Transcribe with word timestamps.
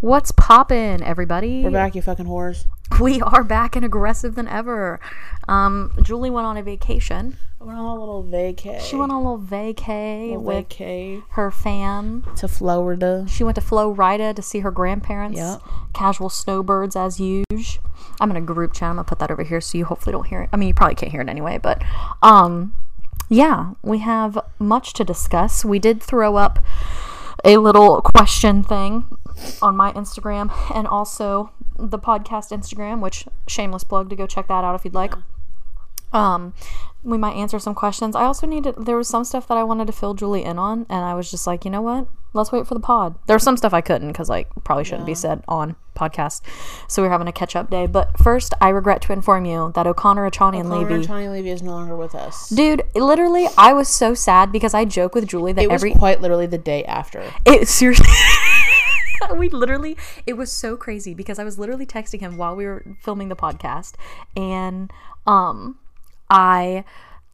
What's 0.00 0.30
poppin', 0.30 1.02
everybody? 1.02 1.64
We're 1.64 1.72
back, 1.72 1.96
you 1.96 2.02
fucking 2.02 2.26
whores. 2.26 2.66
We 3.00 3.20
are 3.20 3.42
back 3.42 3.74
and 3.74 3.84
aggressive 3.84 4.36
than 4.36 4.46
ever. 4.46 5.00
Um, 5.48 5.92
Julie 6.02 6.30
went 6.30 6.46
on 6.46 6.56
a 6.56 6.62
vacation. 6.62 7.36
We're 7.58 7.72
on 7.72 7.84
a 7.84 7.98
little 7.98 8.22
vacay. 8.22 8.80
She 8.80 8.94
went 8.94 9.10
on 9.10 9.24
a 9.24 9.32
little 9.32 9.44
vacay 9.44 10.28
little 10.28 10.42
with 10.42 10.68
vacay 10.68 11.24
her 11.30 11.50
fam. 11.50 12.24
to 12.36 12.46
Florida. 12.46 13.26
She 13.28 13.42
went 13.42 13.56
to 13.56 13.60
Florida 13.60 14.32
to 14.32 14.40
see 14.40 14.60
her 14.60 14.70
grandparents. 14.70 15.40
Yep. 15.40 15.62
Casual 15.94 16.28
snowbirds 16.28 16.94
as 16.94 17.18
usual. 17.18 17.82
I'm 18.20 18.30
in 18.30 18.36
a 18.36 18.40
group 18.40 18.74
chat. 18.74 18.90
I'm 18.90 18.96
gonna 18.96 19.04
put 19.04 19.18
that 19.18 19.32
over 19.32 19.42
here 19.42 19.60
so 19.60 19.78
you 19.78 19.84
hopefully 19.84 20.12
don't 20.12 20.28
hear 20.28 20.42
it. 20.42 20.50
I 20.52 20.56
mean, 20.56 20.68
you 20.68 20.74
probably 20.74 20.94
can't 20.94 21.10
hear 21.10 21.22
it 21.22 21.28
anyway, 21.28 21.58
but 21.58 21.82
um, 22.22 22.72
yeah, 23.28 23.72
we 23.82 23.98
have 23.98 24.38
much 24.60 24.92
to 24.92 25.02
discuss. 25.02 25.64
We 25.64 25.80
did 25.80 26.00
throw 26.00 26.36
up 26.36 26.60
a 27.44 27.56
little 27.56 28.00
question 28.02 28.62
thing 28.62 29.17
on 29.62 29.76
my 29.76 29.92
Instagram 29.92 30.50
and 30.74 30.86
also 30.86 31.50
the 31.78 31.98
podcast 31.98 32.50
Instagram, 32.50 33.00
which 33.00 33.26
shameless 33.46 33.84
plug 33.84 34.10
to 34.10 34.16
go 34.16 34.26
check 34.26 34.48
that 34.48 34.64
out 34.64 34.74
if 34.74 34.84
you'd 34.84 34.94
like. 34.94 35.14
Um, 36.12 36.54
we 37.04 37.18
might 37.18 37.34
answer 37.36 37.58
some 37.58 37.74
questions. 37.74 38.16
I 38.16 38.24
also 38.24 38.46
needed 38.46 38.74
there 38.78 38.96
was 38.96 39.08
some 39.08 39.24
stuff 39.24 39.46
that 39.48 39.56
I 39.58 39.62
wanted 39.62 39.86
to 39.86 39.92
fill 39.92 40.14
Julie 40.14 40.42
in 40.44 40.58
on, 40.58 40.86
and 40.88 41.04
I 41.04 41.14
was 41.14 41.30
just 41.30 41.46
like, 41.46 41.64
you 41.64 41.70
know 41.70 41.82
what? 41.82 42.08
Let's 42.34 42.52
wait 42.52 42.66
for 42.66 42.74
the 42.74 42.80
pod. 42.80 43.16
There 43.26 43.36
was 43.36 43.42
some 43.42 43.56
stuff 43.56 43.72
I 43.72 43.80
couldn't 43.80 44.08
because 44.08 44.28
like 44.28 44.48
probably 44.64 44.84
shouldn't 44.84 45.06
be 45.06 45.14
said 45.14 45.42
on 45.48 45.76
podcast. 45.96 46.42
So 46.86 47.02
we're 47.02 47.10
having 47.10 47.26
a 47.26 47.32
catch 47.32 47.56
up 47.56 47.70
day. 47.70 47.86
But 47.86 48.18
first, 48.18 48.52
I 48.60 48.68
regret 48.68 49.00
to 49.02 49.12
inform 49.12 49.44
you 49.46 49.72
that 49.74 49.86
O'Connor, 49.86 50.30
Achani, 50.30 50.60
and 50.60 50.68
Connor 50.68 50.90
Levy. 50.90 51.06
Tony 51.06 51.28
Levy 51.28 51.50
is 51.50 51.62
no 51.62 51.72
longer 51.72 51.96
with 51.96 52.14
us. 52.14 52.48
Dude, 52.50 52.82
literally, 52.94 53.48
I 53.56 53.72
was 53.72 53.88
so 53.88 54.12
sad 54.14 54.52
because 54.52 54.74
I 54.74 54.84
joke 54.84 55.14
with 55.14 55.26
Julie 55.26 55.52
that 55.52 55.62
It 55.62 55.70
was 55.70 55.74
every 55.82 55.94
quite 55.94 56.20
literally 56.20 56.46
the 56.46 56.58
day 56.58 56.84
after. 56.84 57.24
it 57.46 57.66
seriously. 57.68 58.06
we 59.36 59.48
literally, 59.48 59.96
it 60.26 60.34
was 60.34 60.50
so 60.52 60.76
crazy 60.76 61.14
because 61.14 61.38
I 61.38 61.44
was 61.44 61.58
literally 61.58 61.86
texting 61.86 62.20
him 62.20 62.36
while 62.36 62.54
we 62.56 62.66
were 62.66 62.84
filming 63.00 63.28
the 63.28 63.36
podcast, 63.36 63.94
and 64.36 64.92
um, 65.26 65.78
I 66.30 66.84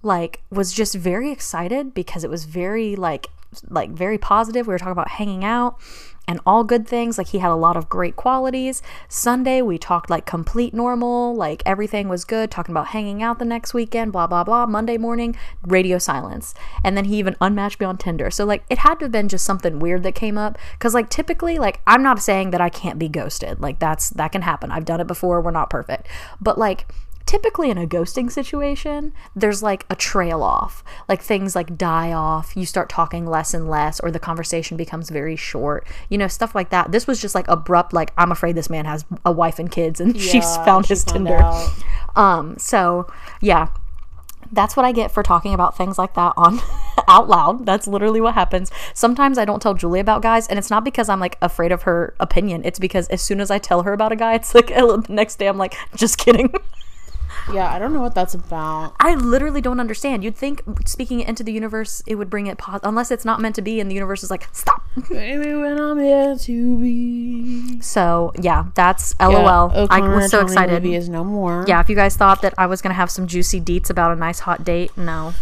like 0.02 0.42
was 0.50 0.72
just 0.72 0.94
very 0.94 1.30
excited 1.30 1.94
because 1.94 2.24
it 2.24 2.30
was 2.30 2.44
very 2.44 2.96
like 2.96 3.28
like 3.68 3.90
very 3.90 4.18
positive. 4.18 4.66
We 4.66 4.72
were 4.72 4.78
talking 4.78 4.92
about 4.92 5.10
hanging 5.10 5.44
out 5.44 5.80
and 6.26 6.40
all 6.46 6.64
good 6.64 6.86
things. 6.86 7.18
Like 7.18 7.28
he 7.28 7.38
had 7.38 7.50
a 7.50 7.56
lot 7.56 7.76
of 7.76 7.88
great 7.88 8.16
qualities. 8.16 8.82
Sunday 9.08 9.62
we 9.62 9.78
talked 9.78 10.10
like 10.10 10.26
complete 10.26 10.74
normal, 10.74 11.34
like 11.34 11.62
everything 11.66 12.08
was 12.08 12.24
good, 12.24 12.50
talking 12.50 12.72
about 12.72 12.88
hanging 12.88 13.22
out 13.22 13.38
the 13.38 13.44
next 13.44 13.74
weekend, 13.74 14.12
blah 14.12 14.26
blah 14.26 14.44
blah. 14.44 14.66
Monday 14.66 14.96
morning, 14.96 15.36
radio 15.66 15.98
silence. 15.98 16.54
And 16.82 16.96
then 16.96 17.06
he 17.06 17.16
even 17.16 17.36
unmatched 17.40 17.80
me 17.80 17.86
on 17.86 17.98
Tinder. 17.98 18.30
So 18.30 18.44
like 18.44 18.64
it 18.70 18.78
had 18.78 18.98
to 19.00 19.06
have 19.06 19.12
been 19.12 19.28
just 19.28 19.44
something 19.44 19.78
weird 19.78 20.02
that 20.04 20.14
came 20.14 20.38
up 20.38 20.58
cuz 20.78 20.94
like 20.94 21.10
typically 21.10 21.58
like 21.58 21.80
I'm 21.86 22.02
not 22.02 22.22
saying 22.22 22.50
that 22.50 22.60
I 22.60 22.68
can't 22.68 22.98
be 22.98 23.08
ghosted. 23.08 23.60
Like 23.60 23.78
that's 23.78 24.10
that 24.10 24.32
can 24.32 24.42
happen. 24.42 24.70
I've 24.70 24.84
done 24.84 25.00
it 25.00 25.06
before. 25.06 25.40
We're 25.40 25.50
not 25.50 25.70
perfect. 25.70 26.08
But 26.40 26.58
like 26.58 26.86
typically 27.26 27.70
in 27.70 27.78
a 27.78 27.86
ghosting 27.86 28.30
situation, 28.30 29.12
there's 29.34 29.62
like 29.62 29.86
a 29.88 29.96
trail 29.96 30.42
off. 30.42 30.84
Like 31.08 31.22
things 31.22 31.54
like 31.54 31.76
die 31.76 32.12
off, 32.12 32.56
you 32.56 32.66
start 32.66 32.88
talking 32.88 33.26
less 33.26 33.54
and 33.54 33.68
less, 33.68 34.00
or 34.00 34.10
the 34.10 34.18
conversation 34.18 34.76
becomes 34.76 35.10
very 35.10 35.36
short. 35.36 35.86
You 36.08 36.18
know, 36.18 36.28
stuff 36.28 36.54
like 36.54 36.70
that. 36.70 36.92
This 36.92 37.06
was 37.06 37.20
just 37.20 37.34
like 37.34 37.48
abrupt, 37.48 37.92
like, 37.92 38.12
I'm 38.18 38.32
afraid 38.32 38.56
this 38.56 38.70
man 38.70 38.84
has 38.84 39.04
a 39.24 39.32
wife 39.32 39.58
and 39.58 39.70
kids, 39.70 40.00
and 40.00 40.18
she's 40.20 40.56
found 40.58 40.86
she 40.86 40.90
his 40.90 41.04
found 41.04 41.26
Tinder. 41.26 41.42
out. 41.42 41.70
Um, 42.16 42.56
so 42.58 43.10
yeah. 43.40 43.68
That's 44.52 44.76
what 44.76 44.84
I 44.84 44.92
get 44.92 45.10
for 45.10 45.22
talking 45.22 45.54
about 45.54 45.76
things 45.76 45.98
like 45.98 46.14
that 46.14 46.34
on 46.36 46.60
out 47.08 47.28
loud. 47.28 47.64
That's 47.66 47.88
literally 47.88 48.20
what 48.20 48.34
happens. 48.34 48.70
Sometimes 48.92 49.38
I 49.38 49.44
don't 49.46 49.60
tell 49.60 49.74
Julie 49.74 50.00
about 50.00 50.22
guys, 50.22 50.46
and 50.46 50.58
it's 50.58 50.70
not 50.70 50.84
because 50.84 51.08
I'm 51.08 51.18
like 51.18 51.38
afraid 51.40 51.72
of 51.72 51.82
her 51.82 52.14
opinion. 52.20 52.62
It's 52.64 52.78
because 52.78 53.08
as 53.08 53.22
soon 53.22 53.40
as 53.40 53.50
I 53.50 53.58
tell 53.58 53.82
her 53.82 53.92
about 53.94 54.12
a 54.12 54.16
guy, 54.16 54.34
it's 54.34 54.54
like 54.54 54.66
the 54.68 55.04
next 55.08 55.36
day 55.36 55.48
I'm 55.48 55.56
like, 55.58 55.74
just 55.96 56.18
kidding. 56.18 56.54
Yeah, 57.52 57.72
I 57.72 57.78
don't 57.78 57.92
know 57.92 58.00
what 58.00 58.14
that's 58.14 58.34
about. 58.34 58.94
I 58.98 59.14
literally 59.14 59.60
don't 59.60 59.80
understand. 59.80 60.24
You'd 60.24 60.36
think 60.36 60.62
speaking 60.86 61.20
it 61.20 61.28
into 61.28 61.42
the 61.42 61.52
universe, 61.52 62.02
it 62.06 62.14
would 62.14 62.30
bring 62.30 62.46
it 62.46 62.58
pos- 62.58 62.80
unless 62.82 63.10
it's 63.10 63.24
not 63.24 63.40
meant 63.40 63.54
to 63.56 63.62
be, 63.62 63.80
and 63.80 63.90
the 63.90 63.94
universe 63.94 64.22
is 64.22 64.30
like, 64.30 64.48
stop. 64.52 64.82
Maybe 65.10 65.54
when 65.54 65.78
I'm 65.80 66.38
to 66.38 66.76
be. 66.78 67.80
so 67.80 68.32
yeah, 68.40 68.66
that's 68.74 69.14
LOL. 69.20 69.72
Yeah, 69.74 69.86
I 69.90 70.00
was 70.00 70.30
so 70.30 70.40
excited. 70.40 70.72
Levy 70.72 70.94
is 70.94 71.08
no 71.08 71.24
more. 71.24 71.64
Yeah, 71.66 71.80
if 71.80 71.88
you 71.88 71.96
guys 71.96 72.16
thought 72.16 72.42
that 72.42 72.54
I 72.56 72.66
was 72.66 72.80
gonna 72.80 72.94
have 72.94 73.10
some 73.10 73.26
juicy 73.26 73.60
deets 73.60 73.90
about 73.90 74.12
a 74.12 74.16
nice 74.16 74.40
hot 74.40 74.64
date, 74.64 74.96
no. 74.96 75.34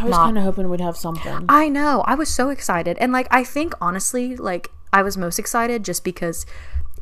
I 0.00 0.04
was 0.04 0.14
kind 0.14 0.38
of 0.38 0.44
hoping 0.44 0.68
we'd 0.70 0.80
have 0.80 0.96
something. 0.96 1.44
I 1.48 1.68
know. 1.68 2.02
I 2.06 2.14
was 2.14 2.28
so 2.28 2.50
excited. 2.50 2.96
And 2.98 3.12
like 3.12 3.26
I 3.30 3.44
think 3.44 3.74
honestly, 3.80 4.36
like 4.36 4.70
I 4.92 5.02
was 5.02 5.16
most 5.16 5.38
excited 5.38 5.84
just 5.84 6.04
because 6.04 6.46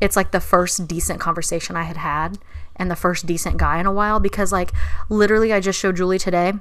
it's 0.01 0.15
like 0.15 0.31
the 0.31 0.39
first 0.39 0.87
decent 0.87 1.19
conversation 1.19 1.75
I 1.75 1.83
had 1.83 1.97
had 1.97 2.39
and 2.77 2.89
the 2.89 2.95
first 2.95 3.25
decent 3.25 3.57
guy 3.57 3.79
in 3.79 3.85
a 3.85 3.91
while 3.91 4.19
because 4.19 4.51
like 4.51 4.71
literally 5.09 5.51
I 5.51 5.59
just 5.59 5.79
showed 5.79 5.97
Julie 5.97 6.19
today 6.19 6.53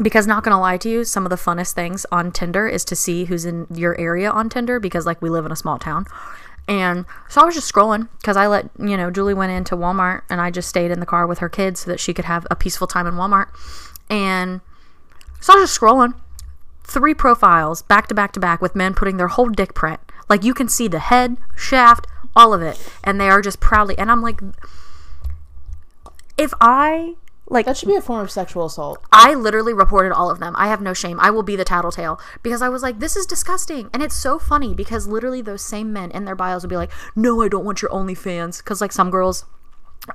because 0.00 0.26
not 0.26 0.42
gonna 0.42 0.60
lie 0.60 0.78
to 0.78 0.88
you, 0.88 1.04
some 1.04 1.26
of 1.26 1.30
the 1.30 1.36
funnest 1.36 1.72
things 1.72 2.06
on 2.10 2.32
Tinder 2.32 2.66
is 2.66 2.84
to 2.86 2.96
see 2.96 3.26
who's 3.26 3.44
in 3.44 3.66
your 3.72 3.98
area 4.00 4.30
on 4.30 4.48
Tinder 4.48 4.80
because 4.80 5.06
like 5.06 5.20
we 5.20 5.28
live 5.28 5.44
in 5.44 5.52
a 5.52 5.56
small 5.56 5.78
town. 5.78 6.06
And 6.68 7.04
so 7.28 7.42
I 7.42 7.44
was 7.44 7.54
just 7.54 7.72
scrolling 7.72 8.08
because 8.18 8.36
I 8.36 8.46
let, 8.46 8.70
you 8.78 8.96
know, 8.96 9.10
Julie 9.10 9.34
went 9.34 9.52
into 9.52 9.76
Walmart 9.76 10.22
and 10.30 10.40
I 10.40 10.50
just 10.50 10.68
stayed 10.68 10.90
in 10.90 11.00
the 11.00 11.06
car 11.06 11.26
with 11.26 11.38
her 11.40 11.48
kids 11.48 11.80
so 11.80 11.90
that 11.90 11.98
she 11.98 12.14
could 12.14 12.26
have 12.26 12.46
a 12.50 12.56
peaceful 12.56 12.86
time 12.86 13.06
in 13.06 13.14
Walmart. 13.14 13.48
And 14.08 14.60
so 15.40 15.52
I 15.52 15.56
was 15.56 15.68
just 15.68 15.80
scrolling 15.80 16.14
three 16.84 17.14
profiles 17.14 17.82
back 17.82 18.06
to 18.08 18.14
back 18.14 18.32
to 18.32 18.40
back 18.40 18.62
with 18.62 18.76
men 18.76 18.94
putting 18.94 19.16
their 19.16 19.28
whole 19.28 19.48
dick 19.48 19.74
print. 19.74 20.00
Like 20.28 20.44
you 20.44 20.54
can 20.54 20.68
see 20.68 20.86
the 20.86 21.00
head, 21.00 21.38
shaft, 21.56 22.06
all 22.36 22.54
of 22.54 22.62
it. 22.62 22.80
And 23.02 23.20
they 23.20 23.28
are 23.28 23.42
just 23.42 23.58
proudly 23.58 23.98
and 23.98 24.10
I'm 24.10 24.22
like 24.22 24.40
if 26.40 26.54
I 26.60 27.14
like 27.46 27.66
that 27.66 27.76
should 27.76 27.88
be 27.88 27.96
a 27.96 28.00
form 28.00 28.20
of 28.20 28.30
sexual 28.30 28.64
assault. 28.64 29.02
I 29.12 29.34
literally 29.34 29.74
reported 29.74 30.12
all 30.12 30.30
of 30.30 30.38
them. 30.38 30.54
I 30.56 30.68
have 30.68 30.80
no 30.80 30.94
shame. 30.94 31.18
I 31.20 31.30
will 31.30 31.42
be 31.42 31.56
the 31.56 31.64
tattletale 31.64 32.20
because 32.42 32.62
I 32.62 32.68
was 32.68 32.82
like, 32.82 33.00
this 33.00 33.16
is 33.16 33.26
disgusting. 33.26 33.90
And 33.92 34.02
it's 34.02 34.14
so 34.14 34.38
funny 34.38 34.72
because 34.72 35.08
literally 35.08 35.42
those 35.42 35.60
same 35.62 35.92
men 35.92 36.12
in 36.12 36.24
their 36.24 36.36
bios 36.36 36.62
will 36.62 36.70
be 36.70 36.76
like, 36.76 36.92
no, 37.16 37.42
I 37.42 37.48
don't 37.48 37.64
want 37.64 37.82
your 37.82 37.90
OnlyFans. 37.90 38.58
Because 38.58 38.80
like 38.80 38.92
some 38.92 39.10
girls, 39.10 39.46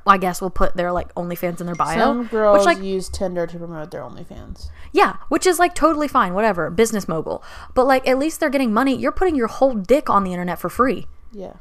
I 0.07 0.17
guess, 0.17 0.39
will 0.41 0.49
put 0.49 0.77
their 0.77 0.93
like 0.93 1.13
OnlyFans 1.15 1.59
in 1.59 1.65
their 1.65 1.75
bio. 1.75 1.99
Some 1.99 2.27
girls 2.27 2.59
which 2.59 2.77
like, 2.77 2.83
use 2.83 3.09
Tinder 3.09 3.45
to 3.45 3.57
promote 3.57 3.91
their 3.91 4.01
OnlyFans. 4.01 4.69
yeah, 4.93 5.17
which 5.27 5.45
is 5.45 5.59
like 5.59 5.75
totally 5.75 6.07
fine, 6.07 6.33
whatever, 6.33 6.69
business 6.69 7.05
mogul. 7.05 7.43
But 7.73 7.85
like 7.85 8.07
at 8.07 8.17
least 8.17 8.39
they're 8.39 8.49
getting 8.49 8.71
money. 8.73 8.95
You're 8.95 9.11
putting 9.11 9.35
your 9.35 9.47
whole 9.47 9.73
dick 9.75 10.09
on 10.09 10.23
the 10.23 10.31
internet 10.31 10.57
for 10.57 10.69
free. 10.69 11.07
Yeah. 11.33 11.55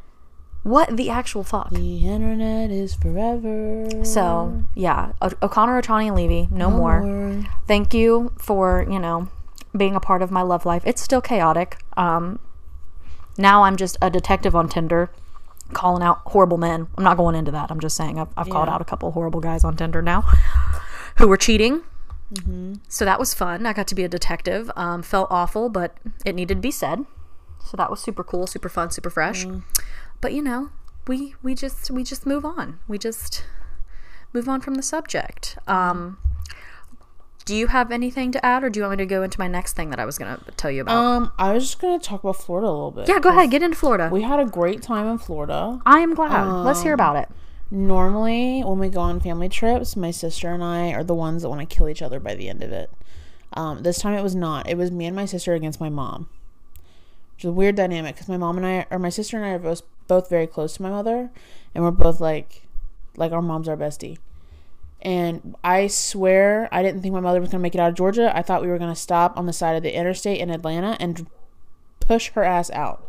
What 0.64 0.96
the 0.96 1.10
actual 1.10 1.44
fuck? 1.44 1.70
The 1.70 2.08
internet 2.08 2.70
is 2.70 2.94
forever. 2.94 3.86
So 4.04 4.64
yeah, 4.74 5.12
o- 5.22 5.30
O'Connor, 5.42 5.80
Otani, 5.82 6.06
and 6.08 6.16
Levy, 6.16 6.48
no, 6.50 6.70
more. 6.70 7.44
Thank 7.68 7.94
you 7.94 8.32
for 8.38 8.84
you 8.90 8.98
know 8.98 9.28
being 9.76 9.94
a 9.94 10.00
part 10.00 10.22
of 10.22 10.30
my 10.30 10.42
love 10.42 10.64
life. 10.66 10.82
It's 10.86 11.02
still 11.02 11.20
chaotic. 11.20 11.78
Um, 11.96 12.38
now 13.38 13.64
I'm 13.64 13.76
just 13.76 13.96
a 14.00 14.08
detective 14.08 14.56
on 14.56 14.68
Tinder, 14.68 15.10
calling 15.72 16.02
out 16.02 16.20
horrible 16.26 16.56
men. 16.58 16.86
I'm 16.96 17.04
not 17.04 17.16
going 17.16 17.34
into 17.34 17.50
that. 17.50 17.70
I'm 17.70 17.80
just 17.80 17.96
saying 17.96 18.18
I've, 18.18 18.28
I've 18.36 18.48
called 18.48 18.68
out 18.68 18.80
a 18.80 18.84
couple 18.84 19.10
horrible 19.12 19.40
guys 19.40 19.64
on 19.64 19.76
Tinder 19.76 20.00
now 20.00 20.22
who 21.18 21.28
were 21.28 21.36
cheating. 21.36 21.82
So 22.88 23.04
that 23.04 23.18
was 23.18 23.34
fun. 23.34 23.66
I 23.66 23.72
got 23.74 23.86
to 23.88 23.94
be 23.94 24.02
a 24.02 24.08
detective. 24.08 24.70
Um, 24.76 25.02
felt 25.02 25.28
awful, 25.30 25.68
but 25.68 25.96
it 26.24 26.34
needed 26.34 26.54
to 26.56 26.60
be 26.60 26.70
said. 26.70 27.04
So 27.64 27.76
that 27.76 27.90
was 27.90 28.00
super 28.00 28.24
cool, 28.24 28.46
super 28.46 28.68
fun, 28.68 28.90
super 28.90 29.10
fresh. 29.10 29.44
But 30.24 30.32
you 30.32 30.40
know, 30.40 30.70
we 31.06 31.34
we 31.42 31.54
just 31.54 31.90
we 31.90 32.02
just 32.02 32.24
move 32.24 32.46
on. 32.46 32.78
We 32.88 32.96
just 32.96 33.44
move 34.32 34.48
on 34.48 34.62
from 34.62 34.76
the 34.76 34.82
subject. 34.82 35.58
Um, 35.66 36.16
do 37.44 37.54
you 37.54 37.66
have 37.66 37.92
anything 37.92 38.32
to 38.32 38.42
add, 38.42 38.64
or 38.64 38.70
do 38.70 38.80
you 38.80 38.84
want 38.86 38.98
me 38.98 39.04
to 39.04 39.06
go 39.06 39.22
into 39.22 39.38
my 39.38 39.48
next 39.48 39.74
thing 39.74 39.90
that 39.90 40.00
I 40.00 40.06
was 40.06 40.16
going 40.16 40.34
to 40.34 40.50
tell 40.52 40.70
you 40.70 40.80
about? 40.80 40.96
Um, 40.96 41.32
I 41.38 41.52
was 41.52 41.64
just 41.64 41.78
gonna 41.78 41.98
talk 41.98 42.24
about 42.24 42.36
Florida 42.36 42.68
a 42.68 42.70
little 42.70 42.90
bit. 42.90 43.06
yeah, 43.06 43.18
go 43.18 43.28
ahead. 43.28 43.50
Get 43.50 43.62
into 43.62 43.76
Florida. 43.76 44.08
We 44.10 44.22
had 44.22 44.40
a 44.40 44.46
great 44.46 44.80
time 44.80 45.06
in 45.08 45.18
Florida. 45.18 45.82
I 45.84 45.98
am 45.98 46.14
glad. 46.14 46.42
Let's 46.42 46.80
hear 46.80 46.94
about 46.94 47.16
it. 47.16 47.28
Normally, 47.70 48.62
when 48.64 48.78
we 48.78 48.88
go 48.88 49.00
on 49.00 49.20
family 49.20 49.50
trips, 49.50 49.94
my 49.94 50.10
sister 50.10 50.48
and 50.54 50.64
I 50.64 50.94
are 50.94 51.04
the 51.04 51.14
ones 51.14 51.42
that 51.42 51.50
want 51.50 51.68
to 51.68 51.76
kill 51.76 51.86
each 51.86 52.00
other 52.00 52.18
by 52.18 52.34
the 52.34 52.48
end 52.48 52.62
of 52.62 52.72
it. 52.72 52.90
Um, 53.52 53.82
this 53.82 53.98
time 53.98 54.14
it 54.14 54.22
was 54.22 54.34
not. 54.34 54.70
It 54.70 54.78
was 54.78 54.90
me 54.90 55.04
and 55.04 55.14
my 55.14 55.26
sister 55.26 55.52
against 55.52 55.80
my 55.80 55.90
mom. 55.90 56.30
Which 57.34 57.44
is 57.44 57.48
a 57.50 57.52
weird 57.52 57.74
dynamic 57.74 58.14
because 58.14 58.28
my 58.28 58.38
mom 58.38 58.56
and 58.56 58.64
I, 58.64 58.86
or 58.90 58.98
my 58.98 59.10
sister 59.10 59.36
and 59.36 59.44
I, 59.44 59.50
are 59.50 59.58
both 59.58 59.82
both 60.06 60.28
very 60.28 60.46
close 60.46 60.74
to 60.74 60.82
my 60.82 60.90
mother, 60.90 61.30
and 61.74 61.84
we're 61.84 61.90
both 61.90 62.20
like, 62.20 62.66
like 63.16 63.32
our 63.32 63.42
mom's 63.42 63.68
our 63.68 63.76
bestie. 63.76 64.18
And 65.02 65.54
I 65.62 65.86
swear, 65.86 66.68
I 66.72 66.82
didn't 66.82 67.02
think 67.02 67.12
my 67.12 67.20
mother 67.20 67.40
was 67.40 67.50
gonna 67.50 67.62
make 67.62 67.74
it 67.74 67.80
out 67.80 67.90
of 67.90 67.94
Georgia. 67.94 68.32
I 68.34 68.42
thought 68.42 68.62
we 68.62 68.68
were 68.68 68.78
gonna 68.78 68.96
stop 68.96 69.36
on 69.36 69.46
the 69.46 69.52
side 69.52 69.76
of 69.76 69.82
the 69.82 69.94
interstate 69.94 70.40
in 70.40 70.50
Atlanta 70.50 70.96
and 70.98 71.26
push 72.00 72.30
her 72.30 72.42
ass 72.42 72.70
out 72.70 73.08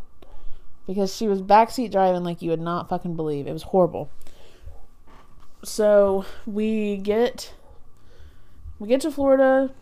because 0.87 1.15
she 1.15 1.27
was 1.27 1.41
backseat 1.41 1.91
driving 1.91 2.23
like 2.23 2.41
you 2.41 2.49
would 2.49 2.59
not 2.59 2.89
fucking 2.89 3.15
believe. 3.15 3.47
It 3.47 3.53
was 3.53 3.63
horrible. 3.63 4.09
So 5.63 6.25
we 6.45 6.97
get 6.97 7.53
we 8.77 8.87
get 8.87 9.01
to 9.01 9.11
Florida, 9.11 9.73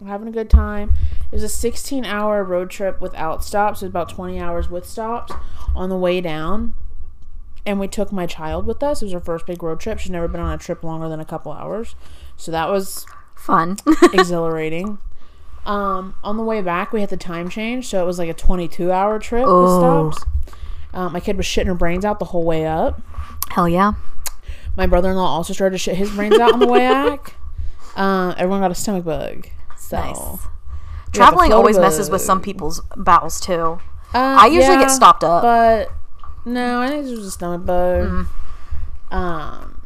we're 0.00 0.08
having 0.08 0.28
a 0.28 0.32
good 0.32 0.50
time, 0.50 0.92
It 1.30 1.34
was 1.34 1.42
a 1.42 1.48
16 1.48 2.04
hour 2.04 2.42
road 2.42 2.70
trip 2.70 3.00
without 3.00 3.44
stops. 3.44 3.82
It 3.82 3.86
was 3.86 3.90
about 3.90 4.08
20 4.08 4.40
hours 4.40 4.70
with 4.70 4.86
stops 4.86 5.32
on 5.74 5.88
the 5.90 5.96
way 5.96 6.20
down. 6.20 6.74
And 7.66 7.78
we 7.78 7.86
took 7.88 8.10
my 8.12 8.24
child 8.26 8.66
with 8.66 8.82
us. 8.82 9.02
It 9.02 9.06
was 9.06 9.14
our 9.14 9.20
first 9.20 9.44
big 9.46 9.62
road 9.62 9.78
trip. 9.80 9.98
She's 9.98 10.10
never 10.10 10.26
been 10.28 10.40
on 10.40 10.52
a 10.54 10.58
trip 10.58 10.82
longer 10.82 11.08
than 11.08 11.20
a 11.20 11.24
couple 11.24 11.52
hours. 11.52 11.94
So 12.36 12.50
that 12.50 12.70
was 12.70 13.04
Fun. 13.34 13.76
exhilarating. 14.14 14.98
Um, 15.66 16.14
on 16.24 16.38
the 16.38 16.42
way 16.42 16.62
back, 16.62 16.92
we 16.94 17.00
had 17.02 17.10
the 17.10 17.16
time 17.18 17.50
change. 17.50 17.86
So 17.88 18.02
it 18.02 18.06
was 18.06 18.18
like 18.18 18.30
a 18.30 18.34
22 18.34 18.90
hour 18.90 19.18
trip 19.18 19.44
Oh. 19.46 20.06
with 20.06 20.14
stops. 20.16 20.30
Um, 20.94 21.12
my 21.12 21.20
kid 21.20 21.36
was 21.36 21.44
shitting 21.44 21.66
her 21.66 21.74
brains 21.74 22.06
out 22.06 22.18
the 22.18 22.24
whole 22.26 22.44
way 22.44 22.66
up. 22.66 23.02
Hell 23.50 23.68
yeah. 23.68 23.92
My 24.76 24.86
brother 24.86 25.10
in 25.10 25.16
law 25.16 25.26
also 25.28 25.52
started 25.52 25.74
to 25.74 25.78
shit 25.78 25.96
his 25.96 26.10
brains 26.12 26.38
out 26.38 26.54
on 26.54 26.60
the 26.60 26.66
way 26.66 26.78
back. 26.88 27.34
Uh, 27.94 28.32
everyone 28.38 28.60
got 28.60 28.70
a 28.70 28.74
stomach 28.74 29.04
bug. 29.04 29.46
So. 29.76 29.98
Nice. 29.98 30.38
Traveling 31.12 31.52
always 31.52 31.78
messes 31.78 32.10
with 32.10 32.20
some 32.20 32.40
people's 32.40 32.80
bowels 32.96 33.40
too. 33.40 33.78
Uh, 34.14 34.36
I 34.40 34.46
usually 34.46 34.74
yeah, 34.74 34.82
get 34.82 34.90
stopped 34.90 35.22
up. 35.22 35.42
But 35.42 35.90
no, 36.44 36.80
I 36.80 36.88
think 36.88 37.04
this 37.04 37.16
was 37.16 37.26
a 37.26 37.30
stomach 37.30 37.66
bug. 37.66 38.08
Mm-hmm. 38.08 39.14
Um, 39.14 39.82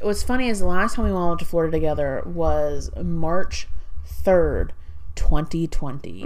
what's 0.00 0.22
funny 0.22 0.48
is 0.48 0.60
the 0.60 0.66
last 0.66 0.94
time 0.94 1.04
we 1.04 1.12
went 1.12 1.38
to 1.40 1.44
Florida 1.44 1.76
together 1.76 2.22
was 2.24 2.90
March 3.02 3.68
third, 4.04 4.72
twenty 5.14 5.66
twenty, 5.66 6.24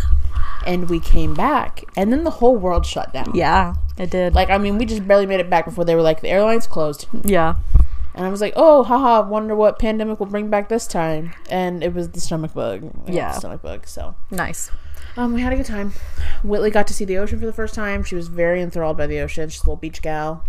and 0.66 0.88
we 0.88 1.00
came 1.00 1.34
back, 1.34 1.84
and 1.96 2.12
then 2.12 2.24
the 2.24 2.30
whole 2.30 2.56
world 2.56 2.86
shut 2.86 3.12
down. 3.12 3.32
Yeah, 3.34 3.74
it 3.98 4.10
did. 4.10 4.34
Like 4.34 4.50
I 4.50 4.58
mean, 4.58 4.78
we 4.78 4.84
just 4.84 5.06
barely 5.06 5.26
made 5.26 5.40
it 5.40 5.50
back 5.50 5.64
before 5.64 5.84
they 5.84 5.94
were 5.94 6.02
like 6.02 6.20
the 6.20 6.28
airlines 6.28 6.66
closed, 6.66 7.06
yeah. 7.24 7.56
And 8.16 8.26
I 8.26 8.30
was 8.30 8.40
like, 8.40 8.54
oh, 8.56 8.82
haha, 8.82 9.28
wonder 9.28 9.54
what 9.54 9.78
pandemic 9.78 10.18
will 10.18 10.26
bring 10.26 10.50
back 10.50 10.68
this 10.68 10.86
time, 10.86 11.32
and 11.50 11.82
it 11.84 11.94
was 11.94 12.08
the 12.10 12.20
stomach 12.20 12.54
bug. 12.54 12.90
Yeah. 13.06 13.32
stomach 13.32 13.62
bug. 13.62 13.86
So 13.86 14.14
Nice. 14.30 14.70
um, 15.16 15.34
we 15.34 15.42
had 15.42 15.52
a 15.52 15.56
good 15.56 15.66
time. 15.66 15.92
Whitley 16.42 16.70
got 16.70 16.86
to 16.88 16.94
see 16.94 17.04
the 17.04 17.18
ocean 17.18 17.38
for 17.38 17.46
the 17.46 17.52
first 17.52 17.74
time. 17.74 18.02
She 18.02 18.14
was 18.16 18.28
very 18.28 18.60
enthralled 18.62 18.96
by 18.96 19.06
the 19.06 19.20
ocean. 19.20 19.48
She's 19.48 19.60
a 19.62 19.66
little 19.66 19.76
beach 19.76 20.02
gal, 20.02 20.44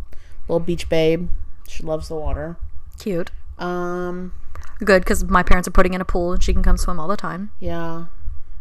little 0.47 0.59
beach 0.59 0.89
babe. 0.89 1.29
She 1.67 1.83
loves 1.83 2.07
the 2.07 2.15
water. 2.15 2.57
Cute. 2.99 3.31
Um, 3.59 4.33
Good, 4.79 5.01
because 5.01 5.23
my 5.25 5.43
parents 5.43 5.67
are 5.67 5.71
putting 5.71 5.93
in 5.93 6.01
a 6.01 6.05
pool 6.05 6.33
and 6.33 6.41
she 6.41 6.53
can 6.53 6.63
come 6.63 6.77
swim 6.77 6.99
all 6.99 7.07
the 7.07 7.17
time. 7.17 7.51
yeah, 7.59 8.05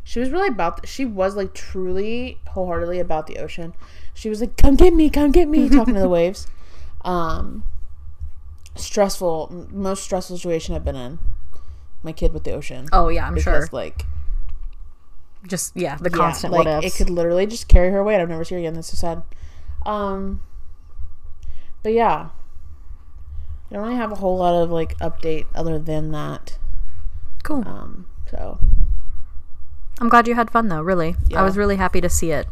she 0.03 0.19
was 0.21 0.31
really 0.31 0.49
about. 0.49 0.87
she 0.89 1.05
was 1.05 1.37
like 1.37 1.53
truly 1.53 2.39
wholeheartedly 2.49 2.99
about 3.01 3.27
the 3.27 3.39
ocean. 3.39 3.75
She 4.15 4.29
was 4.29 4.41
like, 4.41 4.57
"Come 4.57 4.77
get 4.77 4.95
me, 4.95 5.11
come 5.11 5.31
get 5.33 5.47
me," 5.49 5.69
talking 5.69 5.95
to 5.95 6.01
the 6.01 6.09
waves. 6.19 6.47
Um, 7.05 7.65
stressful, 8.77 9.67
most 9.73 10.03
stressful 10.05 10.37
situation 10.39 10.75
I've 10.75 10.85
been 10.85 10.97
in. 10.97 11.19
My 12.03 12.13
kid 12.13 12.33
with 12.33 12.45
the 12.45 12.53
ocean. 12.53 12.87
Oh 12.93 13.09
yeah, 13.09 13.27
I'm 13.27 13.35
because 13.35 13.65
sure. 13.65 13.69
like 13.73 14.03
Just 15.47 15.77
yeah, 15.77 15.97
the 15.97 16.11
Yeah, 16.11 16.17
constant 16.17 16.53
like 16.53 16.67
what 16.67 16.85
it 16.85 16.95
could 16.95 17.11
literally 17.11 17.47
just 17.47 17.69
carry 17.69 17.91
her 17.91 17.99
away. 17.99 18.17
I've 18.17 18.29
never 18.29 18.45
seen 18.45 18.57
her 18.59 18.61
again. 18.61 18.75
That's 18.75 18.89
so 18.89 18.97
sad. 18.97 19.23
Um, 19.85 20.41
but 21.83 21.93
yeah, 21.93 22.29
I 23.71 23.75
don't 23.75 23.83
really 23.83 23.97
have 23.97 24.13
a 24.13 24.17
whole 24.17 24.37
lot 24.39 24.55
of 24.63 24.71
like 24.71 24.97
update 24.99 25.47
other 25.55 25.79
than 25.79 26.11
that. 26.13 26.59
cool. 27.43 27.67
Um, 27.67 28.07
so 28.31 28.59
I'm 30.01 30.09
glad 30.09 30.27
you 30.29 30.35
had 30.35 30.51
fun 30.51 30.69
though. 30.69 30.83
Really, 30.83 31.17
Yeah. 31.29 31.41
I 31.41 31.43
was 31.43 31.57
really 31.57 31.77
happy 31.77 32.01
to 32.01 32.09
see 32.09 32.31
it. 32.33 32.47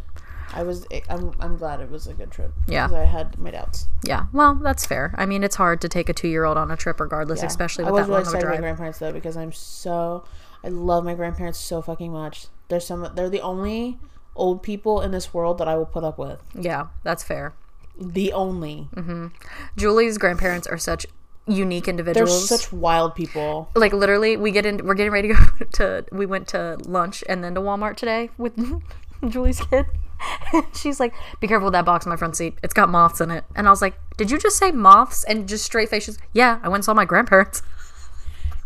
I 0.52 0.62
was 0.62 0.86
I'm 1.08 1.32
I'm 1.40 1.56
glad 1.56 1.80
it 1.80 1.90
was 1.90 2.06
a 2.06 2.14
good 2.14 2.30
trip. 2.30 2.52
Yeah. 2.66 2.88
I 2.92 3.04
had 3.04 3.38
my 3.38 3.50
doubts. 3.50 3.86
Yeah. 4.04 4.24
Well, 4.32 4.54
that's 4.56 4.84
fair. 4.86 5.14
I 5.16 5.26
mean, 5.26 5.42
it's 5.42 5.56
hard 5.56 5.80
to 5.82 5.88
take 5.88 6.08
a 6.08 6.12
two 6.12 6.28
year 6.28 6.44
old 6.44 6.56
on 6.58 6.70
a 6.70 6.76
trip, 6.76 7.00
regardless, 7.00 7.40
Yeah. 7.40 7.46
especially 7.46 7.84
with 7.84 7.94
that 7.94 8.00
really 8.02 8.10
long 8.12 8.20
of 8.20 8.26
a 8.26 8.30
excited 8.36 8.48
my 8.50 8.56
grandparents 8.58 8.98
though 8.98 9.12
because 9.12 9.36
I'm 9.36 9.52
so 9.52 10.24
I 10.62 10.68
love 10.68 11.04
my 11.04 11.14
grandparents 11.14 11.58
so 11.58 11.80
fucking 11.82 12.12
much. 12.12 12.46
They're 12.68 12.80
some 12.80 13.08
they're 13.14 13.30
the 13.30 13.40
only 13.40 13.98
old 14.36 14.62
people 14.62 15.00
in 15.00 15.10
this 15.12 15.32
world 15.32 15.58
that 15.58 15.68
I 15.68 15.76
will 15.76 15.86
put 15.86 16.04
up 16.04 16.18
with. 16.18 16.40
Yeah, 16.54 16.86
that's 17.02 17.22
fair. 17.22 17.54
The 17.98 18.32
only. 18.32 18.88
Mm-hmm. 18.94 19.28
Julie's 19.76 20.18
grandparents 20.18 20.66
are 20.66 20.78
such 20.78 21.06
unique 21.46 21.86
individuals. 21.86 22.48
They're 22.48 22.58
such 22.58 22.72
wild 22.72 23.14
people. 23.14 23.70
like 23.76 23.92
literally, 23.92 24.36
we 24.36 24.50
get 24.50 24.66
in. 24.66 24.84
We're 24.84 24.94
getting 24.94 25.12
ready 25.12 25.28
to 25.28 25.34
go 25.34 25.64
to. 25.74 26.04
We 26.10 26.26
went 26.26 26.48
to 26.48 26.78
lunch 26.86 27.22
and 27.28 27.44
then 27.44 27.54
to 27.54 27.60
Walmart 27.60 27.96
today 27.96 28.30
with 28.38 28.54
Julie's 29.28 29.60
kid. 29.60 29.86
She's 30.74 31.00
like, 31.00 31.14
"Be 31.40 31.46
careful 31.48 31.66
with 31.66 31.72
that 31.72 31.84
box 31.84 32.06
in 32.06 32.10
my 32.10 32.16
front 32.16 32.36
seat. 32.36 32.56
It's 32.62 32.74
got 32.74 32.88
moths 32.88 33.20
in 33.20 33.30
it." 33.30 33.44
And 33.56 33.66
I 33.66 33.70
was 33.70 33.82
like, 33.82 33.94
"Did 34.16 34.30
you 34.30 34.38
just 34.38 34.56
say 34.56 34.70
moths?" 34.70 35.24
And 35.24 35.48
just 35.48 35.64
straight 35.64 35.88
faces. 35.88 36.18
Yeah, 36.32 36.58
I 36.62 36.68
went 36.68 36.76
and 36.80 36.84
saw 36.84 36.94
my 36.94 37.04
grandparents. 37.04 37.62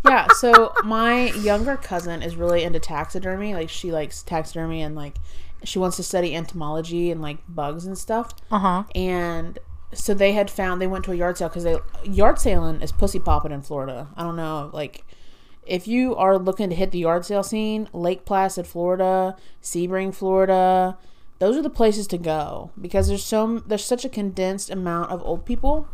yeah 0.05 0.29
so 0.37 0.73
my 0.85 1.25
younger 1.33 1.77
cousin 1.77 2.23
is 2.23 2.37
really 2.37 2.63
into 2.63 2.79
taxidermy 2.79 3.53
like 3.53 3.69
she 3.69 3.91
likes 3.91 4.23
taxidermy 4.23 4.81
and 4.81 4.95
like 4.95 5.17
she 5.65 5.81
wants 5.81 5.97
to 5.97 6.05
study 6.05 6.37
entomology 6.37 7.11
and 7.11 7.21
like 7.21 7.39
bugs 7.49 7.85
and 7.85 7.99
stuff 7.99 8.31
Uh 8.53 8.59
huh. 8.61 8.83
and 8.95 9.59
so 9.93 10.15
they 10.15 10.33
had 10.35 10.51
found 10.53 10.81
they 10.81 10.87
went 10.87 11.05
to 11.07 11.11
a 11.11 11.17
yard 11.17 11.37
sale 11.37 11.49
because 11.49 11.65
they 11.65 11.77
yard 12.05 12.39
sailing 12.39 12.81
is 12.81 12.93
pussy 12.93 13.19
popping 13.19 13.51
in 13.51 13.61
florida 13.61 14.07
i 14.17 14.23
don't 14.23 14.37
know 14.37 14.71
like 14.73 15.05
if 15.67 15.89
you 15.89 16.15
are 16.15 16.39
looking 16.39 16.71
to 16.71 16.77
hit 16.77 16.93
the 16.93 17.01
yard 17.01 17.25
sale 17.25 17.43
scene 17.43 17.89
lake 17.93 18.25
placid 18.25 18.69
florida 18.69 19.37
sebring 19.61 20.15
florida 20.15 20.97
those 21.39 21.57
are 21.57 21.63
the 21.63 21.71
places 21.71 22.07
to 22.09 22.19
go 22.19 22.71
because 22.81 23.09
there's 23.09 23.25
so 23.25 23.59
there's 23.61 23.85
such 23.85 24.05
a 24.05 24.09
condensed 24.09 24.71
amount 24.71 25.11
of 25.11 25.23
old 25.23 25.45
people 25.47 25.89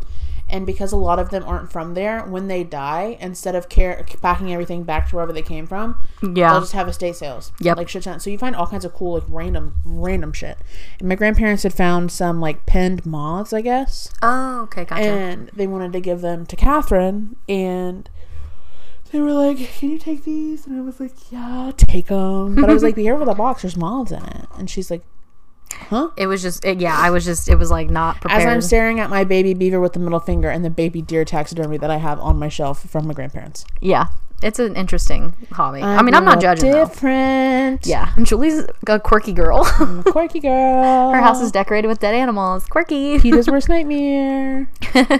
and 0.48 0.66
because 0.66 0.92
a 0.92 0.96
lot 0.96 1.18
of 1.18 1.30
them 1.30 1.42
aren't 1.44 1.72
from 1.72 1.94
there 1.94 2.20
when 2.22 2.48
they 2.48 2.62
die 2.62 3.16
instead 3.18 3.54
of 3.54 3.70
care, 3.70 4.04
packing 4.20 4.52
everything 4.52 4.82
back 4.82 5.08
to 5.08 5.16
wherever 5.16 5.32
they 5.32 5.40
came 5.42 5.66
from 5.66 5.98
Yeah. 6.22 6.50
they'll 6.50 6.60
just 6.60 6.72
have 6.74 6.86
estate 6.88 7.16
sales 7.16 7.50
Yep. 7.60 7.76
like 7.78 7.88
shit 7.88 8.02
ton. 8.04 8.20
so 8.20 8.28
you 8.30 8.36
find 8.38 8.54
all 8.54 8.66
kinds 8.66 8.84
of 8.84 8.92
cool 8.94 9.14
like 9.14 9.22
random 9.28 9.74
random 9.84 10.32
shit 10.34 10.58
and 11.00 11.08
my 11.08 11.14
grandparents 11.14 11.62
had 11.62 11.72
found 11.72 12.12
some 12.12 12.40
like 12.40 12.66
pinned 12.66 13.04
moths 13.06 13.52
i 13.54 13.60
guess 13.62 14.10
Oh, 14.22 14.62
okay, 14.64 14.84
gotcha. 14.84 15.02
and 15.02 15.50
they 15.54 15.66
wanted 15.66 15.92
to 15.94 16.00
give 16.00 16.20
them 16.20 16.44
to 16.46 16.56
Catherine, 16.56 17.36
and 17.48 18.08
they 19.12 19.20
were 19.20 19.32
like, 19.32 19.58
"Can 19.78 19.90
you 19.90 19.98
take 19.98 20.24
these?" 20.24 20.66
And 20.66 20.76
I 20.76 20.80
was 20.80 20.98
like, 20.98 21.12
"Yeah, 21.30 21.70
take 21.76 22.06
them." 22.08 22.56
But 22.56 22.68
I 22.68 22.72
was 22.74 22.82
like, 22.82 22.96
"Be 22.96 23.04
careful 23.04 23.20
with 23.24 23.28
the 23.28 23.34
box. 23.40 23.62
There's 23.62 23.76
moths 23.76 24.10
in 24.10 24.24
it." 24.24 24.46
And 24.58 24.68
she's 24.68 24.90
like, 24.90 25.02
"Huh?" 25.90 26.10
it 26.16 26.26
was 26.26 26.42
just, 26.42 26.64
it, 26.64 26.80
yeah, 26.80 26.96
I 26.98 27.10
was 27.10 27.24
just, 27.24 27.48
it 27.48 27.56
was 27.56 27.70
like 27.70 27.90
not 27.90 28.20
prepared. 28.20 28.42
As. 28.42 28.48
I'm 28.48 28.60
staring 28.62 29.00
at 29.00 29.10
my 29.10 29.24
baby 29.24 29.54
beaver 29.54 29.80
with 29.80 29.92
the 29.92 30.00
middle 30.00 30.20
finger 30.20 30.50
and 30.50 30.64
the 30.64 30.70
baby 30.70 31.02
deer 31.02 31.24
taxidermy 31.24 31.76
that 31.78 31.90
I 31.90 31.96
have 31.98 32.18
on 32.20 32.38
my 32.38 32.48
shelf 32.48 32.82
from 32.88 33.06
my 33.06 33.14
grandparents. 33.14 33.64
yeah, 33.80 34.08
it's 34.42 34.58
an 34.58 34.76
interesting 34.76 35.32
hobby. 35.52 35.80
I 35.80 36.02
mean, 36.02 36.14
I'm 36.14 36.24
not 36.24 36.40
judging 36.40 36.70
though. 36.70 36.86
Different. 36.86 37.86
Yeah, 37.86 38.12
and 38.16 38.26
Julie's 38.26 38.66
a 38.86 39.00
quirky 39.00 39.32
girl. 39.32 39.62
I'm 39.78 40.00
a 40.00 40.02
quirky 40.12 40.40
girl. 40.40 41.10
Her 41.12 41.20
house 41.20 41.40
is 41.40 41.50
decorated 41.50 41.88
with 41.88 42.00
dead 42.00 42.14
animals. 42.14 42.66
Quirky. 42.66 43.18
Peter's 43.20 43.48
worst 43.50 43.68
nightmare. 43.68 44.68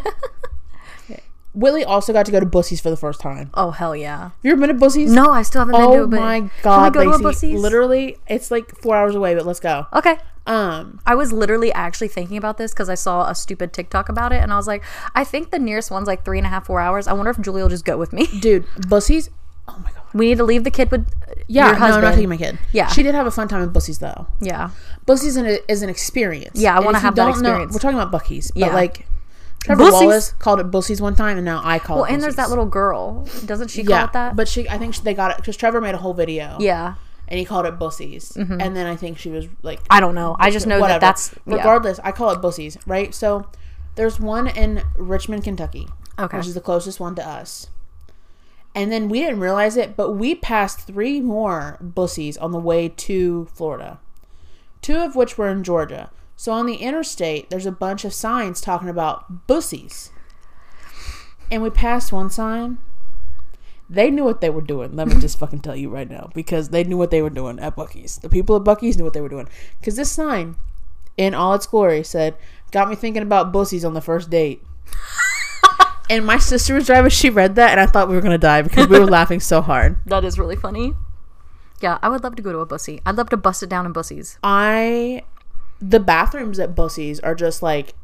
Whitley 1.55 1.85
also 1.85 2.13
got 2.13 2.27
to 2.27 2.33
go 2.33 2.41
to 2.41 2.47
Bussie's 2.47 2.81
for 2.81 2.91
the 2.91 2.97
first 2.97 3.21
time. 3.21 3.51
oh 3.55 3.71
hell 3.71 3.95
yeah! 3.95 4.19
Have 4.23 4.33
you 4.43 4.53
ever 4.53 4.61
been 4.61 4.69
to 4.69 4.75
Bussie's? 4.75 5.13
No, 5.13 5.31
I 5.31 5.43
still 5.43 5.61
haven't 5.61 5.75
been 5.75 5.91
to 5.93 6.03
Oh 6.03 6.07
my 6.09 6.41
Can 6.41 6.51
god, 6.63 6.97
we 6.97 7.05
go 7.05 7.05
to 7.05 7.11
Lacey. 7.11 7.23
Bussie's? 7.53 7.61
Literally, 7.61 8.17
it's 8.27 8.51
like 8.51 8.75
four 8.83 8.97
hours 8.97 9.15
away, 9.15 9.35
but 9.35 9.47
let's 9.47 9.61
go. 9.61 9.87
Okay. 9.93 10.19
Um, 10.47 11.01
I 11.07 11.15
was 11.15 11.33
literally 11.33 11.73
actually 11.73 12.09
thinking 12.09 12.37
about 12.37 12.59
this 12.59 12.73
because 12.73 12.91
I 12.91 12.95
saw 12.97 13.31
a 13.31 13.35
stupid 13.35 13.73
TikTok 13.73 14.09
about 14.11 14.33
it, 14.33 14.43
and 14.43 14.53
I 14.53 14.57
was 14.57 14.67
like, 14.67 14.83
I 15.15 15.25
think 15.25 15.51
the 15.53 15.59
nearest 15.59 15.91
one's 15.91 16.07
like 16.07 16.25
three 16.25 16.39
and 16.39 16.47
a 16.47 16.51
half, 16.51 16.67
four 16.67 16.81
hours. 16.81 17.07
I 17.07 17.13
wonder 17.15 17.31
if 17.31 17.41
Julie 17.41 17.63
will 17.63 17.69
just 17.71 17.85
go 17.85 17.97
with 17.97 18.13
me. 18.13 18.27
dude, 18.41 18.67
Bussie's. 18.89 19.31
Oh 19.67 19.79
my 19.83 19.91
god. 19.93 20.03
We 20.13 20.27
need 20.27 20.37
to 20.39 20.45
leave 20.45 20.63
the 20.65 20.71
kid 20.71 20.91
with 20.91 21.09
uh, 21.29 21.35
Yeah, 21.49 21.71
your 21.71 21.79
no. 21.79 21.87
I'm 21.87 22.01
not 22.03 22.15
taking 22.15 22.29
my 22.29 22.37
kid. 22.37 22.59
Yeah. 22.73 22.89
she 22.89 23.03
did 23.03 23.15
have 23.15 23.27
a 23.27 23.31
fun 23.31 23.49
time 23.49 23.63
at 23.63 23.73
Bussie's 23.73 23.99
though. 24.01 24.27
yeah, 24.41 24.71
Bussie's 25.07 25.37
an, 25.37 25.47
is 25.69 25.83
an 25.83 25.89
experience. 25.89 26.61
Yeah, 26.61 26.77
I 26.77 26.81
wanna 26.81 26.99
have 26.99 27.15
that 27.15 27.25
don't 27.25 27.41
know- 27.43 27.49
experience. 27.49 27.73
we're 27.73 27.79
talking 27.79 27.99
about 27.99 28.13
Buc-ee's, 28.13 28.51
but 28.51 28.59
Yeah. 28.61 28.75
like 28.75 29.07
Trevor 29.65 29.85
Bussie's- 29.85 29.93
Wallace 29.93 30.33
called 30.33 30.61
it 30.61 30.71
Bussie's 30.71 31.01
one 31.01 31.17
time, 31.17 31.39
and 31.39 31.45
now 31.45 31.61
I 31.65 31.79
call 31.79 31.97
well, 31.97 32.05
it. 32.05 32.09
Well, 32.09 32.15
and 32.15 32.23
there's 32.23 32.37
that 32.37 32.51
little 32.51 32.67
girl. 32.67 33.27
Doesn't 33.47 33.69
she 33.69 33.83
call 33.83 34.05
it 34.05 34.13
that? 34.13 34.37
but 34.37 34.47
she, 34.47 34.69
I 34.69 34.77
think 34.77 34.95
she, 34.95 35.01
they 35.03 35.15
got 35.15 35.31
it 35.31 35.39
because 35.39 35.57
Trevor 35.57 35.81
made 35.81 35.95
a 35.95 35.99
whole 35.99 36.13
video. 36.13 36.59
yeah, 36.61 36.97
and 37.29 37.39
he 37.39 37.47
called 37.47 37.65
it 37.65 37.79
Bussie's, 37.79 38.33
mm-hmm. 38.33 38.61
and 38.61 38.77
then 38.77 38.87
I 38.87 38.95
think 38.95 39.19
she 39.19 39.31
was 39.31 39.47
like, 39.63 39.81
I 39.89 40.01
don't 40.01 40.15
know. 40.15 40.37
I 40.39 40.51
just 40.51 40.67
know 40.67 40.79
whatever. 40.81 41.01
that 41.01 41.17
that's 41.17 41.35
yeah. 41.47 41.57
regardless. 41.57 41.99
I 42.05 42.13
call 42.13 42.31
it 42.31 42.43
Bussie's, 42.43 42.77
right? 42.87 43.15
So 43.15 43.49
there's 43.95 44.21
one 44.21 44.49
in 44.49 44.83
Richmond, 44.99 45.45
Kentucky, 45.45 45.89
Okay. 46.19 46.37
which 46.37 46.47
is 46.47 46.55
the 46.55 46.61
closest 46.61 47.01
one 47.01 47.15
to 47.15 47.27
us. 47.27 47.69
And 48.75 48.91
then 48.91 49.09
we 49.09 49.21
didn't 49.21 49.41
realize 49.41 49.77
it, 49.77 49.97
but 49.97 50.13
we 50.13 50.35
passed 50.35 50.81
three 50.81 51.21
more 51.21 51.79
Bussies 51.83 52.37
on 52.41 52.51
the 52.51 52.59
way 52.59 52.89
to 52.89 53.47
Florida, 53.55 54.01
two 54.83 54.97
of 54.97 55.15
which 55.15 55.39
were 55.39 55.49
in 55.49 55.63
Georgia. 55.63 56.11
So 56.37 56.53
on 56.53 56.67
the 56.67 56.77
interstate, 56.77 57.51
there's 57.51 57.67
a 57.67 57.73
bunch 57.73 58.05
of 58.05 58.13
signs 58.13 58.61
talking 58.61 58.89
about 58.89 59.47
Bussies. 59.47 60.11
And 61.51 61.63
we 61.63 61.71
passed 61.71 62.13
one 62.13 62.31
sign. 62.31 62.79
They 63.89 64.11
knew 64.11 64.25
what 64.25 64.41
they 64.41 64.51
were 64.51 64.63
doing. 64.63 64.97
Let 64.97 65.09
me 65.09 65.15
just 65.21 65.39
fucking 65.39 65.61
tell 65.61 65.77
you 65.77 65.89
right 65.91 66.09
now. 66.09 66.31
Because 66.35 66.71
they 66.71 66.85
knew 66.85 66.97
what 66.97 67.11
they 67.11 67.23
were 67.23 67.31
doing 67.31 67.59
at 67.61 67.77
Buc-ee's. 67.77 68.19
The 68.19 68.29
people 68.29 68.57
at 68.57 68.63
Buc-ee's 68.63 68.97
knew 68.97 69.05
what 69.05 69.13
they 69.13 69.21
were 69.21 69.29
doing. 69.29 69.49
Because 69.79 69.97
this 69.97 70.11
sign, 70.11 70.57
in 71.17 71.35
all 71.35 71.55
its 71.55 71.67
glory, 71.67 72.03
said, 72.03 72.37
Got 72.73 72.89
me 72.89 72.97
thinking 72.97 73.23
about 73.23 73.53
Bussies 73.53 73.87
on 73.87 73.95
the 73.95 74.01
first 74.01 74.31
date. 74.31 74.63
and 76.11 76.27
my 76.27 76.39
sister 76.39 76.75
was 76.75 76.87
driving. 76.87 77.11
She 77.11 77.31
read 77.31 77.55
that, 77.55 77.71
and 77.71 77.81
I 77.81 77.87
thought 77.87 78.09
we 78.09 78.17
were 78.17 78.21
going 78.21 78.33
to 78.33 78.39
die 78.39 78.63
because 78.63 78.89
we 78.89 78.99
were 78.99 79.07
laughing 79.11 79.39
so 79.39 79.63
hard. 79.63 79.99
That 80.07 80.25
is 80.25 80.39
really 80.39 80.57
funny. 80.57 80.95
Yeah, 81.81 81.99
I 82.03 82.09
would 82.09 82.25
love 82.25 82.35
to 82.37 82.43
go 82.43 82.51
to 82.51 82.59
a 82.59 82.67
bussy. 82.67 83.01
I'd 83.07 83.17
love 83.17 83.31
to 83.31 83.37
bust 83.37 83.63
it 83.63 83.69
down 83.69 83.87
in 83.87 83.93
bussies. 83.93 84.39
I 84.43 85.23
the 85.81 86.01
bathrooms 86.01 86.59
at 86.59 86.75
Bussies 86.75 87.21
are 87.23 87.35
just 87.35 87.63
like 87.63 87.95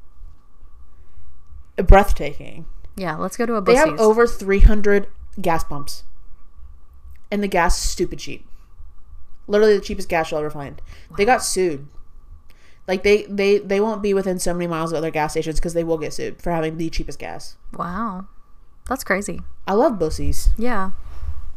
breathtaking. 1.77 2.67
Yeah, 2.97 3.17
let's 3.17 3.37
go 3.37 3.47
to 3.47 3.55
a 3.55 3.63
They 3.63 3.77
have 3.77 3.99
over 3.99 4.27
300 4.27 5.07
gas 5.41 5.65
pumps. 5.65 6.05
And 7.31 7.43
the 7.43 7.49
gas 7.49 7.83
is 7.83 7.91
stupid 7.91 8.19
cheap. 8.19 8.47
Literally 9.47 9.75
the 9.77 9.81
cheapest 9.81 10.09
gas 10.09 10.31
you'll 10.31 10.41
ever 10.41 10.51
find. 10.51 10.83
They 11.17 11.25
got 11.25 11.43
sued. 11.43 11.87
Like 12.87 13.03
they 13.05 13.23
they 13.25 13.59
they 13.59 13.81
won't 13.81 14.03
be 14.03 14.15
within 14.15 14.39
so 14.39 14.53
many 14.53 14.67
miles 14.67 14.91
of 14.91 14.99
other 14.99 15.11
gas 15.13 15.33
stations 15.33 15.61
because 15.61 15.75
they 15.75 15.85
will 15.85 15.99
get 15.99 16.13
sued 16.13 16.43
for 16.43 16.51
having 16.51 16.77
the 16.77 16.91
cheapest 16.91 17.19
gas. 17.19 17.57
wow. 17.73 18.27
That's 18.89 19.05
crazy. 19.05 19.41
I 19.69 19.75
love 19.75 20.01
Bussies. 20.01 20.49
Yeah. 20.59 20.91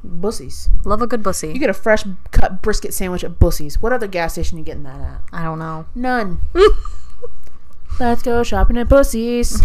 Bussies. 0.05 0.69
Love 0.85 1.01
a 1.01 1.07
good 1.07 1.23
bussie. 1.23 1.53
You 1.53 1.59
get 1.59 1.69
a 1.69 1.73
fresh 1.73 2.03
cut 2.31 2.61
brisket 2.61 2.93
sandwich 2.93 3.23
at 3.23 3.39
Bussies. 3.39 3.75
What 3.75 3.93
other 3.93 4.07
gas 4.07 4.33
station 4.33 4.57
you 4.57 4.63
getting 4.63 4.83
that 4.83 4.99
at? 4.99 5.21
I 5.31 5.43
don't 5.43 5.59
know. 5.59 5.85
None. 5.95 6.41
Let's 7.99 8.23
go 8.23 8.43
shopping 8.43 8.77
at 8.77 8.89
Bussies. 8.89 9.63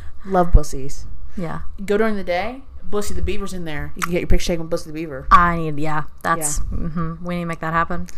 love 0.26 0.48
Bussies. 0.48 1.04
Yeah. 1.36 1.60
Go 1.84 1.96
during 1.96 2.16
the 2.16 2.24
day. 2.24 2.62
Bussy 2.82 3.14
the 3.14 3.22
Beaver's 3.22 3.52
in 3.52 3.64
there. 3.64 3.92
You 3.96 4.02
can 4.02 4.12
get 4.12 4.20
your 4.20 4.26
picture 4.26 4.48
taken 4.48 4.62
with 4.62 4.70
Bussy 4.70 4.90
the 4.90 4.94
Beaver. 4.94 5.26
I 5.30 5.56
need, 5.56 5.78
yeah. 5.78 6.04
That's, 6.22 6.58
hmm 6.58 7.14
we 7.24 7.36
need 7.36 7.42
to 7.42 7.46
make 7.46 7.60
that 7.60 7.72
happen. 7.72 8.08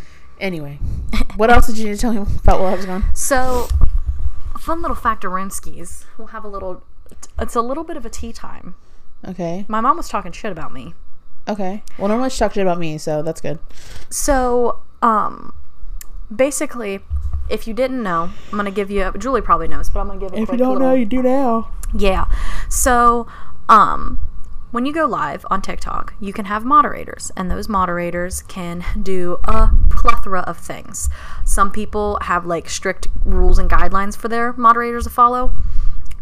Anyway, 0.41 0.79
what 1.37 1.51
else 1.51 1.67
did 1.67 1.79
you 1.79 1.85
need 1.87 1.95
to 1.95 2.01
tell 2.01 2.13
me 2.13 2.21
about 2.43 2.61
while 2.61 2.73
I 2.73 2.77
was 2.77 2.87
gone? 2.87 3.05
So, 3.15 3.69
fun 4.59 4.81
little 4.83 4.97
fact 4.97 5.25
of 5.25 5.33
Rinskis. 5.33 6.07
We'll 6.19 6.29
have 6.29 6.45
a 6.45 6.49
little, 6.49 6.83
it's 7.39 7.55
a 7.55 7.61
little 7.61 7.85
bit 7.85 7.97
of 7.97 8.07
a 8.07 8.11
tea 8.11 8.33
time. 8.33 8.75
Okay. 9.25 9.67
My 9.69 9.81
mom 9.81 9.99
was 9.99 10.09
talking 10.09 10.33
shit 10.33 10.51
about 10.51 10.73
me. 10.73 10.95
Okay. 11.49 11.83
Well, 11.99 12.09
normally 12.09 12.31
she 12.31 12.39
talks 12.39 12.55
shit 12.55 12.63
about 12.63 12.79
me, 12.79 12.99
so 12.99 13.23
that's 13.23 13.41
good. 13.41 13.59
So, 14.11 14.81
um, 15.01 15.53
basically, 16.35 17.01
if 17.51 17.67
you 17.67 17.75
didn't 17.75 18.03
know, 18.03 18.31
I'm 18.51 18.57
gonna 18.57 18.71
give 18.71 18.91
you. 18.91 19.09
A, 19.09 19.19
Julie 19.19 19.41
probably 19.41 19.69
knows, 19.69 19.91
but 19.91 20.01
I'm 20.01 20.09
gonna 20.09 20.21
give 20.21 20.33
a 20.33 20.47
quick 20.47 20.61
little. 20.61 20.79
Know, 20.79 20.95
you 20.95 21.05
do 21.05 21.23
now. 21.23 21.71
Yeah. 21.95 22.27
So, 22.69 23.27
um, 23.69 24.19
when 24.71 24.87
you 24.87 24.93
go 24.93 25.05
live 25.05 25.45
on 25.51 25.61
TikTok, 25.61 26.15
you 26.19 26.33
can 26.33 26.47
have 26.47 26.65
moderators, 26.65 27.31
and 27.37 27.51
those 27.51 27.69
moderators 27.69 28.43
can 28.43 28.85
do 29.03 29.39
a 29.45 29.71
plethora 29.91 30.41
of 30.41 30.57
things. 30.57 31.11
Some 31.45 31.71
people 31.71 32.19
have 32.23 32.47
like 32.47 32.71
strict 32.71 33.09
rules 33.25 33.59
and 33.59 33.69
guidelines 33.69 34.17
for 34.17 34.29
their 34.29 34.55
moderators 34.55 35.05
to 35.05 35.11
follow. 35.11 35.55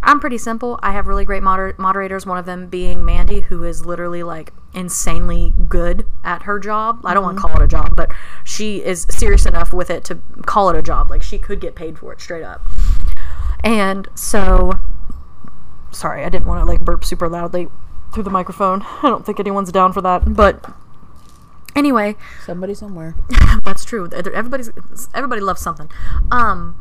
I'm 0.02 0.18
pretty 0.18 0.38
simple. 0.38 0.78
I 0.82 0.92
have 0.92 1.06
really 1.06 1.24
great 1.24 1.42
moder- 1.42 1.74
moderators, 1.78 2.24
one 2.26 2.38
of 2.38 2.46
them 2.46 2.68
being 2.68 3.04
Mandy, 3.04 3.40
who 3.40 3.64
is 3.64 3.84
literally 3.84 4.22
like 4.22 4.52
insanely 4.72 5.52
good 5.68 6.06
at 6.24 6.42
her 6.44 6.58
job. 6.58 7.00
I 7.04 7.12
don't 7.14 7.22
want 7.22 7.36
to 7.36 7.42
call 7.42 7.56
it 7.56 7.62
a 7.62 7.68
job, 7.68 7.94
but 7.96 8.10
she 8.44 8.82
is 8.82 9.06
serious 9.10 9.44
enough 9.46 9.72
with 9.72 9.90
it 9.90 10.04
to 10.04 10.16
call 10.46 10.70
it 10.70 10.76
a 10.76 10.82
job. 10.82 11.10
Like 11.10 11.22
she 11.22 11.38
could 11.38 11.60
get 11.60 11.74
paid 11.74 11.98
for 11.98 12.12
it 12.12 12.20
straight 12.20 12.44
up. 12.44 12.62
And 13.62 14.08
so 14.14 14.72
sorry, 15.90 16.24
I 16.24 16.28
didn't 16.28 16.46
want 16.46 16.60
to 16.64 16.70
like 16.70 16.80
burp 16.80 17.04
super 17.04 17.28
loudly 17.28 17.68
through 18.12 18.22
the 18.22 18.30
microphone. 18.30 18.82
I 19.02 19.08
don't 19.08 19.26
think 19.26 19.38
anyone's 19.38 19.70
down 19.70 19.92
for 19.92 20.00
that. 20.00 20.34
But 20.34 20.64
anyway, 21.76 22.16
Somebody 22.46 22.74
somewhere. 22.74 23.16
that's 23.64 23.84
true. 23.84 24.08
Everybody's 24.12 24.70
everybody 25.14 25.40
loves 25.40 25.60
something. 25.60 25.90
Um 26.30 26.76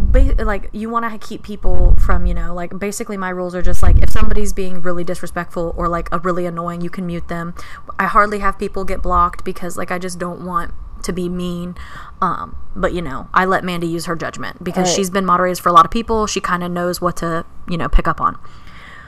ba- 0.00 0.34
like 0.44 0.68
you 0.72 0.88
want 0.90 1.10
to 1.10 1.18
keep 1.28 1.42
people 1.42 1.94
from 1.96 2.26
you 2.26 2.34
know 2.34 2.54
like 2.54 2.78
basically 2.78 3.16
my 3.16 3.28
rules 3.30 3.54
are 3.54 3.62
just 3.62 3.82
like 3.82 3.98
if 4.02 4.10
somebody's 4.10 4.52
being 4.52 4.80
really 4.82 5.04
disrespectful 5.04 5.74
or 5.76 5.88
like 5.88 6.08
a 6.12 6.18
really 6.18 6.46
annoying 6.46 6.80
you 6.80 6.90
can 6.90 7.06
mute 7.06 7.28
them. 7.28 7.54
I 7.98 8.06
hardly 8.06 8.38
have 8.40 8.58
people 8.58 8.84
get 8.84 9.02
blocked 9.02 9.44
because 9.44 9.76
like 9.76 9.90
i 9.90 9.98
just 9.98 10.18
don't 10.18 10.44
want 10.44 10.72
to 11.02 11.12
be 11.12 11.28
mean 11.28 11.74
um 12.20 12.56
but 12.76 12.92
you 12.92 13.00
know 13.00 13.28
i 13.32 13.44
let 13.44 13.64
mandy 13.64 13.86
use 13.86 14.04
her 14.06 14.14
judgment 14.16 14.62
because 14.62 14.88
Right. 14.88 14.96
she's 14.96 15.08
been 15.10 15.24
moderators 15.24 15.58
for 15.58 15.68
a 15.68 15.72
lot 15.72 15.84
of 15.86 15.90
people. 15.90 16.26
She 16.26 16.40
kind 16.40 16.62
of 16.62 16.70
knows 16.70 17.00
what 17.00 17.16
to 17.18 17.44
you 17.68 17.76
know 17.78 17.88
pick 17.88 18.06
up 18.08 18.20
on. 18.20 18.38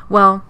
Well 0.09 0.45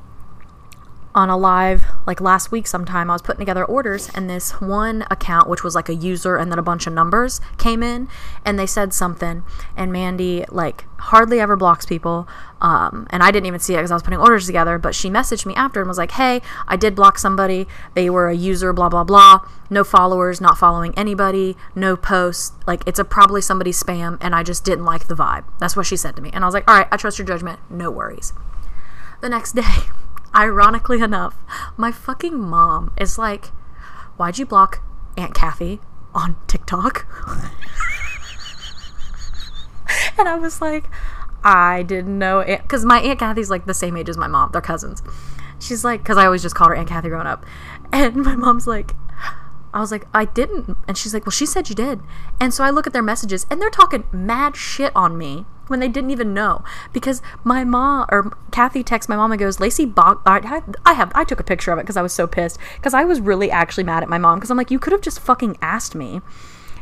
on 1.14 1.28
a 1.28 1.36
live 1.36 1.84
like 2.06 2.20
last 2.20 2.50
week 2.50 2.66
sometime 2.66 3.10
i 3.10 3.14
was 3.14 3.22
putting 3.22 3.40
together 3.40 3.64
orders 3.64 4.10
and 4.14 4.30
this 4.30 4.60
one 4.60 5.04
account 5.10 5.48
which 5.48 5.62
was 5.62 5.74
like 5.74 5.88
a 5.88 5.94
user 5.94 6.36
and 6.36 6.50
then 6.50 6.58
a 6.58 6.62
bunch 6.62 6.86
of 6.86 6.92
numbers 6.92 7.40
came 7.58 7.82
in 7.82 8.08
and 8.44 8.58
they 8.58 8.66
said 8.66 8.92
something. 8.92 9.42
And 9.76 9.92
mandy 9.92 10.44
like 10.48 10.84
hardly 10.98 11.40
ever 11.40 11.56
blocks 11.56 11.84
people 11.84 12.28
um, 12.60 13.06
and 13.10 13.22
i 13.22 13.30
didn't 13.30 13.46
even 13.46 13.60
see 13.60 13.74
it 13.74 13.78
because 13.78 13.90
i 13.90 13.94
was 13.94 14.02
putting 14.02 14.18
orders 14.18 14.46
together 14.46 14.78
but 14.78 14.94
she 14.94 15.10
messaged 15.10 15.44
me 15.44 15.54
after 15.54 15.80
and 15.80 15.88
was 15.88 15.98
like 15.98 16.12
hey 16.12 16.40
i 16.66 16.76
did 16.76 16.94
block 16.94 17.18
somebody. 17.18 17.66
They 17.94 18.08
were 18.08 18.28
a 18.28 18.34
user 18.34 18.72
blah 18.72 18.88
blah 18.88 19.04
blah. 19.04 19.46
No 19.68 19.84
followers 19.84 20.40
not 20.40 20.58
following 20.58 20.96
anybody 20.96 21.56
no 21.74 21.96
posts. 21.96 22.52
Like 22.66 22.82
it's 22.86 22.98
a 22.98 23.04
probably 23.04 23.40
somebody 23.40 23.72
spam 23.72 24.18
and 24.20 24.34
i 24.34 24.42
just 24.42 24.64
didn't 24.64 24.84
like 24.84 25.08
the 25.08 25.14
vibe. 25.14 25.44
That's 25.58 25.76
what 25.76 25.86
she 25.86 25.96
said 25.96 26.16
to 26.16 26.22
me. 26.22 26.30
And 26.32 26.44
i 26.44 26.46
was 26.46 26.54
like 26.54 26.68
all 26.68 26.76
right 26.76 26.88
i 26.90 26.96
trust 26.96 27.18
your 27.18 27.26
judgment. 27.26 27.60
No 27.68 27.90
worries. 27.90 28.32
The 29.20 29.28
next 29.28 29.52
day, 29.56 29.62
ironically 30.34 31.00
enough, 31.00 31.36
my 31.76 31.92
fucking 31.92 32.38
mom 32.38 32.92
is 32.98 33.18
like, 33.18 33.46
Why'd 34.16 34.38
you 34.38 34.46
block 34.46 34.82
Aunt 35.16 35.34
Kathy 35.34 35.80
on 36.14 36.36
TikTok? 36.46 37.06
and 40.18 40.28
I 40.28 40.36
was 40.36 40.60
like, 40.60 40.88
I 41.42 41.82
didn't 41.82 42.18
know. 42.18 42.44
Because 42.44 42.84
my 42.84 43.00
Aunt 43.00 43.18
Kathy's 43.18 43.50
like 43.50 43.66
the 43.66 43.74
same 43.74 43.96
age 43.96 44.08
as 44.08 44.16
my 44.16 44.28
mom. 44.28 44.50
They're 44.52 44.60
cousins. 44.60 45.02
She's 45.58 45.84
like, 45.84 46.02
because 46.02 46.16
I 46.16 46.26
always 46.26 46.42
just 46.42 46.54
called 46.54 46.70
her 46.70 46.76
Aunt 46.76 46.88
Kathy 46.88 47.08
growing 47.08 47.26
up. 47.26 47.44
And 47.92 48.16
my 48.16 48.36
mom's 48.36 48.66
like, 48.66 48.92
I 49.74 49.80
was 49.80 49.90
like, 49.90 50.06
I 50.12 50.26
didn't. 50.26 50.76
And 50.86 50.98
she's 50.98 51.14
like, 51.14 51.24
Well, 51.24 51.30
she 51.30 51.46
said 51.46 51.68
you 51.68 51.74
did. 51.74 52.00
And 52.40 52.52
so 52.52 52.64
I 52.64 52.70
look 52.70 52.86
at 52.86 52.92
their 52.92 53.02
messages 53.02 53.46
and 53.50 53.60
they're 53.60 53.70
talking 53.70 54.04
mad 54.12 54.56
shit 54.56 54.92
on 54.94 55.16
me 55.16 55.46
when 55.68 55.80
they 55.80 55.88
didn't 55.88 56.10
even 56.10 56.34
know. 56.34 56.62
Because 56.92 57.22
my 57.44 57.64
mom 57.64 58.06
or 58.10 58.36
Kathy 58.50 58.82
texts 58.82 59.08
my 59.08 59.16
mom 59.16 59.32
and 59.32 59.38
goes, 59.38 59.60
Lacey 59.60 59.86
Bog. 59.86 60.20
I, 60.26 60.62
I 60.84 60.92
have, 60.94 61.12
I 61.14 61.24
took 61.24 61.40
a 61.40 61.44
picture 61.44 61.72
of 61.72 61.78
it 61.78 61.82
because 61.82 61.96
I 61.96 62.02
was 62.02 62.12
so 62.12 62.26
pissed. 62.26 62.58
Because 62.76 62.94
I 62.94 63.04
was 63.04 63.20
really 63.20 63.50
actually 63.50 63.84
mad 63.84 64.02
at 64.02 64.08
my 64.08 64.18
mom 64.18 64.38
because 64.38 64.50
I'm 64.50 64.58
like, 64.58 64.70
You 64.70 64.78
could 64.78 64.92
have 64.92 65.02
just 65.02 65.20
fucking 65.20 65.56
asked 65.62 65.94
me. 65.94 66.20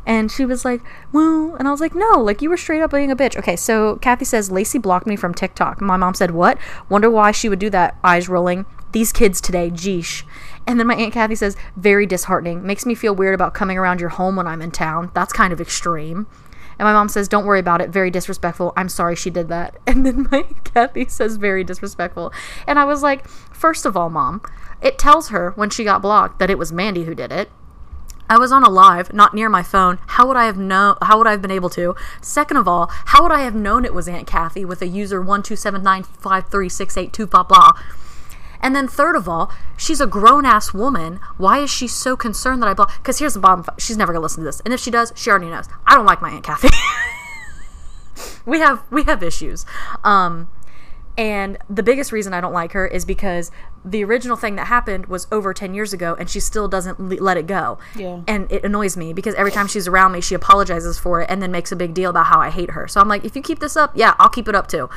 And 0.06 0.32
she 0.32 0.44
was 0.46 0.64
like, 0.64 0.80
well, 1.12 1.54
and 1.56 1.68
I 1.68 1.70
was 1.70 1.80
like, 1.80 1.94
no, 1.94 2.20
like 2.20 2.40
you 2.40 2.48
were 2.48 2.56
straight 2.56 2.80
up 2.80 2.90
being 2.90 3.10
a 3.10 3.16
bitch. 3.16 3.36
Okay, 3.36 3.54
so 3.54 3.96
Kathy 3.96 4.24
says, 4.24 4.50
Lacey 4.50 4.78
blocked 4.78 5.06
me 5.06 5.14
from 5.14 5.34
TikTok. 5.34 5.80
My 5.80 5.96
mom 5.96 6.14
said, 6.14 6.30
what? 6.30 6.58
Wonder 6.88 7.10
why 7.10 7.32
she 7.32 7.48
would 7.48 7.58
do 7.58 7.70
that, 7.70 7.96
eyes 8.02 8.28
rolling. 8.28 8.64
These 8.92 9.12
kids 9.12 9.40
today, 9.40 9.70
geesh. 9.70 10.24
And 10.66 10.78
then 10.78 10.86
my 10.86 10.94
Aunt 10.94 11.12
Kathy 11.12 11.34
says, 11.34 11.56
very 11.76 12.06
disheartening. 12.06 12.64
Makes 12.64 12.86
me 12.86 12.94
feel 12.94 13.14
weird 13.14 13.34
about 13.34 13.54
coming 13.54 13.76
around 13.78 14.00
your 14.00 14.10
home 14.10 14.36
when 14.36 14.46
I'm 14.46 14.62
in 14.62 14.70
town. 14.70 15.10
That's 15.14 15.32
kind 15.32 15.52
of 15.52 15.60
extreme. 15.60 16.26
And 16.78 16.86
my 16.86 16.92
mom 16.92 17.10
says, 17.10 17.28
don't 17.28 17.44
worry 17.44 17.60
about 17.60 17.82
it. 17.82 17.90
Very 17.90 18.10
disrespectful. 18.10 18.72
I'm 18.74 18.88
sorry 18.88 19.14
she 19.14 19.28
did 19.28 19.48
that. 19.48 19.76
And 19.86 20.06
then 20.06 20.28
my 20.30 20.44
Kathy 20.64 21.06
says, 21.08 21.36
very 21.36 21.62
disrespectful. 21.64 22.32
And 22.66 22.78
I 22.78 22.84
was 22.84 23.02
like, 23.02 23.28
first 23.28 23.84
of 23.84 23.96
all, 23.96 24.08
mom, 24.08 24.40
it 24.80 24.98
tells 24.98 25.28
her 25.28 25.50
when 25.56 25.68
she 25.68 25.84
got 25.84 26.00
blocked 26.00 26.38
that 26.38 26.48
it 26.48 26.56
was 26.56 26.72
Mandy 26.72 27.04
who 27.04 27.14
did 27.14 27.32
it. 27.32 27.50
I 28.30 28.38
was 28.38 28.52
on 28.52 28.62
a 28.62 28.70
live, 28.70 29.12
not 29.12 29.34
near 29.34 29.48
my 29.48 29.64
phone. 29.64 29.98
How 30.06 30.26
would 30.28 30.36
I 30.36 30.46
have 30.46 30.56
known? 30.56 30.96
How 31.02 31.18
would 31.18 31.26
I 31.26 31.32
have 31.32 31.42
been 31.42 31.50
able 31.50 31.68
to? 31.70 31.96
Second 32.22 32.58
of 32.58 32.68
all, 32.68 32.86
how 33.06 33.24
would 33.24 33.32
I 33.32 33.40
have 33.40 33.56
known 33.56 33.84
it 33.84 33.92
was 33.92 34.06
Aunt 34.06 34.28
Kathy 34.28 34.64
with 34.64 34.80
a 34.82 34.86
user 34.86 35.20
one 35.20 35.42
two 35.42 35.56
seven 35.56 35.82
nine 35.82 36.04
five 36.04 36.48
three 36.48 36.68
six 36.68 36.96
eight 36.96 37.12
two 37.12 37.26
blah 37.26 37.42
blah? 37.42 37.72
And 38.62 38.76
then 38.76 38.88
third 38.88 39.16
of 39.16 39.28
all, 39.28 39.52
she's 39.76 40.00
a 40.00 40.06
grown 40.06 40.44
ass 40.44 40.74
woman. 40.74 41.20
Why 41.36 41.60
is 41.60 41.70
she 41.70 41.88
so 41.88 42.16
concerned 42.16 42.62
that 42.62 42.68
I 42.68 42.74
block? 42.74 42.96
Because 42.98 43.18
here's 43.18 43.34
the 43.34 43.40
bottom: 43.40 43.64
she's 43.78 43.96
never 43.96 44.12
gonna 44.12 44.22
listen 44.22 44.42
to 44.42 44.48
this, 44.48 44.60
and 44.60 44.74
if 44.74 44.80
she 44.80 44.90
does, 44.90 45.12
she 45.16 45.30
already 45.30 45.46
knows. 45.46 45.66
I 45.86 45.96
don't 45.96 46.06
like 46.06 46.20
my 46.20 46.30
Aunt 46.30 46.44
Kathy. 46.44 46.68
we 48.46 48.60
have 48.60 48.84
we 48.90 49.04
have 49.04 49.22
issues. 49.22 49.64
Um, 50.04 50.48
and 51.18 51.58
the 51.68 51.82
biggest 51.82 52.12
reason 52.12 52.32
I 52.32 52.40
don't 52.40 52.52
like 52.52 52.72
her 52.72 52.86
is 52.86 53.04
because 53.04 53.50
the 53.84 54.02
original 54.04 54.36
thing 54.36 54.56
that 54.56 54.68
happened 54.68 55.06
was 55.06 55.26
over 55.30 55.52
10 55.52 55.74
years 55.74 55.92
ago 55.92 56.16
and 56.18 56.30
she 56.30 56.40
still 56.40 56.68
doesn't 56.68 56.98
le- 57.00 57.22
let 57.22 57.36
it 57.36 57.46
go. 57.46 57.78
Yeah. 57.94 58.22
And 58.26 58.50
it 58.50 58.64
annoys 58.64 58.96
me 58.96 59.12
because 59.12 59.34
every 59.34 59.50
time 59.50 59.66
she's 59.66 59.86
around 59.86 60.12
me, 60.12 60.20
she 60.20 60.34
apologizes 60.34 60.98
for 60.98 61.20
it 61.20 61.28
and 61.28 61.42
then 61.42 61.50
makes 61.50 61.72
a 61.72 61.76
big 61.76 61.92
deal 61.92 62.10
about 62.10 62.26
how 62.26 62.40
I 62.40 62.48
hate 62.48 62.70
her. 62.70 62.88
So 62.88 63.00
I'm 63.00 63.08
like, 63.08 63.24
if 63.24 63.36
you 63.36 63.42
keep 63.42 63.58
this 63.58 63.76
up, 63.76 63.92
yeah, 63.94 64.14
I'll 64.18 64.30
keep 64.30 64.48
it 64.48 64.54
up 64.54 64.66
too. 64.66 64.88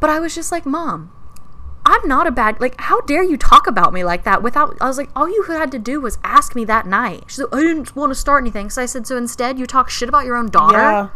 But 0.00 0.10
I 0.10 0.18
was 0.18 0.34
just 0.34 0.50
like, 0.50 0.66
Mom, 0.66 1.12
I'm 1.84 2.06
not 2.06 2.26
a 2.26 2.30
bad 2.30 2.60
like 2.60 2.80
how 2.80 3.00
dare 3.02 3.22
you 3.24 3.36
talk 3.36 3.66
about 3.66 3.92
me 3.92 4.04
like 4.04 4.22
that 4.24 4.42
without 4.42 4.76
I 4.80 4.86
was 4.86 4.98
like 4.98 5.10
all 5.16 5.28
you 5.28 5.42
had 5.48 5.72
to 5.72 5.78
do 5.78 6.00
was 6.00 6.18
ask 6.22 6.54
me 6.54 6.64
that 6.66 6.86
night. 6.86 7.24
She 7.28 7.36
said, 7.36 7.46
I 7.52 7.60
didn't 7.60 7.96
want 7.96 8.10
to 8.10 8.14
start 8.14 8.42
anything. 8.42 8.70
So 8.70 8.82
I 8.82 8.86
said, 8.86 9.06
So 9.06 9.16
instead 9.16 9.58
you 9.58 9.66
talk 9.66 9.90
shit 9.90 10.08
about 10.08 10.24
your 10.24 10.36
own 10.36 10.48
daughter? 10.48 10.78
Yeah. 10.78 11.08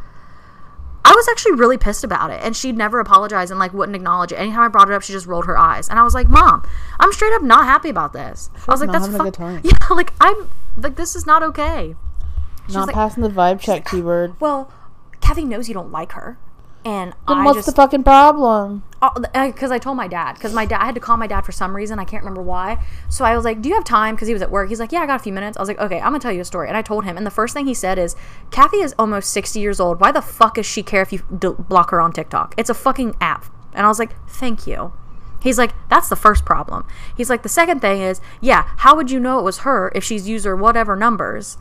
I 1.04 1.12
was 1.14 1.28
actually 1.28 1.52
really 1.52 1.78
pissed 1.78 2.02
about 2.02 2.32
it, 2.32 2.40
and 2.42 2.56
she'd 2.56 2.76
never 2.76 2.99
apologize 2.99 3.52
and 3.52 3.61
like 3.61 3.73
wouldn't 3.73 3.94
acknowledge 3.94 4.32
it. 4.32 4.40
Anytime 4.40 4.62
I 4.62 4.68
brought 4.68 4.90
it 4.90 4.94
up, 4.94 5.02
she 5.02 5.12
just 5.12 5.26
rolled 5.26 5.46
her 5.46 5.56
eyes, 5.56 5.88
and 5.88 6.00
I 6.00 6.02
was 6.02 6.14
like, 6.14 6.28
"Mom, 6.28 6.68
I'm 6.99 7.12
straight 7.12 7.32
up 7.32 7.42
not 7.42 7.64
happy 7.64 7.88
about 7.88 8.12
this." 8.12 8.50
I 8.66 8.73
was 8.73 8.80
like, 8.80 8.90
"That's 8.90 9.06
fuck- 9.06 9.23
good 9.23 9.35
time. 9.35 9.61
yeah, 9.64 9.76
like 9.90 10.12
I'm 10.20 10.50
like 10.76 10.96
this 10.96 11.14
is 11.14 11.25
not 11.25 11.44
okay." 11.44 11.94
Not 12.70 12.88
like- 12.88 12.94
passing 12.96 13.23
the 13.23 13.28
vibe 13.28 13.61
check 13.61 13.88
keyword. 13.88 14.35
Well, 14.40 14.73
Kathy 15.20 15.44
knows 15.44 15.68
you 15.68 15.75
don't 15.75 15.92
like 15.92 16.11
her, 16.12 16.38
And 16.87 17.14
Then 17.26 17.38
I 17.38 17.45
what's 17.45 17.57
just 17.59 17.66
the 17.66 17.73
fucking 17.73 18.05
problem? 18.05 18.85
because 19.35 19.73
I 19.73 19.78
told 19.78 19.97
my 19.97 20.07
dad 20.07 20.35
because 20.35 20.55
my 20.55 20.64
dad 20.66 20.81
I 20.81 20.85
had 20.87 20.95
to 20.95 21.00
call 21.00 21.16
my 21.16 21.26
dad 21.26 21.40
for 21.40 21.50
some 21.50 21.75
reason 21.75 21.99
I 21.99 22.05
can't 22.05 22.23
remember 22.23 22.43
why. 22.43 22.81
So 23.09 23.25
I 23.25 23.35
was 23.35 23.45
like, 23.45 23.61
"Do 23.61 23.69
you 23.69 23.75
have 23.75 23.83
time?" 23.85 24.14
Because 24.14 24.28
he 24.28 24.35
was 24.35 24.43
at 24.43 24.52
work. 24.52 24.69
He's 24.69 24.78
like, 24.78 24.93
"Yeah, 24.93 25.00
I 25.00 25.07
got 25.07 25.21
a 25.21 25.23
few 25.23 25.33
minutes." 25.33 25.57
I 25.57 25.61
was 25.62 25.69
like, 25.69 25.81
"Okay, 25.81 25.97
I'm 25.99 26.05
gonna 26.12 26.21
tell 26.21 26.31
you 26.31 26.43
a 26.43 26.45
story." 26.45 26.69
And 26.69 26.76
I 26.76 26.83
told 26.83 27.05
him, 27.05 27.16
and 27.16 27.26
the 27.26 27.31
first 27.31 27.55
thing 27.55 27.66
he 27.66 27.75
said 27.75 27.99
is, 27.99 28.14
"Kathy 28.52 28.78
is 28.78 28.95
almost 29.00 29.31
60 29.33 29.59
years 29.59 29.81
old. 29.81 30.00
Why 30.00 30.12
the 30.12 30.23
fuck 30.23 30.55
does 30.55 30.66
she 30.66 30.85
care 30.85 31.02
if 31.02 31.12
you 31.12 31.23
d- 31.37 31.55
block 31.59 31.90
her 31.90 32.00
on 32.00 32.12
TikTok? 32.12 32.55
It's 32.57 32.71
a 32.71 32.75
fucking 32.75 33.16
app." 33.21 33.47
And 33.75 33.85
I 33.85 33.88
was 33.88 33.99
like, 33.99 34.14
"Thank 34.28 34.69
you." 34.69 34.93
He's 35.40 35.59
like, 35.59 35.73
"That's 35.88 36.09
the 36.09 36.16
first 36.16 36.45
problem." 36.45 36.87
He's 37.16 37.28
like, 37.31 37.43
"The 37.43 37.49
second 37.49 37.81
thing 37.81 38.00
is, 38.00 38.21
yeah, 38.40 38.64
how 38.78 38.95
would 38.95 39.11
you 39.11 39.19
know 39.19 39.40
it 39.40 39.43
was 39.45 39.59
her 39.59 39.90
if 39.95 40.05
she's 40.05 40.28
used 40.28 40.45
her 40.45 40.55
whatever 40.55 40.95
numbers?" 40.95 41.59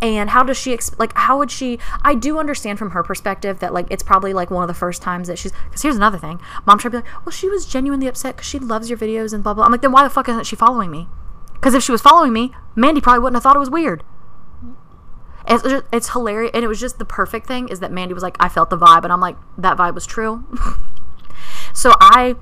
And 0.00 0.30
how 0.30 0.42
does 0.42 0.56
she 0.56 0.72
ex- 0.72 0.96
like 0.98 1.12
how 1.16 1.38
would 1.38 1.50
she 1.50 1.78
i 2.02 2.14
do 2.14 2.38
understand 2.38 2.78
from 2.78 2.90
her 2.90 3.02
perspective 3.02 3.58
that 3.60 3.72
like 3.72 3.86
it's 3.90 4.02
probably 4.02 4.32
like 4.32 4.50
one 4.50 4.62
of 4.62 4.68
the 4.68 4.74
first 4.74 5.02
times 5.02 5.28
that 5.28 5.38
she's 5.38 5.52
because 5.64 5.82
here's 5.82 5.96
another 5.96 6.18
thing. 6.18 6.40
Mom 6.66 6.78
tried 6.78 6.92
to 6.92 6.98
be 7.00 7.04
like 7.04 7.26
well 7.26 7.32
she 7.32 7.48
was 7.48 7.66
genuinely 7.66 8.06
upset 8.06 8.36
because 8.36 8.48
she 8.48 8.58
loves 8.58 8.88
your 8.88 8.98
videos 8.98 9.32
and 9.32 9.42
blah 9.42 9.54
blah. 9.54 9.64
I'm 9.64 9.72
like 9.72 9.82
then 9.82 9.92
why 9.92 10.04
the 10.04 10.10
fuck 10.10 10.28
isn't 10.28 10.46
she 10.46 10.56
following 10.56 10.90
me? 10.90 11.08
Because 11.54 11.74
if 11.74 11.82
she 11.82 11.92
was 11.92 12.00
following 12.00 12.32
me 12.32 12.52
mandy 12.76 13.00
probably 13.00 13.20
wouldn't 13.20 13.36
have 13.36 13.42
thought 13.42 13.56
it 13.56 13.60
was 13.60 13.70
weird. 13.70 14.04
It's, 15.50 15.62
just, 15.62 15.84
it's 15.92 16.10
hilarious 16.10 16.50
and 16.52 16.62
it 16.62 16.68
was 16.68 16.78
just 16.78 16.98
the 16.98 17.06
perfect 17.06 17.46
thing 17.46 17.68
is 17.68 17.80
that 17.80 17.90
mandy 17.90 18.14
was 18.14 18.22
like 18.22 18.36
i 18.38 18.48
felt 18.48 18.70
the 18.70 18.76
vibe 18.76 19.04
and 19.04 19.12
i'm 19.12 19.20
like 19.20 19.36
that 19.56 19.76
vibe 19.76 19.94
was 19.94 20.06
true. 20.06 20.44
So 21.72 21.92
i 22.00 22.34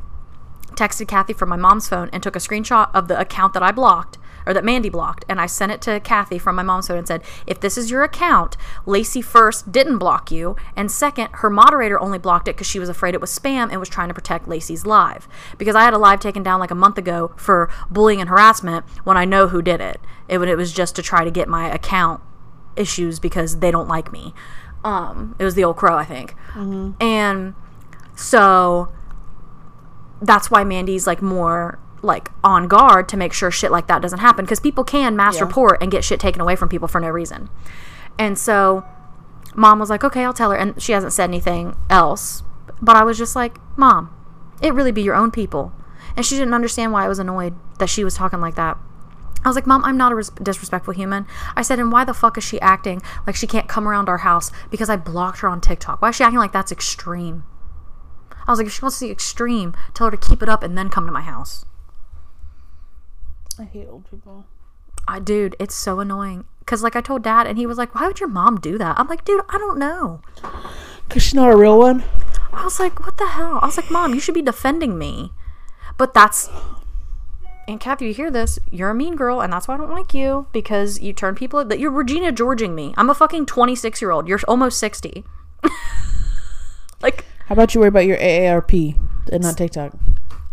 texted 0.76 1.08
Kathy 1.08 1.32
from 1.32 1.48
my 1.48 1.56
mom's 1.56 1.88
phone 1.88 2.08
and 2.12 2.22
took 2.22 2.36
a 2.36 2.38
screenshot 2.38 2.90
of 2.94 3.08
the 3.08 3.18
account 3.18 3.54
that 3.54 3.62
I 3.62 3.72
blocked 3.72 4.18
or 4.46 4.54
that 4.54 4.64
Mandy 4.64 4.88
blocked 4.88 5.24
and 5.28 5.40
I 5.40 5.46
sent 5.46 5.72
it 5.72 5.80
to 5.82 6.00
Kathy 6.00 6.38
from 6.38 6.56
my 6.56 6.62
mom's 6.62 6.88
phone 6.88 6.98
and 6.98 7.06
said, 7.06 7.22
"If 7.46 7.60
this 7.60 7.76
is 7.76 7.90
your 7.90 8.02
account, 8.04 8.56
Lacey 8.86 9.20
first 9.20 9.72
didn't 9.72 9.98
block 9.98 10.30
you 10.30 10.56
and 10.76 10.90
second, 10.90 11.28
her 11.32 11.50
moderator 11.50 12.00
only 12.00 12.18
blocked 12.18 12.48
it 12.48 12.56
cuz 12.56 12.66
she 12.66 12.78
was 12.78 12.88
afraid 12.88 13.14
it 13.14 13.20
was 13.20 13.36
spam 13.36 13.70
and 13.70 13.80
was 13.80 13.88
trying 13.88 14.08
to 14.08 14.14
protect 14.14 14.48
Lacey's 14.48 14.86
live 14.86 15.28
because 15.58 15.74
I 15.74 15.82
had 15.82 15.94
a 15.94 15.98
live 15.98 16.20
taken 16.20 16.42
down 16.42 16.60
like 16.60 16.70
a 16.70 16.74
month 16.74 16.98
ago 16.98 17.32
for 17.36 17.68
bullying 17.90 18.20
and 18.20 18.30
harassment 18.30 18.84
when 19.04 19.16
I 19.16 19.24
know 19.24 19.48
who 19.48 19.62
did 19.62 19.80
it. 19.80 20.00
It, 20.28 20.40
it 20.40 20.56
was 20.56 20.72
just 20.72 20.96
to 20.96 21.02
try 21.02 21.24
to 21.24 21.30
get 21.30 21.48
my 21.48 21.68
account 21.68 22.20
issues 22.76 23.18
because 23.18 23.58
they 23.60 23.70
don't 23.70 23.88
like 23.88 24.12
me. 24.12 24.34
Um, 24.84 25.34
it 25.38 25.44
was 25.44 25.54
the 25.54 25.64
old 25.64 25.76
crow, 25.76 25.96
I 25.96 26.04
think. 26.04 26.34
And 27.00 27.54
so 28.14 28.88
that's 30.22 30.50
why 30.50 30.64
Mandy's 30.64 31.06
like 31.06 31.20
more 31.20 31.78
like 32.02 32.30
on 32.44 32.68
guard 32.68 33.08
to 33.08 33.16
make 33.16 33.32
sure 33.32 33.50
shit 33.50 33.70
like 33.72 33.86
that 33.88 34.02
doesn't 34.02 34.18
happen 34.20 34.44
because 34.44 34.60
people 34.60 34.84
can 34.84 35.16
mass 35.16 35.36
Yeah. 35.36 35.42
report 35.44 35.78
and 35.82 35.90
get 35.90 36.04
shit 36.04 36.20
taken 36.20 36.40
away 36.40 36.54
from 36.56 36.68
people 36.68 36.88
for 36.88 37.00
no 37.00 37.08
reason. 37.08 37.48
And 38.18 38.38
so 38.38 38.84
mom 39.54 39.78
was 39.78 39.90
like, 39.90 40.04
"Okay, 40.04 40.24
I'll 40.24 40.32
tell 40.34 40.50
her." 40.50 40.56
And 40.56 40.80
she 40.80 40.92
hasn't 40.92 41.12
said 41.12 41.30
anything 41.30 41.76
else. 41.90 42.42
But 42.82 42.96
I 42.96 43.02
was 43.04 43.16
just 43.18 43.34
like, 43.34 43.58
"Mom, 43.76 44.10
it 44.60 44.74
really 44.74 44.92
be 44.92 45.02
your 45.02 45.14
own 45.14 45.30
people." 45.30 45.72
And 46.16 46.24
she 46.24 46.36
didn't 46.36 46.54
understand 46.54 46.92
why 46.92 47.04
I 47.04 47.08
was 47.08 47.18
annoyed 47.18 47.54
that 47.78 47.88
she 47.88 48.04
was 48.04 48.14
talking 48.14 48.40
like 48.40 48.54
that. 48.54 48.76
I 49.44 49.48
was 49.48 49.54
like, 49.54 49.66
Mom, 49.66 49.84
I'm 49.84 49.96
not 49.96 50.12
a 50.12 50.14
res- 50.14 50.30
disrespectful 50.30 50.94
human. 50.94 51.26
I 51.54 51.62
said, 51.62 51.78
and 51.78 51.92
why 51.92 52.04
the 52.04 52.14
fuck 52.14 52.36
is 52.36 52.42
she 52.42 52.60
acting 52.60 53.00
like 53.26 53.36
she 53.36 53.46
can't 53.46 53.68
come 53.68 53.86
around 53.86 54.08
our 54.08 54.18
house 54.18 54.50
because 54.70 54.90
I 54.90 54.96
blocked 54.96 55.38
her 55.40 55.48
on 55.48 55.60
TikTok? 55.60 56.02
Why 56.02 56.08
is 56.08 56.16
she 56.16 56.24
acting 56.24 56.38
like 56.40 56.52
that's 56.52 56.72
extreme? 56.72 57.44
I 58.46 58.50
was 58.50 58.58
like, 58.58 58.66
if 58.66 58.72
she 58.72 58.82
wants 58.82 58.96
to 58.96 59.00
see 59.04 59.10
extreme, 59.10 59.74
tell 59.94 60.06
her 60.06 60.10
to 60.10 60.16
keep 60.16 60.42
it 60.42 60.48
up 60.48 60.62
and 60.62 60.76
then 60.76 60.88
come 60.88 61.06
to 61.06 61.12
my 61.12 61.20
house. 61.20 61.64
I 63.58 63.64
hate 63.64 63.88
old 63.88 64.10
people. 64.10 64.44
I, 65.08 65.18
dude, 65.18 65.56
it's 65.58 65.74
so 65.74 66.00
annoying. 66.00 66.44
Cause 66.66 66.82
like 66.82 66.96
I 66.96 67.00
told 67.00 67.22
dad, 67.22 67.46
and 67.46 67.56
he 67.56 67.66
was 67.66 67.78
like, 67.78 67.94
"Why 67.94 68.08
would 68.08 68.18
your 68.18 68.28
mom 68.28 68.58
do 68.58 68.76
that?" 68.76 68.98
I'm 68.98 69.06
like, 69.06 69.24
"Dude, 69.24 69.44
I 69.48 69.56
don't 69.56 69.78
know." 69.78 70.20
Cause 71.08 71.22
she's 71.22 71.34
not 71.34 71.52
a 71.52 71.56
real 71.56 71.78
one. 71.78 72.02
I 72.52 72.64
was 72.64 72.80
like, 72.80 73.04
"What 73.04 73.16
the 73.18 73.28
hell?" 73.28 73.60
I 73.62 73.66
was 73.66 73.76
like, 73.76 73.90
"Mom, 73.90 74.14
you 74.14 74.20
should 74.20 74.34
be 74.34 74.42
defending 74.42 74.98
me." 74.98 75.30
But 75.96 76.12
that's 76.12 76.50
and 77.68 77.80
Kathy, 77.80 78.06
you 78.06 78.14
hear 78.14 78.30
this? 78.30 78.58
You're 78.70 78.90
a 78.90 78.94
mean 78.94 79.16
girl, 79.16 79.40
and 79.40 79.52
that's 79.52 79.66
why 79.66 79.74
I 79.74 79.78
don't 79.78 79.90
like 79.90 80.14
you 80.14 80.46
because 80.52 81.00
you 81.00 81.12
turn 81.12 81.34
people 81.34 81.64
that 81.64 81.80
you're 81.80 81.90
Regina 81.90 82.30
Georging 82.30 82.74
me. 82.74 82.94
I'm 82.96 83.10
a 83.10 83.14
fucking 83.14 83.46
26 83.46 84.00
year 84.00 84.12
old. 84.12 84.28
You're 84.28 84.38
almost 84.46 84.78
60. 84.78 85.24
like 87.02 87.24
How 87.46 87.54
about 87.54 87.74
you 87.74 87.80
worry 87.80 87.88
about 87.88 88.06
your 88.06 88.18
AARP 88.18 88.96
and 89.32 89.42
not 89.42 89.56
TikTok? 89.56 89.94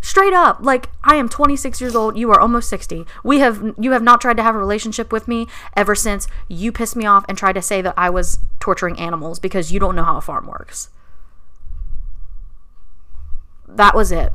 Straight 0.03 0.33
up 0.33 0.59
like 0.61 0.89
i 1.01 1.15
am 1.15 1.29
26 1.29 1.79
years 1.79 1.95
old 1.95 2.17
you 2.17 2.29
are 2.29 2.39
almost 2.39 2.69
60 2.69 3.05
we 3.23 3.39
have 3.39 3.73
you 3.79 3.93
have 3.93 4.03
not 4.03 4.19
tried 4.19 4.35
to 4.35 4.43
have 4.43 4.53
a 4.53 4.59
relationship 4.59 5.13
with 5.13 5.29
me 5.29 5.47
ever 5.77 5.95
since 5.95 6.27
you 6.49 6.73
pissed 6.73 6.97
me 6.97 7.05
off 7.05 7.23
and 7.29 7.37
tried 7.37 7.53
to 7.53 7.61
say 7.61 7.81
that 7.81 7.93
i 7.95 8.09
was 8.09 8.39
torturing 8.63 8.97
animals 8.97 9.39
because 9.39 9.73
you 9.73 9.79
don't 9.79 9.93
know 9.93 10.05
how 10.05 10.15
a 10.15 10.21
farm 10.21 10.47
works. 10.47 10.89
That 13.67 13.93
was 13.93 14.09
it. 14.09 14.31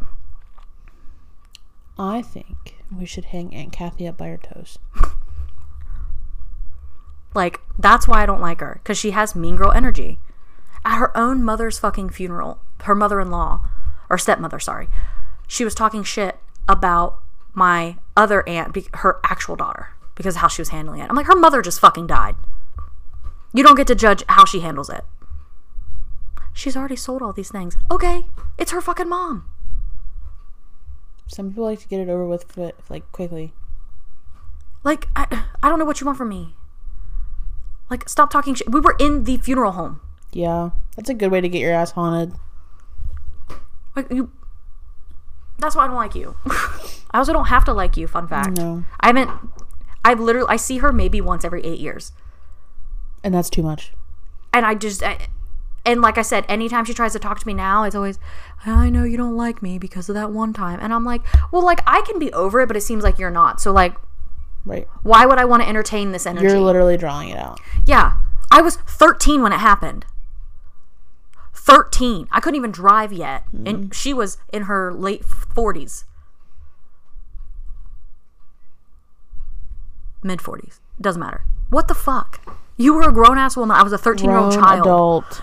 I 1.99 2.21
think 2.21 2.77
we 2.95 3.07
should 3.07 3.27
hang 3.27 3.55
Aunt 3.55 3.73
Kathy 3.73 4.07
up 4.07 4.19
by 4.19 4.29
her 4.29 4.37
toes. 4.37 4.79
like 7.35 7.61
that's 7.79 8.07
why 8.07 8.23
i 8.23 8.27
don't 8.27 8.41
like 8.41 8.61
her 8.61 8.81
because 8.83 8.99
she 8.99 9.13
has 9.13 9.35
mean 9.35 9.57
girl 9.57 9.73
energy. 9.73 10.19
At 10.85 10.99
her 10.99 11.17
own 11.17 11.43
mother's 11.43 11.79
fucking 11.79 12.11
funeral 12.11 12.61
her 12.83 12.95
mother-in-law 12.95 13.67
or 14.11 14.19
stepmother 14.19 14.59
sorry 14.59 14.89
she 15.49 15.65
was 15.65 15.75
talking 15.75 16.05
shit 16.05 16.39
about 16.69 17.19
my 17.53 17.97
other 18.17 18.49
aunt 18.49 18.77
her 18.95 19.19
actual 19.25 19.57
daughter 19.57 19.89
because 20.15 20.37
of 20.37 20.43
how 20.43 20.49
she 20.49 20.61
was 20.61 20.69
handling 20.69 21.01
it. 21.01 21.11
I'm 21.11 21.17
like 21.17 21.27
her 21.27 21.35
mother 21.35 21.61
just 21.63 21.81
fucking 21.81 22.07
died. 22.07 22.37
You 23.53 23.65
don't 23.65 23.75
get 23.75 23.89
to 23.89 23.97
judge 23.97 24.23
how 24.29 24.45
she 24.45 24.61
handles 24.61 24.89
it. 24.89 25.05
She's 26.53 26.77
already 26.77 26.97
sold 26.97 27.23
all 27.23 27.33
these 27.33 27.51
things. 27.51 27.77
Okay 27.91 28.27
it's 28.59 28.73
her 28.73 28.81
fucking 28.81 29.09
mom. 29.09 29.49
Some 31.29 31.51
people 31.51 31.65
like 31.65 31.81
to 31.81 31.89
get 31.89 32.01
it 32.01 32.09
over 32.09 32.27
with 32.27 32.57
like 32.91 33.11
quickly. 33.13 33.53
like 34.83 35.07
I, 35.15 35.45
I 35.63 35.69
don't 35.69 35.79
know 35.79 35.85
what 35.85 36.01
you 36.01 36.07
want 36.07 36.19
from 36.19 36.29
me. 36.29 36.55
Like 37.89 38.09
stop 38.09 38.31
talking 38.31 38.55
shit. 38.55 38.71
We 38.71 38.81
were 38.81 38.97
in 38.99 39.25
the 39.25 39.39
funeral 39.39 39.73
home. 39.73 40.01
Yeah, 40.33 40.71
that's 40.97 41.09
a 41.09 41.15
good 41.15 41.31
way 41.31 41.41
to 41.41 41.49
get 41.49 41.61
your 41.61 41.73
ass 41.73 41.93
haunted. 41.93 42.35
Like 43.95 44.11
you 44.11 44.31
That's 45.59 45.75
why 45.77 45.85
I 45.85 45.87
don't 45.89 45.97
like 45.97 46.15
you. 46.15 46.37
I 47.11 47.19
also 47.19 47.33
don't 47.33 47.47
have 47.47 47.65
to 47.65 47.73
like 47.73 47.97
you, 47.97 48.07
fun 48.07 48.29
fact. 48.29 48.57
No, 48.59 48.85
I 49.01 49.09
haven't 49.09 49.31
I 50.05 50.15
literally 50.15 50.49
I 50.49 50.57
see 50.57 50.79
her 50.79 50.93
maybe 50.93 51.21
once 51.21 51.45
every 51.45 51.65
8 51.65 51.79
years. 51.79 52.13
and 53.25 53.35
that's 53.35 53.51
too 53.51 53.63
much. 53.63 53.93
And 54.53 54.65
I 54.65 54.75
just 54.75 55.03
I, 55.03 55.29
and 55.85 56.01
like 56.01 56.19
I 56.19 56.23
said, 56.23 56.45
anytime 56.49 56.85
she 56.85 56.95
tries 56.95 57.13
to 57.15 57.19
talk 57.19 57.39
to 57.41 57.47
me 57.47 57.55
now, 57.55 57.85
it's 57.85 57.95
always, 57.95 58.19
I 58.67 58.91
know 58.91 59.05
you 59.05 59.17
don't 59.17 59.37
like 59.37 59.63
me 59.63 59.79
because 59.79 60.09
of 60.09 60.15
that 60.17 60.31
one 60.31 60.53
time. 60.53 60.79
And 60.83 60.93
I'm 60.93 61.05
like, 61.05 61.23
well, 61.53 61.65
like 61.65 61.81
I 61.87 62.03
can 62.03 62.19
be 62.19 62.33
over 62.33 62.61
it, 62.61 62.67
but 62.69 62.77
it 62.77 62.83
seems 62.83 63.03
like 63.03 63.19
you're 63.19 63.31
not. 63.31 63.61
So 63.61 63.73
like, 63.73 63.95
Right. 64.65 64.87
why 65.03 65.25
would 65.25 65.39
I 65.39 65.45
want 65.47 65.63
to 65.63 65.69
entertain 65.69 66.13
this 66.13 66.27
energy? 66.27 66.47
You're 66.47 66.61
literally 66.61 66.97
drawing 66.99 67.31
it 67.31 67.39
out. 67.39 67.59
Yeah. 67.87 68.19
I 68.51 68.61
was 68.61 68.77
13 68.77 69.43
when 69.43 69.53
it 69.53 69.59
happened. 69.61 70.05
13. 71.69 72.29
I 72.33 72.41
couldn't 72.41 72.57
even 72.57 72.71
drive 72.73 73.13
yet. 73.13 73.45
And 73.67 73.95
she 73.95 74.15
was 74.15 74.39
in 74.53 74.63
her 74.63 74.93
late 74.93 75.23
40s. 75.23 76.05
Mid 80.23 80.41
40s. 80.41 80.81
Doesn't 81.01 81.21
matter. 81.21 81.45
What 81.71 81.89
the 81.89 81.95
fuck? 81.95 82.41
You 82.77 82.95
were 82.95 83.03
a 83.09 83.13
grown 83.13 83.39
ass 83.39 83.57
woman. 83.57 83.77
I 83.77 83.83
was 83.83 83.93
a 83.93 83.99
13 83.99 84.29
year 84.31 84.39
old 84.39 84.53
Grown 84.53 84.65
child. 84.65 84.81
adult. 84.81 85.43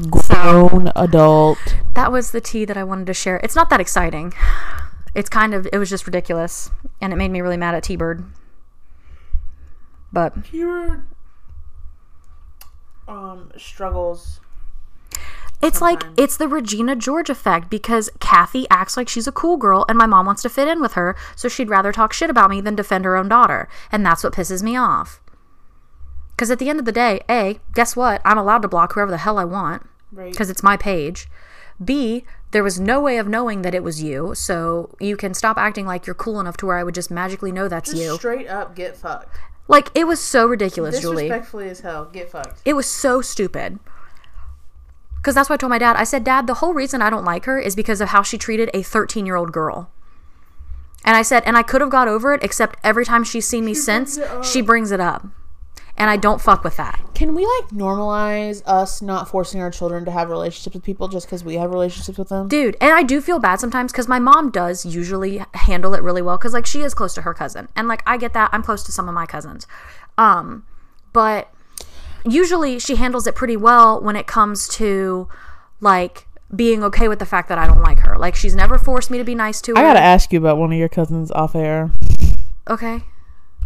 Grown 0.10 0.90
adult. 0.96 1.58
That 1.94 2.12
was 2.12 2.30
the 2.30 2.40
tea 2.40 2.64
that 2.64 2.76
I 2.76 2.84
wanted 2.84 3.06
to 3.08 3.14
share. 3.14 3.38
It's 3.42 3.56
not 3.56 3.68
that 3.70 3.80
exciting. 3.80 4.32
It's 5.14 5.28
kind 5.28 5.52
of, 5.54 5.66
it 5.72 5.78
was 5.78 5.90
just 5.90 6.06
ridiculous. 6.06 6.70
And 7.00 7.12
it 7.12 7.16
made 7.16 7.30
me 7.30 7.40
really 7.40 7.56
mad 7.56 7.74
at 7.74 7.82
T 7.82 7.96
Bird. 7.96 8.24
But 10.12 10.52
Your 10.52 11.04
um 13.08 13.50
struggles. 13.56 14.40
It's 15.62 15.80
like 15.80 16.02
it's 16.16 16.36
the 16.36 16.48
Regina 16.48 16.96
George 16.96 17.30
effect 17.30 17.70
because 17.70 18.10
Kathy 18.18 18.66
acts 18.68 18.96
like 18.96 19.08
she's 19.08 19.28
a 19.28 19.32
cool 19.32 19.56
girl 19.56 19.84
and 19.88 19.96
my 19.96 20.06
mom 20.06 20.26
wants 20.26 20.42
to 20.42 20.48
fit 20.48 20.66
in 20.68 20.80
with 20.82 20.94
her, 20.94 21.14
so 21.36 21.48
she'd 21.48 21.70
rather 21.70 21.92
talk 21.92 22.12
shit 22.12 22.28
about 22.30 22.50
me 22.50 22.60
than 22.60 22.74
defend 22.74 23.04
her 23.04 23.16
own 23.16 23.28
daughter. 23.28 23.68
And 23.92 24.04
that's 24.04 24.24
what 24.24 24.32
pisses 24.34 24.62
me 24.62 24.76
off. 24.76 25.20
Cuz 26.36 26.50
at 26.50 26.58
the 26.58 26.68
end 26.68 26.80
of 26.80 26.84
the 26.84 26.92
day, 26.92 27.20
A, 27.30 27.60
guess 27.74 27.94
what? 27.94 28.20
I'm 28.24 28.38
allowed 28.38 28.62
to 28.62 28.68
block 28.68 28.94
whoever 28.94 29.10
the 29.10 29.18
hell 29.18 29.38
I 29.38 29.44
want 29.44 29.86
Right. 30.10 30.30
because 30.32 30.50
it's 30.50 30.62
my 30.62 30.76
page. 30.76 31.28
B, 31.82 32.24
there 32.50 32.62
was 32.64 32.78
no 32.80 33.00
way 33.00 33.16
of 33.18 33.28
knowing 33.28 33.62
that 33.62 33.74
it 33.74 33.82
was 33.84 34.02
you, 34.02 34.34
so 34.34 34.94
you 35.00 35.16
can 35.16 35.32
stop 35.32 35.56
acting 35.58 35.86
like 35.86 36.06
you're 36.06 36.14
cool 36.14 36.40
enough 36.40 36.56
to 36.58 36.66
where 36.66 36.76
I 36.76 36.82
would 36.84 36.94
just 36.94 37.10
magically 37.10 37.52
know 37.52 37.68
that's 37.68 37.94
you. 37.94 38.14
straight 38.16 38.48
up 38.48 38.74
get 38.74 38.96
fucked. 38.96 39.36
Like 39.68 39.90
it 39.94 40.06
was 40.06 40.20
so 40.20 40.46
ridiculous, 40.46 41.00
Julie. 41.00 41.24
Disrespectfully 41.28 41.68
as 41.70 41.80
hell, 41.80 42.06
get 42.12 42.30
fucked. 42.30 42.60
It 42.64 42.74
was 42.74 42.86
so 42.86 43.20
stupid. 43.20 43.78
Because 45.22 45.36
that's 45.36 45.48
what 45.48 45.54
I 45.54 45.58
told 45.58 45.70
my 45.70 45.78
dad. 45.78 45.94
I 45.94 46.02
said, 46.02 46.24
Dad, 46.24 46.48
the 46.48 46.54
whole 46.54 46.74
reason 46.74 47.00
I 47.00 47.08
don't 47.08 47.24
like 47.24 47.44
her 47.44 47.56
is 47.56 47.76
because 47.76 48.00
of 48.00 48.08
how 48.08 48.22
she 48.22 48.36
treated 48.36 48.70
a 48.74 48.82
13 48.82 49.24
year 49.24 49.36
old 49.36 49.52
girl. 49.52 49.88
And 51.04 51.16
I 51.16 51.22
said, 51.22 51.44
and 51.46 51.56
I 51.56 51.62
could 51.62 51.80
have 51.80 51.90
got 51.90 52.08
over 52.08 52.34
it, 52.34 52.42
except 52.42 52.78
every 52.82 53.04
time 53.04 53.22
she's 53.22 53.46
seen 53.46 53.64
me 53.64 53.72
since, 53.72 54.18
brings 54.18 54.48
she 54.50 54.60
brings 54.60 54.90
it 54.90 54.98
up. 54.98 55.24
And 55.96 56.10
I 56.10 56.16
don't 56.16 56.40
fuck 56.40 56.64
with 56.64 56.76
that. 56.76 57.00
Can 57.14 57.34
we 57.34 57.42
like 57.42 57.68
normalize 57.70 58.62
us 58.66 59.00
not 59.00 59.28
forcing 59.28 59.60
our 59.60 59.70
children 59.70 60.04
to 60.06 60.10
have 60.10 60.28
relationships 60.28 60.74
with 60.74 60.82
people 60.82 61.06
just 61.06 61.26
because 61.26 61.44
we 61.44 61.54
have 61.54 61.70
relationships 61.70 62.18
with 62.18 62.28
them? 62.28 62.48
Dude, 62.48 62.76
and 62.80 62.92
I 62.92 63.04
do 63.04 63.20
feel 63.20 63.38
bad 63.38 63.60
sometimes 63.60 63.92
because 63.92 64.08
my 64.08 64.18
mom 64.18 64.50
does 64.50 64.84
usually 64.84 65.44
handle 65.54 65.94
it 65.94 66.02
really 66.02 66.22
well 66.22 66.38
because 66.38 66.52
like 66.54 66.66
she 66.66 66.82
is 66.82 66.94
close 66.94 67.14
to 67.14 67.22
her 67.22 67.34
cousin. 67.34 67.68
And 67.76 67.86
like 67.86 68.02
I 68.06 68.16
get 68.16 68.32
that. 68.32 68.50
I'm 68.52 68.62
close 68.62 68.82
to 68.84 68.92
some 68.92 69.06
of 69.06 69.14
my 69.14 69.26
cousins. 69.26 69.68
Um, 70.18 70.66
but 71.12 71.52
usually 72.24 72.78
she 72.78 72.96
handles 72.96 73.26
it 73.26 73.34
pretty 73.34 73.56
well 73.56 74.00
when 74.00 74.16
it 74.16 74.26
comes 74.26 74.68
to 74.68 75.28
like 75.80 76.26
being 76.54 76.84
okay 76.84 77.08
with 77.08 77.18
the 77.18 77.26
fact 77.26 77.48
that 77.48 77.58
I 77.58 77.66
don't 77.66 77.82
like 77.82 78.00
her. 78.00 78.16
Like 78.16 78.34
she's 78.34 78.54
never 78.54 78.78
forced 78.78 79.10
me 79.10 79.18
to 79.18 79.24
be 79.24 79.34
nice 79.34 79.60
to 79.62 79.72
her. 79.72 79.78
I 79.78 79.82
gotta 79.82 80.00
ask 80.00 80.32
you 80.32 80.38
about 80.38 80.58
one 80.58 80.72
of 80.72 80.78
your 80.78 80.88
cousins 80.88 81.30
off 81.30 81.54
air 81.54 81.90
okay. 82.68 83.02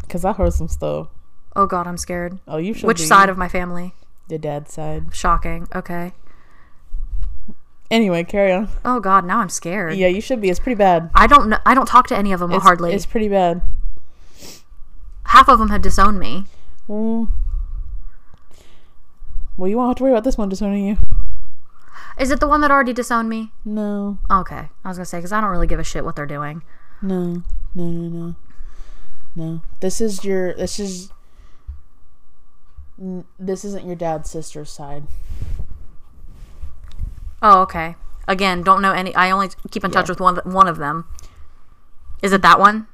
because 0.00 0.24
I 0.24 0.32
heard 0.32 0.52
some 0.52 0.68
stuff. 0.68 1.08
Oh 1.54 1.66
god, 1.66 1.86
I'm 1.86 1.96
scared. 1.96 2.38
Oh, 2.46 2.58
you 2.58 2.74
should. 2.74 2.86
Which 2.86 2.98
be. 2.98 3.04
side 3.04 3.28
of 3.28 3.38
my 3.38 3.48
family? 3.48 3.94
the 4.28 4.38
dad's 4.38 4.72
side? 4.72 5.14
Shocking. 5.14 5.68
Okay. 5.74 6.12
Anyway, 7.90 8.24
carry 8.24 8.52
on. 8.52 8.68
Oh 8.84 8.98
god, 8.98 9.24
now 9.24 9.38
I'm 9.38 9.48
scared. 9.48 9.96
Yeah, 9.96 10.08
you 10.08 10.20
should 10.20 10.40
be. 10.40 10.50
It's 10.50 10.58
pretty 10.58 10.78
bad. 10.78 11.10
I 11.14 11.26
don't 11.26 11.48
know. 11.48 11.58
I 11.64 11.74
don't 11.74 11.86
talk 11.86 12.08
to 12.08 12.16
any 12.16 12.32
of 12.32 12.40
them 12.40 12.50
It's, 12.52 12.62
hardly. 12.62 12.92
It's 12.92 13.06
pretty 13.06 13.28
bad. 13.28 13.62
Half 15.26 15.48
of 15.48 15.58
them 15.58 15.68
have 15.68 15.82
disowned 15.82 16.18
me. 16.18 16.46
Mm. 16.88 17.28
Well, 19.56 19.68
you 19.68 19.76
won't 19.76 19.88
have 19.90 19.96
to 19.96 20.02
worry 20.02 20.12
about 20.12 20.24
this 20.24 20.36
one 20.38 20.48
disowning 20.48 20.86
you. 20.86 20.98
Is 22.18 22.30
it 22.30 22.40
the 22.40 22.48
one 22.48 22.60
that 22.62 22.70
already 22.70 22.92
disowned 22.92 23.28
me? 23.28 23.52
No, 23.64 24.18
Okay, 24.30 24.68
I 24.84 24.88
was 24.88 24.96
gonna 24.96 25.04
say 25.06 25.18
because 25.18 25.32
I 25.32 25.40
don't 25.40 25.50
really 25.50 25.66
give 25.66 25.78
a 25.80 25.84
shit 25.84 26.04
what 26.04 26.16
they're 26.16 26.26
doing. 26.26 26.62
no, 27.02 27.42
no, 27.74 27.84
no, 27.84 28.08
no, 28.08 28.34
no. 29.34 29.62
This 29.80 30.00
is 30.00 30.24
your. 30.24 30.54
This 30.54 30.78
is. 30.78 31.10
This 33.38 33.64
isn't 33.64 33.84
your 33.84 33.96
dad's 33.96 34.30
sister's 34.30 34.70
side. 34.70 35.04
Oh, 37.42 37.60
okay. 37.62 37.96
Again, 38.26 38.62
don't 38.62 38.80
know 38.80 38.92
any. 38.92 39.14
I 39.14 39.30
only 39.30 39.50
keep 39.70 39.84
in 39.84 39.90
touch 39.90 40.06
Yeah. 40.08 40.12
with 40.12 40.20
one 40.20 40.36
one 40.44 40.66
of 40.68 40.78
them. 40.78 41.04
Is 42.22 42.32
it 42.32 42.40
that 42.42 42.58
one? 42.58 42.86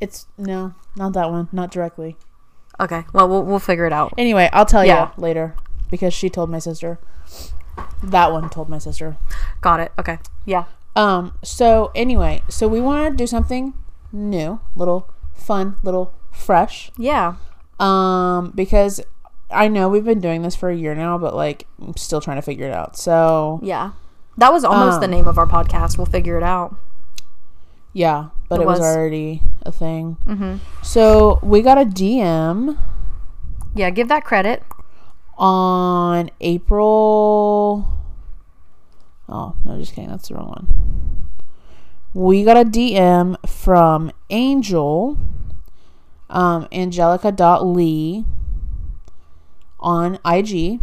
It's 0.00 0.26
no, 0.38 0.74
not 0.96 1.12
that 1.14 1.30
one. 1.30 1.48
Not 1.50 1.70
directly. 1.72 2.16
Okay. 2.78 3.04
Well, 3.12 3.28
we'll 3.28 3.42
we'll 3.42 3.58
figure 3.58 3.86
it 3.86 3.92
out. 3.92 4.14
Anyway, 4.16 4.48
I'll 4.52 4.64
tell 4.66 4.84
Yeah. 4.84 5.10
you 5.16 5.22
later 5.22 5.54
because 5.90 6.14
she 6.14 6.30
told 6.30 6.50
my 6.50 6.58
sister. 6.58 6.98
That 8.02 8.32
one 8.32 8.48
told 8.50 8.68
my 8.68 8.78
sister. 8.78 9.16
Got 9.60 9.80
it. 9.80 9.92
Okay. 9.98 10.18
Yeah. 10.44 10.64
Um. 10.96 11.34
So 11.42 11.90
anyway, 11.94 12.42
so 12.48 12.66
we 12.68 12.80
want 12.80 13.10
to 13.12 13.16
do 13.16 13.26
something 13.26 13.74
new, 14.12 14.60
little 14.76 15.08
fun, 15.34 15.76
little 15.82 16.12
fresh. 16.30 16.90
Yeah. 16.98 17.34
Um. 17.78 18.52
Because 18.54 19.00
I 19.50 19.68
know 19.68 19.88
we've 19.88 20.04
been 20.04 20.20
doing 20.20 20.42
this 20.42 20.56
for 20.56 20.68
a 20.70 20.74
year 20.76 20.94
now, 20.94 21.16
but 21.18 21.34
like 21.34 21.66
I'm 21.80 21.96
still 21.96 22.20
trying 22.20 22.36
to 22.38 22.42
figure 22.42 22.66
it 22.66 22.72
out. 22.72 22.96
So 22.96 23.60
Yeah. 23.62 23.92
That 24.36 24.52
was 24.52 24.64
almost 24.64 25.00
the 25.00 25.04
Um, 25.06 25.10
name 25.10 25.26
of 25.28 25.36
our 25.38 25.46
podcast. 25.46 25.98
We'll 25.98 26.06
figure 26.06 26.36
it 26.38 26.42
out. 26.42 26.74
yeah, 27.92 28.28
but 28.48 28.60
It 28.60 28.62
it, 28.62 28.66
was. 28.66 28.78
was. 28.78 28.88
already 28.96 29.42
a 29.62 29.72
thing. 29.72 30.16
Mm-hmm. 30.26 30.56
So 30.82 31.38
we 31.42 31.60
got 31.62 31.76
a 31.78 31.84
DM 31.84 32.78
Yeah. 33.74 33.90
Give 33.90 34.08
that 34.08 34.24
credit. 34.24 34.62
On 35.40 36.30
April. 36.40 37.90
Oh, 39.28 39.56
no, 39.64 39.78
just 39.78 39.94
kidding. 39.94 40.10
That's 40.10 40.28
the 40.28 40.34
wrong 40.34 40.48
one. 40.48 41.28
We 42.12 42.44
got 42.44 42.56
a 42.56 42.68
DM 42.68 43.36
from 43.48 44.12
Angel, 44.28 45.16
um, 46.28 46.68
Angelica.lee 46.70 48.24
on 49.78 50.18
IG. 50.26 50.80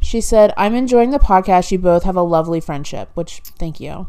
She 0.00 0.20
said, 0.20 0.52
I'm 0.56 0.74
enjoying 0.74 1.10
the 1.10 1.18
podcast. 1.18 1.70
You 1.70 1.78
both 1.78 2.04
have 2.04 2.16
a 2.16 2.22
lovely 2.22 2.60
friendship, 2.60 3.10
which 3.14 3.40
thank 3.58 3.78
you. 3.78 4.06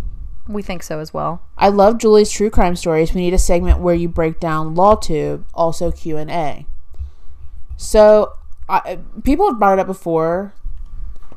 We 0.47 0.61
think 0.63 0.81
so 0.81 0.99
as 0.99 1.13
well. 1.13 1.43
I 1.57 1.69
love 1.69 1.99
Julie's 1.99 2.31
true 2.31 2.49
crime 2.49 2.75
stories. 2.75 3.13
We 3.13 3.21
need 3.21 3.33
a 3.33 3.39
segment 3.39 3.79
where 3.79 3.93
you 3.93 4.09
break 4.09 4.39
down 4.39 4.75
LawTube, 4.75 5.43
also 5.53 5.91
Q 5.91 6.17
and 6.17 6.31
A. 6.31 6.65
So, 7.77 8.38
I, 8.69 8.99
people 9.23 9.49
have 9.49 9.59
brought 9.59 9.77
it 9.77 9.81
up 9.81 9.87
before, 9.87 10.53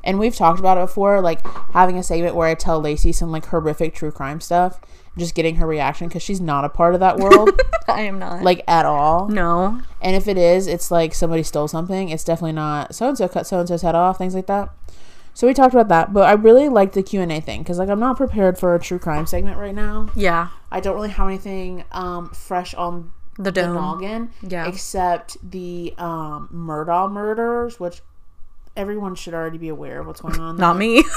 and 0.05 0.19
we've 0.19 0.37
talked 0.37 0.61
about 0.61 0.79
it 0.79 0.83
before, 0.83 1.21
like 1.21 1.45
having 1.73 1.97
a 1.97 2.03
segment 2.03 2.35
where 2.37 2.49
I 2.49 2.55
tell 2.55 2.81
Lacey 2.81 3.13
some 3.13 3.31
like 3.33 3.47
horrific 3.47 3.95
true 3.95 4.11
crime 4.11 4.41
stuff, 4.41 4.81
just 5.17 5.35
getting 5.35 5.57
her 5.57 5.67
reaction 5.67 6.09
because 6.09 6.23
she's 6.23 6.41
not 6.41 6.65
a 6.65 6.69
part 6.69 6.95
of 6.95 7.01
that 7.01 7.19
world, 7.19 7.59
I 7.89 8.03
am 8.03 8.19
not. 8.19 8.43
like 8.43 8.63
at 8.69 8.85
all. 8.85 9.29
no. 9.29 9.81
And 10.01 10.17
if 10.17 10.27
it 10.29 10.37
is, 10.37 10.67
it's 10.67 10.91
like 10.91 11.15
somebody 11.15 11.43
stole 11.43 11.69
something. 11.69 12.09
It's 12.09 12.25
definitely 12.25 12.53
not 12.53 12.95
so 12.95 13.09
and 13.09 13.17
so 13.19 13.29
cut 13.29 13.47
so 13.47 13.61
and 13.61 13.69
so's 13.69 13.83
head 13.83 13.95
off, 13.95 14.19
things 14.19 14.35
like 14.35 14.47
that. 14.47 14.71
So 15.35 15.47
we 15.47 15.55
talked 15.55 15.73
about 15.73 15.89
that, 15.89 16.13
but 16.13 16.25
I 16.29 16.33
really 16.33 16.69
like 16.69 16.93
the 16.93 17.03
Q 17.03 17.23
and 17.23 17.33
A 17.33 17.41
thing 17.41 17.63
because 17.63 17.79
like 17.79 17.89
I'm 17.89 18.01
not 18.01 18.17
prepared 18.19 18.59
for 18.59 18.75
a 18.75 18.79
true 18.81 18.99
crime 18.99 19.27
segment 19.27 19.57
right 19.57 19.75
now. 19.75 20.09
Yeah. 20.15 20.49
I 20.71 20.81
don't 20.81 20.95
really 20.95 21.09
have 21.11 21.27
anything 21.29 21.85
um, 21.93 22.29
fresh 22.31 22.75
on 22.75 23.13
The 23.37 23.45
the 23.45 23.53
dome. 23.53 23.75
noggin, 23.75 24.31
Yeah. 24.43 24.67
except 24.67 25.37
the 25.49 25.95
um, 25.99 26.49
Murdaugh 26.53 27.11
murders, 27.11 27.81
which 27.81 28.03
everyone 28.77 29.15
should 29.15 29.35
already 29.35 29.59
be 29.59 29.69
aware 29.69 30.01
of 30.01 30.07
what's 30.07 30.21
going 30.21 30.39
on. 30.39 30.57
Not 30.57 30.77
me. 30.77 31.05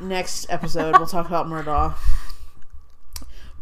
Next 0.00 0.46
episode, 0.50 0.96
we'll 0.98 1.06
talk 1.06 1.26
about 1.26 1.46
Murdaugh. 1.46 1.94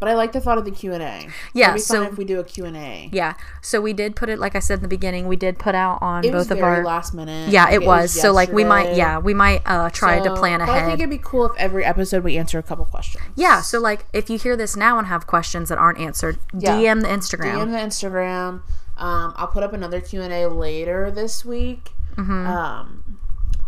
But 0.05 0.11
I 0.11 0.17
like 0.17 0.33
the 0.33 0.41
thought 0.43 0.59
of 0.59 0.67
the 0.67 0.71
Q 0.71 0.93
and 0.93 1.03
A. 1.03 1.29
Yeah, 1.55 1.69
It'd 1.71 1.77
be 1.77 1.81
fun 1.81 1.97
so- 1.97 2.03
if 2.03 2.19
we 2.19 2.27
do 2.27 2.39
a 2.41 2.45
Q 2.45 2.67
and 2.67 2.77
A. 2.77 3.09
yeah. 3.11 3.33
So 3.63 3.81
we 3.81 3.95
did 3.95 4.15
put 4.15 4.29
it, 4.29 4.39
like 4.39 4.55
I 4.55 4.59
said 4.59 4.81
in 4.81 4.83
the 4.83 4.89
beginning, 4.89 5.27
we 5.29 5.37
did 5.37 5.59
put 5.59 5.75
out 5.75 5.97
on 6.03 6.25
It 6.27 6.35
was 6.35 6.45
both 6.49 6.51
of 6.53 6.59
very 6.59 6.77
our. 6.81 6.85
last 6.85 7.15
minute. 7.15 7.49
yeah, 7.49 7.65
Like, 7.65 7.73
it 7.73 7.85
was. 7.87 8.13
So 8.13 8.31
like 8.31 8.53
we 8.53 8.65
might, 8.65 8.95
yeah, 8.97 9.17
we 9.19 9.33
might 9.33 9.63
uh 9.65 9.89
try 9.89 10.19
to 10.19 10.25
So- 10.25 10.37
plan 10.37 10.59
But 10.59 10.69
I 10.69 10.85
think 10.85 10.99
it'd 11.01 11.09
be 11.09 11.17
cool 11.17 11.47
if 11.47 11.53
every 11.57 11.87
episode 11.87 12.23
we 12.23 12.37
answer 12.37 12.59
a 12.59 12.63
couple 12.63 12.85
questions. 12.85 13.25
Yeah, 13.35 13.63
so 13.63 13.81
like 13.81 14.05
if 14.13 14.29
you 14.29 14.37
hear 14.37 14.57
this 14.57 14.77
now 14.77 14.99
and 14.99 15.07
have 15.07 15.27
questions 15.27 15.71
that 15.71 15.79
aren't 15.79 15.99
answered, 15.99 16.39
Yeah. 16.53 16.77
DM 16.77 17.01
the 17.01 17.09
Instagram. 17.09 17.55
DM 17.67 17.71
the 17.73 17.79
Instagram. 17.79 18.61
Um, 18.99 19.33
I'll 19.37 19.47
put 19.49 19.63
up 19.63 19.73
another 19.73 20.03
Q 20.03 20.21
and 20.21 20.35
A 20.35 20.49
later 20.49 21.11
this 21.11 21.47
week. 21.47 21.93
Mm-hmm. 22.17 22.47
Um, 22.47 23.19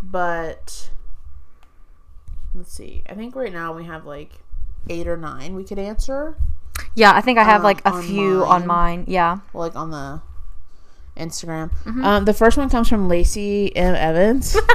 but 0.03 0.91
let's 2.55 2.73
see. 2.73 3.03
I 3.09 3.15
think 3.15 3.35
right 3.35 3.53
now 3.53 3.73
we 3.73 3.85
have 3.85 4.05
like 4.05 4.33
eight 4.89 5.07
or 5.07 5.17
nine 5.17 5.55
we 5.55 5.65
could 5.65 5.79
answer. 5.79 6.37
yeah, 6.95 7.13
I 7.15 7.21
think 7.21 7.39
I 7.39 7.45
have 7.45 7.61
um, 7.61 7.65
like 7.65 7.81
a 7.85 7.91
on 7.91 8.03
few 8.03 8.45
on 8.45 8.67
mine. 8.67 9.01
mine. 9.01 9.05
Yeah. 9.09 9.39
Like 9.55 9.75
on 9.77 9.91
the 9.91 10.21
Instagram. 11.17 11.71
Mm-hmm. 11.85 12.05
Um, 12.05 12.25
the 12.25 12.35
first 12.35 12.57
one 12.57 12.69
comes 12.69 12.89
from 12.89 13.09
Lacey 13.09 13.75
M. 13.77 13.95
Evans. 13.95 14.57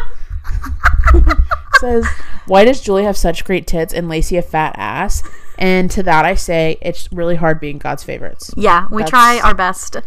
Says, 1.80 2.06
"Why 2.46 2.64
does 2.66 2.82
Julie 2.82 3.04
have 3.04 3.18
such 3.18 3.44
great 3.46 3.66
tits 3.68 3.94
and 3.94 4.08
Lacey 4.10 4.38
a 4.38 4.42
fat 4.42 4.76
ass?" 4.78 5.24
And 5.58 5.90
to 5.92 6.02
that 6.04 6.26
I 6.26 6.34
say, 6.36 6.78
it's 6.82 7.12
really 7.12 7.36
hard 7.36 7.60
being 7.60 7.78
God's 7.78 8.04
favorites. 8.04 8.52
Yeah, 8.58 8.88
we 8.92 9.04
That's- 9.04 9.10
try 9.10 9.40
our 9.48 9.54
best 9.54 9.98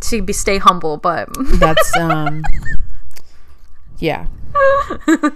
to 0.00 0.22
be 0.22 0.32
stay 0.32 0.58
humble, 0.58 0.96
but 0.96 1.28
That's 1.58 1.94
um 1.96 2.42
yeah. 3.98 4.26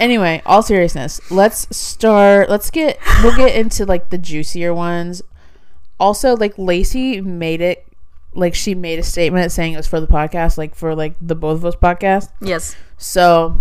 Anyway, 0.00 0.42
all 0.46 0.62
seriousness, 0.62 1.20
let's 1.30 1.76
start 1.76 2.48
let's 2.48 2.70
get 2.70 2.98
we'll 3.22 3.36
get 3.36 3.54
into 3.54 3.84
like 3.84 4.08
the 4.08 4.18
juicier 4.18 4.72
ones. 4.74 5.22
Also, 5.98 6.34
like 6.34 6.56
Lacey 6.56 7.20
made 7.20 7.60
it 7.60 7.86
like 8.34 8.54
she 8.54 8.74
made 8.74 8.98
a 8.98 9.02
statement 9.02 9.52
saying 9.52 9.74
it 9.74 9.76
was 9.76 9.86
for 9.86 10.00
the 10.00 10.06
podcast, 10.06 10.56
like 10.56 10.74
for 10.74 10.94
like 10.94 11.14
the 11.20 11.34
both 11.34 11.58
of 11.58 11.64
us 11.66 11.76
podcast. 11.76 12.30
yes. 12.40 12.74
So 12.96 13.58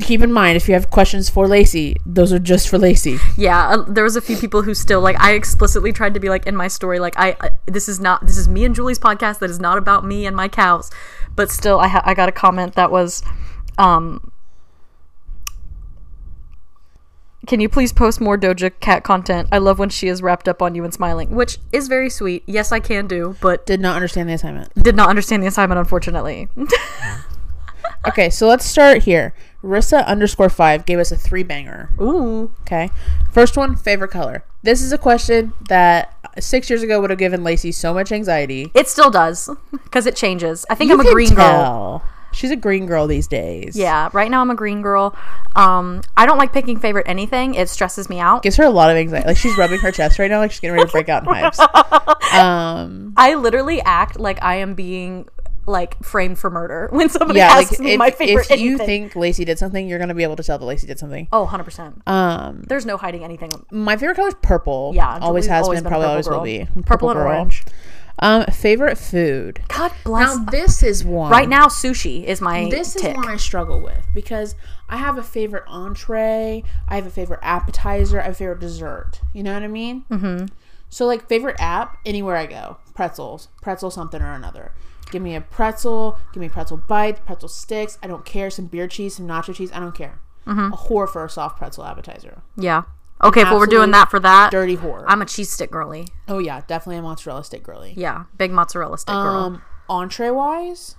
keep 0.00 0.22
in 0.22 0.32
mind 0.32 0.56
if 0.56 0.66
you 0.66 0.74
have 0.74 0.88
questions 0.90 1.28
for 1.28 1.46
Lacey, 1.46 1.96
those 2.06 2.32
are 2.32 2.38
just 2.38 2.68
for 2.68 2.78
Lacey. 2.78 3.18
Yeah, 3.36 3.68
uh, 3.68 3.82
there 3.82 4.04
was 4.04 4.16
a 4.16 4.20
few 4.20 4.36
people 4.36 4.62
who 4.62 4.74
still 4.74 5.00
like 5.00 5.18
I 5.20 5.32
explicitly 5.32 5.92
tried 5.92 6.14
to 6.14 6.20
be 6.20 6.28
like 6.28 6.46
in 6.46 6.56
my 6.56 6.68
story 6.68 6.98
like 7.00 7.14
I, 7.16 7.36
I 7.40 7.50
this 7.66 7.88
is 7.88 8.00
not 8.00 8.24
this 8.24 8.36
is 8.36 8.48
me 8.48 8.64
and 8.64 8.74
Julie's 8.74 8.98
podcast 8.98 9.40
that 9.40 9.50
is 9.50 9.60
not 9.60 9.78
about 9.78 10.04
me 10.04 10.26
and 10.26 10.34
my 10.36 10.48
cows, 10.48 10.90
but 11.34 11.50
still 11.50 11.80
I 11.80 11.88
ha- 11.88 12.02
I 12.04 12.14
got 12.14 12.28
a 12.28 12.32
comment 12.32 12.74
that 12.76 12.90
was 12.90 13.22
um 13.78 14.32
can 17.48 17.58
you 17.60 17.68
please 17.68 17.92
post 17.92 18.20
more 18.20 18.38
Doja 18.38 18.70
Cat 18.80 19.02
content? 19.02 19.48
I 19.50 19.58
love 19.58 19.78
when 19.78 19.88
she 19.88 20.06
is 20.06 20.22
wrapped 20.22 20.46
up 20.48 20.62
on 20.62 20.74
you 20.74 20.84
and 20.84 20.94
smiling, 20.94 21.30
which 21.30 21.58
is 21.72 21.88
very 21.88 22.10
sweet. 22.10 22.44
Yes, 22.46 22.70
I 22.70 22.78
can 22.80 23.06
do, 23.08 23.36
but 23.40 23.66
Did 23.66 23.80
not 23.80 23.96
understand 23.96 24.28
the 24.28 24.34
assignment. 24.34 24.72
did 24.74 24.94
not 24.94 25.08
understand 25.08 25.42
the 25.42 25.46
assignment, 25.48 25.78
unfortunately. 25.78 26.48
Okay, 28.06 28.30
so 28.30 28.46
let's 28.46 28.64
start 28.64 29.02
here. 29.02 29.34
Rissa 29.62 30.06
underscore 30.06 30.48
five 30.48 30.86
gave 30.86 30.98
us 31.00 31.10
a 31.10 31.16
three 31.16 31.42
banger. 31.42 31.90
Ooh. 32.00 32.52
Okay. 32.62 32.90
First 33.32 33.56
one, 33.56 33.74
favorite 33.76 34.10
color. 34.12 34.44
This 34.62 34.80
is 34.80 34.92
a 34.92 34.98
question 34.98 35.52
that 35.68 36.14
six 36.38 36.70
years 36.70 36.82
ago 36.82 37.00
would 37.00 37.10
have 37.10 37.18
given 37.18 37.42
Lacey 37.42 37.72
so 37.72 37.92
much 37.92 38.12
anxiety. 38.12 38.70
It 38.72 38.88
still 38.88 39.10
does, 39.10 39.50
because 39.72 40.06
it 40.06 40.14
changes. 40.14 40.64
I 40.70 40.74
think 40.76 40.92
I'm 40.92 41.00
a 41.00 41.04
can 41.04 41.12
green 41.12 41.34
girl. 41.34 41.36
tell. 41.36 42.02
She's 42.32 42.50
a 42.50 42.56
green 42.56 42.86
girl 42.86 43.06
these 43.06 43.26
days. 43.26 43.76
Yeah, 43.76 44.10
right 44.12 44.30
now 44.30 44.40
I'm 44.40 44.50
a 44.50 44.54
green 44.54 44.82
girl. 44.82 45.16
Um, 45.56 46.02
I 46.16 46.26
don't 46.26 46.38
like 46.38 46.52
picking 46.52 46.78
favorite 46.78 47.08
anything. 47.08 47.54
It 47.54 47.68
stresses 47.68 48.08
me 48.08 48.20
out. 48.20 48.42
Gives 48.42 48.56
her 48.56 48.64
a 48.64 48.70
lot 48.70 48.90
of 48.90 48.96
anxiety. 48.96 49.26
Like 49.28 49.36
she's 49.36 49.56
rubbing 49.56 49.80
her 49.80 49.90
chest 49.90 50.18
right 50.18 50.30
now, 50.30 50.38
like 50.38 50.50
she's 50.52 50.60
getting 50.60 50.76
ready 50.76 50.86
to 50.86 50.92
break 50.92 51.08
out 51.08 51.26
in 51.26 51.28
hives. 51.34 51.58
Um, 52.32 53.14
I 53.16 53.34
literally 53.34 53.80
act 53.80 54.18
like 54.20 54.42
I 54.42 54.56
am 54.56 54.74
being 54.74 55.28
like 55.66 56.02
framed 56.02 56.38
for 56.38 56.48
murder 56.50 56.88
when 56.92 57.08
somebody 57.10 57.38
yeah, 57.38 57.54
like 57.54 57.66
asks 57.66 57.78
me 57.78 57.92
if, 57.92 57.98
my 57.98 58.10
favorite 58.10 58.50
if 58.50 58.58
you 58.58 58.70
anything. 58.70 58.86
think 58.86 59.16
Lacey 59.16 59.44
did 59.44 59.58
something, 59.58 59.86
you're 59.88 59.98
gonna 59.98 60.14
be 60.14 60.22
able 60.22 60.36
to 60.36 60.42
tell 60.42 60.58
that 60.58 60.64
Lacey 60.64 60.86
did 60.86 60.98
something. 60.98 61.28
oh, 61.32 61.46
100%. 61.46 62.06
Um, 62.08 62.62
There's 62.66 62.86
no 62.86 62.96
hiding 62.96 63.22
anything. 63.24 63.50
my 63.70 63.96
favorite 63.96 64.16
color 64.16 64.28
is 64.28 64.36
purple. 64.42 64.92
Yeah, 64.94 65.18
always 65.20 65.46
has 65.46 65.64
always 65.64 65.78
been, 65.78 65.84
been 65.84 65.90
probably 65.90 66.04
purple 66.06 66.10
always 66.10 66.28
girl. 66.28 66.38
will 66.38 66.44
be. 66.44 66.82
Purple 66.86 67.10
and 67.10 67.18
girl. 67.18 67.26
orange. 67.28 67.64
Um, 68.20 68.44
favorite 68.46 68.98
food. 68.98 69.60
God 69.68 69.92
bless. 70.04 70.36
Now 70.36 70.44
this 70.44 70.82
is 70.82 71.04
one. 71.04 71.30
right 71.30 71.48
now, 71.48 71.66
sushi 71.66 72.24
is 72.24 72.40
my 72.40 72.68
this 72.68 72.96
is 72.96 73.02
one 73.02 73.28
I 73.28 73.36
struggle 73.36 73.80
with 73.80 74.06
because 74.14 74.54
I 74.88 74.96
have 74.96 75.18
a 75.18 75.22
favorite 75.22 75.64
entree, 75.66 76.64
I 76.88 76.94
have 76.96 77.06
a 77.06 77.10
favorite 77.10 77.40
appetizer, 77.42 78.20
I 78.20 78.24
have 78.24 78.32
a 78.32 78.36
favorite 78.36 78.60
dessert. 78.60 79.20
You 79.32 79.42
know 79.42 79.52
what 79.52 79.62
I 79.62 79.68
mean? 79.68 80.04
Mm-hmm. 80.10 80.46
So 80.88 81.06
like 81.06 81.28
favorite 81.28 81.56
app, 81.58 81.98
anywhere 82.06 82.36
I 82.36 82.46
go, 82.46 82.78
pretzels, 82.94 83.48
pretzel 83.62 83.90
something 83.90 84.20
or 84.22 84.32
another. 84.32 84.72
Give 85.10 85.22
me 85.22 85.34
a 85.34 85.40
pretzel, 85.40 86.18
give 86.32 86.40
me 86.40 86.48
pretzel 86.48 86.76
bites, 86.76 87.20
pretzel 87.24 87.48
sticks. 87.48 87.98
I 88.02 88.06
don't 88.06 88.24
care. 88.24 88.50
Some 88.50 88.66
beer 88.66 88.88
cheese, 88.88 89.16
some 89.16 89.26
nacho 89.26 89.54
cheese. 89.54 89.70
I 89.72 89.80
don't 89.80 89.94
care. 89.94 90.18
Mm-hmm. 90.46 90.72
A 90.72 90.76
whore 90.76 91.08
for 91.08 91.24
a 91.24 91.30
soft 91.30 91.58
pretzel 91.58 91.84
appetizer. 91.84 92.42
Yeah. 92.56 92.82
Okay, 93.22 93.42
if 93.42 93.50
we're 93.50 93.66
doing 93.66 93.90
that 93.90 94.10
for 94.10 94.20
that, 94.20 94.50
Dirty 94.50 94.76
whore. 94.76 95.04
I'm 95.06 95.20
a 95.22 95.26
cheese 95.26 95.50
stick 95.50 95.70
girly. 95.70 96.06
oh 96.28 96.38
yeah, 96.38 96.62
definitely 96.66 96.98
a 96.98 97.02
mozzarella 97.02 97.42
stick 97.44 97.62
girly. 97.62 97.94
Yeah, 97.96 98.24
big 98.36 98.52
mozzarella 98.52 98.98
stick 98.98 99.14
girl. 99.14 99.36
Um, 99.36 99.62
entree 99.88 100.30
wise, 100.30 100.96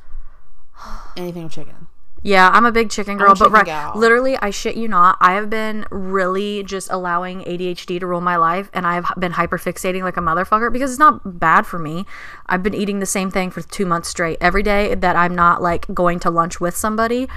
anything 1.18 1.44
with 1.44 1.54
chicken. 1.54 1.88
Yeah, 2.22 2.50
I'm 2.50 2.66
a 2.66 2.72
big 2.74 2.90
chicken 2.90 3.18
girl, 3.18 3.32
a 3.32 3.36
but 3.36 3.52
right, 3.52 3.66
gal. 3.66 3.94
literally, 3.96 4.36
I 4.36 4.50
shit 4.50 4.76
you 4.76 4.90
not, 4.90 5.18
I 5.22 5.34
have 5.36 5.50
been 5.50 5.86
really 5.90 6.64
just 6.64 6.92
allowing 6.92 7.44
ADHD 7.44 7.98
to 8.02 8.06
rule 8.08 8.20
my 8.20 8.36
life, 8.36 8.70
and 8.74 8.86
I've 8.86 9.06
been 9.18 9.32
hyperfixating 9.32 10.04
like 10.04 10.18
a 10.18 10.20
motherfucker 10.20 10.72
because 10.74 10.92
it's 10.92 11.00
not 11.00 11.40
bad 11.40 11.66
for 11.66 11.80
me. 11.80 12.06
I've 12.48 12.62
been 12.62 12.74
eating 12.74 13.00
the 13.00 13.06
same 13.06 13.32
thing 13.32 13.52
for 13.52 13.62
two 13.62 13.86
months 13.86 14.10
straight. 14.10 14.38
Every 14.42 14.64
day 14.64 14.96
that 14.96 15.16
I'm 15.16 15.34
not 15.34 15.62
like 15.62 15.88
going 15.94 16.20
to 16.20 16.30
lunch 16.30 16.60
with 16.60 16.76
somebody, 16.76 17.30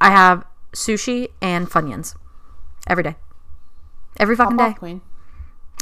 I 0.00 0.10
have 0.10 0.46
sushi 0.72 1.28
and 1.42 1.68
funyuns 1.68 2.16
every 2.86 3.02
day, 3.02 3.16
every 4.18 4.36
fucking 4.36 4.56
Pop 4.56 4.66
day. 4.68 4.70
off, 4.72 4.78
queen. 4.78 5.00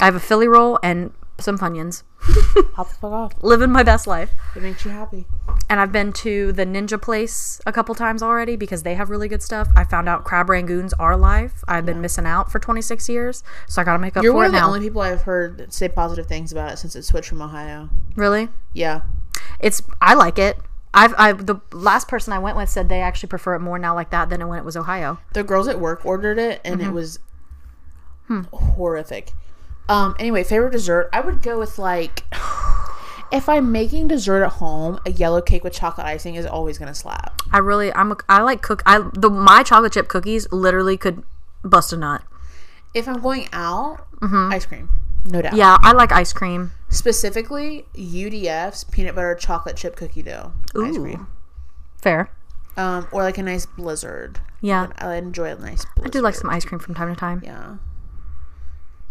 I 0.01 0.07
have 0.07 0.15
a 0.15 0.21
Philly 0.21 0.49
roll 0.49 0.79
and 0.83 1.13
some 1.39 1.59
funyuns. 1.59 2.03
Pop 2.75 2.89
the 2.89 2.95
fuck 2.95 3.13
off. 3.13 3.33
Living 3.43 3.71
my 3.71 3.83
best 3.83 4.07
life. 4.07 4.31
It 4.55 4.63
makes 4.63 4.85
you 4.85 4.91
happy. 4.91 5.27
And 5.69 5.81
I've 5.81 5.91
been 5.93 6.13
to 6.15 6.53
the 6.53 6.65
Ninja 6.65 7.01
Place 7.01 7.61
a 7.67 7.73
couple 7.73 7.95
times 7.95 8.23
already 8.23 8.55
because 8.57 8.83
they 8.85 8.95
have 8.95 9.11
really 9.11 9.27
good 9.29 9.43
stuff. 9.43 9.69
I 9.75 9.85
found 9.85 10.09
out 10.09 10.25
crab 10.25 10.47
rangoons 10.49 10.93
are 10.99 11.17
live. 11.17 11.65
I've 11.67 11.85
been 11.87 12.01
missing 12.01 12.27
out 12.27 12.53
for 12.53 12.59
26 12.59 13.09
years, 13.09 13.43
so 13.67 13.81
I 13.81 13.85
gotta 13.85 13.99
make 13.99 14.17
up 14.17 14.23
You're 14.23 14.33
for 14.33 14.37
one 14.37 14.45
it 14.45 14.49
of 14.49 14.53
the 14.53 14.61
now. 14.61 14.67
only 14.69 14.81
people 14.81 15.01
I've 15.01 15.23
heard 15.23 15.73
say 15.73 15.89
positive 15.89 16.27
things 16.27 16.53
about 16.53 16.73
it 16.73 16.77
since 16.77 16.95
it 16.95 17.03
switched 17.03 17.29
from 17.31 17.43
Ohio. 17.43 17.89
really, 18.15 18.49
Yeah. 18.73 19.01
it's 19.59 19.83
I 20.01 20.15
like 20.15 20.39
it. 20.39 20.59
I've 20.95 21.15
I 21.17 21.33
the 21.33 21.57
last 21.73 22.07
person 22.07 22.35
I 22.35 22.39
went 22.39 22.57
with 22.57 22.69
said 22.69 22.89
they 22.91 23.01
actually 23.01 23.31
prefer 23.31 23.55
it 23.55 23.61
more 23.61 23.79
now 23.79 23.95
like 23.95 24.11
that 24.11 24.29
than 24.29 24.47
when 24.47 24.59
it 24.59 24.65
was 24.65 24.77
Ohio. 24.77 25.19
The 25.33 25.43
girls 25.43 25.67
at 25.67 25.81
work 25.81 26.05
ordered 26.05 26.39
it 26.39 26.61
and 26.65 26.81
Mm-hmm. 26.81 26.91
it 26.91 26.93
was 26.93 27.19
Hmm. 28.33 28.57
horrific. 28.57 29.33
Um 29.89 30.15
anyway, 30.19 30.45
favorite 30.45 30.73
dessert, 30.73 31.11
I 31.13 31.21
would 31.21 31.43
go 31.43 31.59
with 31.59 31.79
like 31.79 32.25
if 33.33 33.49
I'm 33.49 33.73
making 33.73 34.09
dessert 34.09 34.45
at 34.45 34.53
home, 34.53 35.01
a 35.05 35.11
yellow 35.11 35.43
cake 35.43 35.65
with 35.65 35.73
chocolate 35.73 36.07
icing 36.07 36.37
is 36.37 36.47
always 36.47 36.79
going 36.79 36.89
to 36.89 36.95
slap. 36.95 37.41
I 37.53 37.59
really 37.59 37.93
I'm 37.93 38.13
a, 38.13 38.17
I 38.29 38.43
like 38.43 38.63
cook 38.63 38.83
I 38.87 39.01
the 39.13 39.29
my 39.29 39.63
chocolate 39.63 39.93
chip 39.93 40.09
cookies 40.09 40.51
literally 40.53 40.97
could 40.97 41.23
bust 41.63 41.93
a 41.93 41.97
nut. 41.97 42.23
If 42.95 43.09
I'm 43.09 43.21
going 43.21 43.49
out, 43.53 44.07
ice 44.23 44.67
cream. 44.67 44.89
No 45.25 45.41
doubt. 45.41 45.53
Mm-hmm. 45.53 45.59
Yeah, 45.59 45.79
I 45.83 45.93
like 45.93 46.13
ice 46.13 46.33
cream. 46.33 46.73
Specifically, 46.91 47.87
UDF's 47.95 48.85
peanut 48.85 49.15
butter 49.15 49.35
chocolate 49.35 49.77
chip 49.77 49.97
cookie 49.97 50.23
dough 50.23 50.53
ice 50.77 50.97
cream. 50.97 51.27
Fair. 52.03 52.31
Um, 52.77 53.07
or 53.13 53.23
like 53.23 53.39
a 53.39 53.43
nice 53.43 53.67
blizzard. 53.67 54.41
Yeah. 54.61 54.89
I 54.99 55.15
enjoy 55.17 55.53
a 55.53 55.57
nice 55.57 55.85
blizzard. 55.95 56.07
I 56.07 56.09
do 56.09 56.21
like 56.21 56.35
some 56.35 56.51
ice 56.51 56.65
cream 56.65 56.79
from 56.79 56.95
time 56.95 57.15
to 57.15 57.19
time. 57.19 57.43
Yeah. 57.45 57.77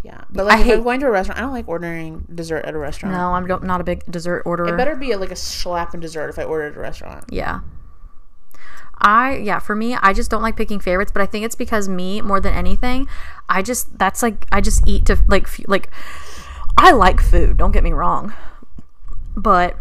Yeah. 0.04 0.24
But 0.32 0.46
like 0.48 0.58
I 0.58 0.60
if 0.62 0.66
hate- 0.66 0.74
I'm 0.76 0.84
going 0.84 1.00
to 1.02 1.08
a 1.08 1.12
restaurant, 1.12 1.40
I 1.40 1.44
don't 1.44 1.52
like 1.52 1.68
ordering 1.68 2.26
dessert 2.34 2.66
at 2.66 2.74
a 2.74 2.78
restaurant. 2.78 3.16
No, 3.16 3.34
I'm 3.34 3.46
don't- 3.48 3.64
not 3.64 3.82
a 3.82 3.84
big 3.84 4.04
dessert 4.10 4.42
orderer. 4.46 4.74
It 4.74 4.78
better 4.78 4.96
be 4.96 5.12
a, 5.12 5.18
like 5.18 5.32
a 5.32 5.36
schlapping 5.36 6.00
dessert 6.02 6.30
if 6.30 6.40
I 6.40 6.44
order 6.44 6.66
at 6.68 6.76
a 6.76 6.80
restaurant. 6.80 7.26
Yeah. 7.30 7.60
I 9.04 9.38
yeah, 9.38 9.58
for 9.60 9.76
me, 9.76 9.96
I 9.96 10.14
just 10.14 10.30
don't 10.30 10.44
like 10.44 10.56
picking 10.56 10.80
favorites, 10.80 11.12
but 11.12 11.22
I 11.22 11.26
think 11.26 11.44
it's 11.46 11.56
because 11.56 11.90
me 11.90 12.22
more 12.22 12.40
than 12.40 12.54
anything, 12.54 13.08
I 13.50 13.62
just 13.64 13.98
that's 13.98 14.22
like 14.22 14.46
I 14.52 14.62
just 14.62 14.88
eat 14.88 15.06
to 15.08 15.18
like 15.28 15.44
f- 15.44 15.62
like 15.68 15.90
I 16.78 16.92
like 16.92 17.20
food, 17.20 17.58
don't 17.58 17.72
get 17.72 17.84
me 17.84 17.94
wrong. 17.94 18.34
But 19.36 19.78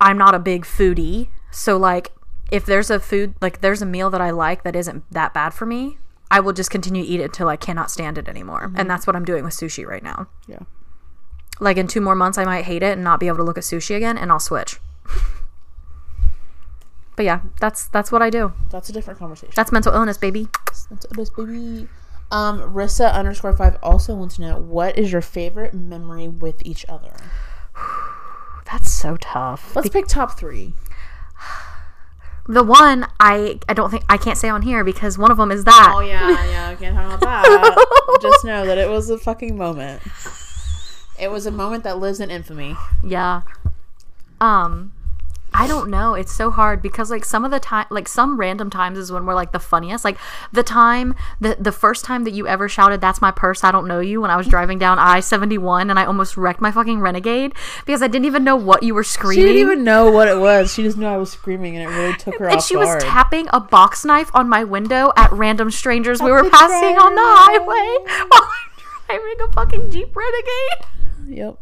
I'm 0.00 0.18
not 0.18 0.34
a 0.34 0.38
big 0.38 0.64
foodie, 0.66 1.28
so 1.50 1.76
like 1.78 2.12
if 2.50 2.66
there's 2.66 2.90
a 2.90 3.00
food 3.00 3.34
like 3.40 3.62
there's 3.62 3.80
a 3.80 3.86
meal 3.86 4.10
that 4.10 4.20
I 4.20 4.30
like 4.30 4.62
that 4.64 4.76
isn't 4.76 5.04
that 5.10 5.32
bad 5.32 5.54
for 5.54 5.64
me, 5.64 5.96
I 6.30 6.40
will 6.40 6.52
just 6.52 6.70
continue 6.70 7.02
to 7.02 7.08
eat 7.08 7.20
it 7.20 7.24
until 7.24 7.48
I 7.48 7.56
cannot 7.56 7.90
stand 7.90 8.16
it 8.16 8.28
anymore. 8.28 8.72
And 8.76 8.88
that's 8.88 9.06
what 9.06 9.16
I'm 9.16 9.24
doing 9.24 9.44
with 9.44 9.54
sushi 9.54 9.86
right 9.86 10.02
now. 10.02 10.28
Yeah. 10.46 10.60
Like 11.58 11.76
in 11.76 11.88
2 11.88 12.00
more 12.00 12.14
months 12.14 12.38
I 12.38 12.44
might 12.44 12.64
hate 12.64 12.82
it 12.82 12.92
and 12.92 13.04
not 13.04 13.20
be 13.20 13.26
able 13.26 13.38
to 13.38 13.42
look 13.42 13.58
at 13.58 13.64
sushi 13.64 13.96
again 13.96 14.16
and 14.16 14.30
I'll 14.30 14.40
switch. 14.40 14.78
but 17.16 17.24
yeah, 17.24 17.40
that's 17.60 17.88
that's 17.88 18.12
what 18.12 18.22
I 18.22 18.30
do. 18.30 18.52
That's 18.70 18.88
a 18.88 18.92
different 18.92 19.18
conversation. 19.18 19.52
That's 19.56 19.72
mental 19.72 19.92
illness, 19.92 20.16
baby. 20.16 20.48
That's 20.66 21.06
this 21.10 21.30
baby. 21.30 21.88
Um, 22.30 22.60
Rissa 22.74 23.12
underscore 23.12 23.56
five 23.56 23.76
also 23.82 24.14
wants 24.14 24.36
to 24.36 24.42
know 24.42 24.56
what 24.56 24.96
is 24.96 25.10
your 25.10 25.20
favorite 25.20 25.74
memory 25.74 26.28
with 26.28 26.64
each 26.64 26.86
other. 26.88 27.12
That's 28.70 28.90
so 28.90 29.16
tough. 29.16 29.74
Let's 29.74 29.88
pick 29.88 30.06
top 30.06 30.38
three. 30.38 30.74
The 32.50 32.64
one 32.64 33.06
I 33.20 33.60
I 33.68 33.74
don't 33.74 33.90
think 33.90 34.02
I 34.08 34.16
can't 34.16 34.36
say 34.36 34.48
on 34.48 34.62
here 34.62 34.82
because 34.82 35.16
one 35.16 35.30
of 35.30 35.36
them 35.36 35.52
is 35.52 35.62
that. 35.64 35.92
Oh 35.94 36.00
yeah, 36.00 36.30
yeah, 36.46 36.70
we 36.70 36.76
can't 36.76 36.96
talk 36.96 37.22
about 37.22 37.44
that. 37.44 38.18
Just 38.22 38.44
know 38.44 38.66
that 38.66 38.76
it 38.76 38.90
was 38.90 39.08
a 39.08 39.16
fucking 39.18 39.56
moment. 39.56 40.02
It 41.16 41.30
was 41.30 41.46
a 41.46 41.52
moment 41.52 41.84
that 41.84 41.98
lives 41.98 42.18
in 42.18 42.28
infamy. 42.28 42.76
Yeah. 43.04 43.42
Um 44.40 44.92
I 45.52 45.66
don't 45.66 45.90
know. 45.90 46.14
It's 46.14 46.32
so 46.32 46.50
hard 46.50 46.80
because 46.80 47.10
like 47.10 47.24
some 47.24 47.44
of 47.44 47.50
the 47.50 47.58
time 47.58 47.86
like 47.90 48.06
some 48.08 48.38
random 48.38 48.70
times 48.70 48.98
is 48.98 49.10
when 49.10 49.26
we're 49.26 49.34
like 49.34 49.52
the 49.52 49.58
funniest. 49.58 50.04
Like 50.04 50.16
the 50.52 50.62
time 50.62 51.14
the 51.40 51.56
the 51.58 51.72
first 51.72 52.04
time 52.04 52.24
that 52.24 52.32
you 52.32 52.46
ever 52.46 52.68
shouted 52.68 53.00
that's 53.00 53.20
my 53.20 53.30
purse, 53.30 53.64
I 53.64 53.72
don't 53.72 53.88
know 53.88 54.00
you 54.00 54.20
when 54.20 54.30
I 54.30 54.36
was 54.36 54.46
driving 54.46 54.78
down 54.78 54.98
I-71 54.98 55.90
and 55.90 55.98
I 55.98 56.04
almost 56.04 56.36
wrecked 56.36 56.60
my 56.60 56.70
fucking 56.70 57.00
Renegade 57.00 57.52
because 57.84 58.02
I 58.02 58.06
didn't 58.06 58.26
even 58.26 58.44
know 58.44 58.56
what 58.56 58.82
you 58.82 58.94
were 58.94 59.04
screaming. 59.04 59.44
She 59.44 59.52
didn't 59.52 59.60
even 59.60 59.84
know 59.84 60.10
what 60.10 60.28
it 60.28 60.38
was. 60.38 60.72
She 60.72 60.82
just 60.82 60.96
knew 60.96 61.06
I 61.06 61.16
was 61.16 61.32
screaming, 61.32 61.76
and 61.76 61.90
it 61.90 61.94
really 61.94 62.16
took 62.16 62.38
her 62.38 62.48
and 62.48 62.62
she 62.62 62.74
guard. 62.74 62.96
was 62.96 63.04
tapping 63.04 63.48
a 63.52 63.60
box 63.60 64.04
knife 64.04 64.30
on 64.34 64.48
my 64.48 64.62
window 64.64 65.12
at 65.16 65.32
random 65.32 65.70
strangers 65.70 66.22
we 66.22 66.30
were 66.30 66.48
passing 66.48 66.96
on 66.96 67.14
the 67.14 67.22
highway 67.24 68.24
while 68.28 68.42
I'm 68.42 69.18
driving 69.18 69.48
a 69.48 69.52
fucking 69.52 69.90
Jeep 69.90 70.14
Renegade. 70.14 71.36
yep. 71.38 71.58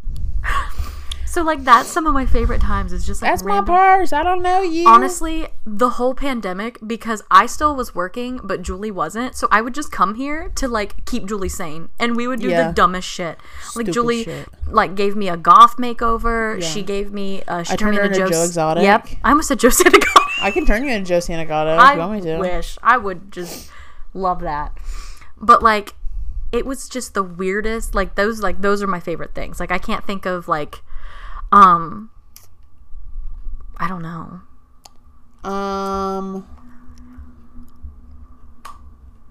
So 1.30 1.42
like 1.42 1.62
that's 1.62 1.88
some 1.90 2.06
of 2.06 2.14
my 2.14 2.24
favorite 2.24 2.60
times. 2.62 2.92
Is 2.92 3.06
just 3.06 3.20
like 3.20 3.30
That's 3.32 3.42
random. 3.42 3.66
my 3.74 3.96
purse. 3.98 4.12
I 4.14 4.22
don't 4.22 4.40
know 4.42 4.62
you. 4.62 4.88
Honestly, 4.88 5.46
the 5.66 5.90
whole 5.90 6.14
pandemic 6.14 6.78
because 6.86 7.22
I 7.30 7.44
still 7.44 7.76
was 7.76 7.94
working, 7.94 8.40
but 8.42 8.62
Julie 8.62 8.90
wasn't. 8.90 9.36
So 9.36 9.46
I 9.50 9.60
would 9.60 9.74
just 9.74 9.92
come 9.92 10.14
here 10.14 10.50
to 10.54 10.66
like 10.66 11.04
keep 11.04 11.26
Julie 11.26 11.50
sane, 11.50 11.90
and 11.98 12.16
we 12.16 12.26
would 12.26 12.40
do 12.40 12.48
Yeah. 12.48 12.68
the 12.68 12.72
dumbest 12.72 13.06
shit. 13.06 13.38
like 13.76 13.90
Julie, 13.90 14.24
shit. 14.24 14.48
like 14.66 14.94
gave 14.94 15.16
me 15.16 15.28
a 15.28 15.36
goth 15.36 15.76
makeover. 15.76 16.60
Yeah. 16.60 16.66
She 16.66 16.82
gave 16.82 17.12
me. 17.12 17.42
Uh, 17.46 17.62
she 17.62 17.74
I 17.74 17.76
turned 17.76 17.96
turned 17.96 17.96
her 17.98 18.02
into 18.04 18.20
into 18.22 18.32
Joe 18.32 18.44
Exotic. 18.44 18.82
Yep, 18.84 19.08
I 19.22 19.28
almost 19.30 19.48
said 19.48 19.58
Joe 19.60 19.68
Santagato. 19.80 20.20
I 20.40 20.50
can 20.50 20.64
turn 20.64 20.82
you 20.84 20.90
into 20.90 21.06
Joe 21.08 21.18
Santagato 21.18 21.74
if 21.74 21.80
I 21.80 21.92
you 21.92 21.98
want 21.98 22.12
me 22.12 22.20
to. 22.22 22.38
wish 22.38 22.78
I 22.82 22.96
would 22.96 23.30
just 23.30 23.70
love 24.14 24.40
that. 24.40 24.72
But 25.36 25.62
like, 25.62 25.94
it 26.52 26.64
was 26.64 26.88
just 26.88 27.12
the 27.12 27.22
weirdest. 27.22 27.94
Like 27.94 28.14
those, 28.14 28.40
like 28.40 28.62
those 28.62 28.82
are 28.82 28.86
my 28.86 29.00
favorite 29.00 29.34
things. 29.34 29.60
Like 29.60 29.70
I 29.70 29.78
can't 29.78 30.04
think 30.06 30.24
of 30.24 30.48
like, 30.48 30.82
um, 31.52 32.11
I 33.78 33.88
don't 33.88 34.02
know. 34.02 34.40
Um. 35.48 36.46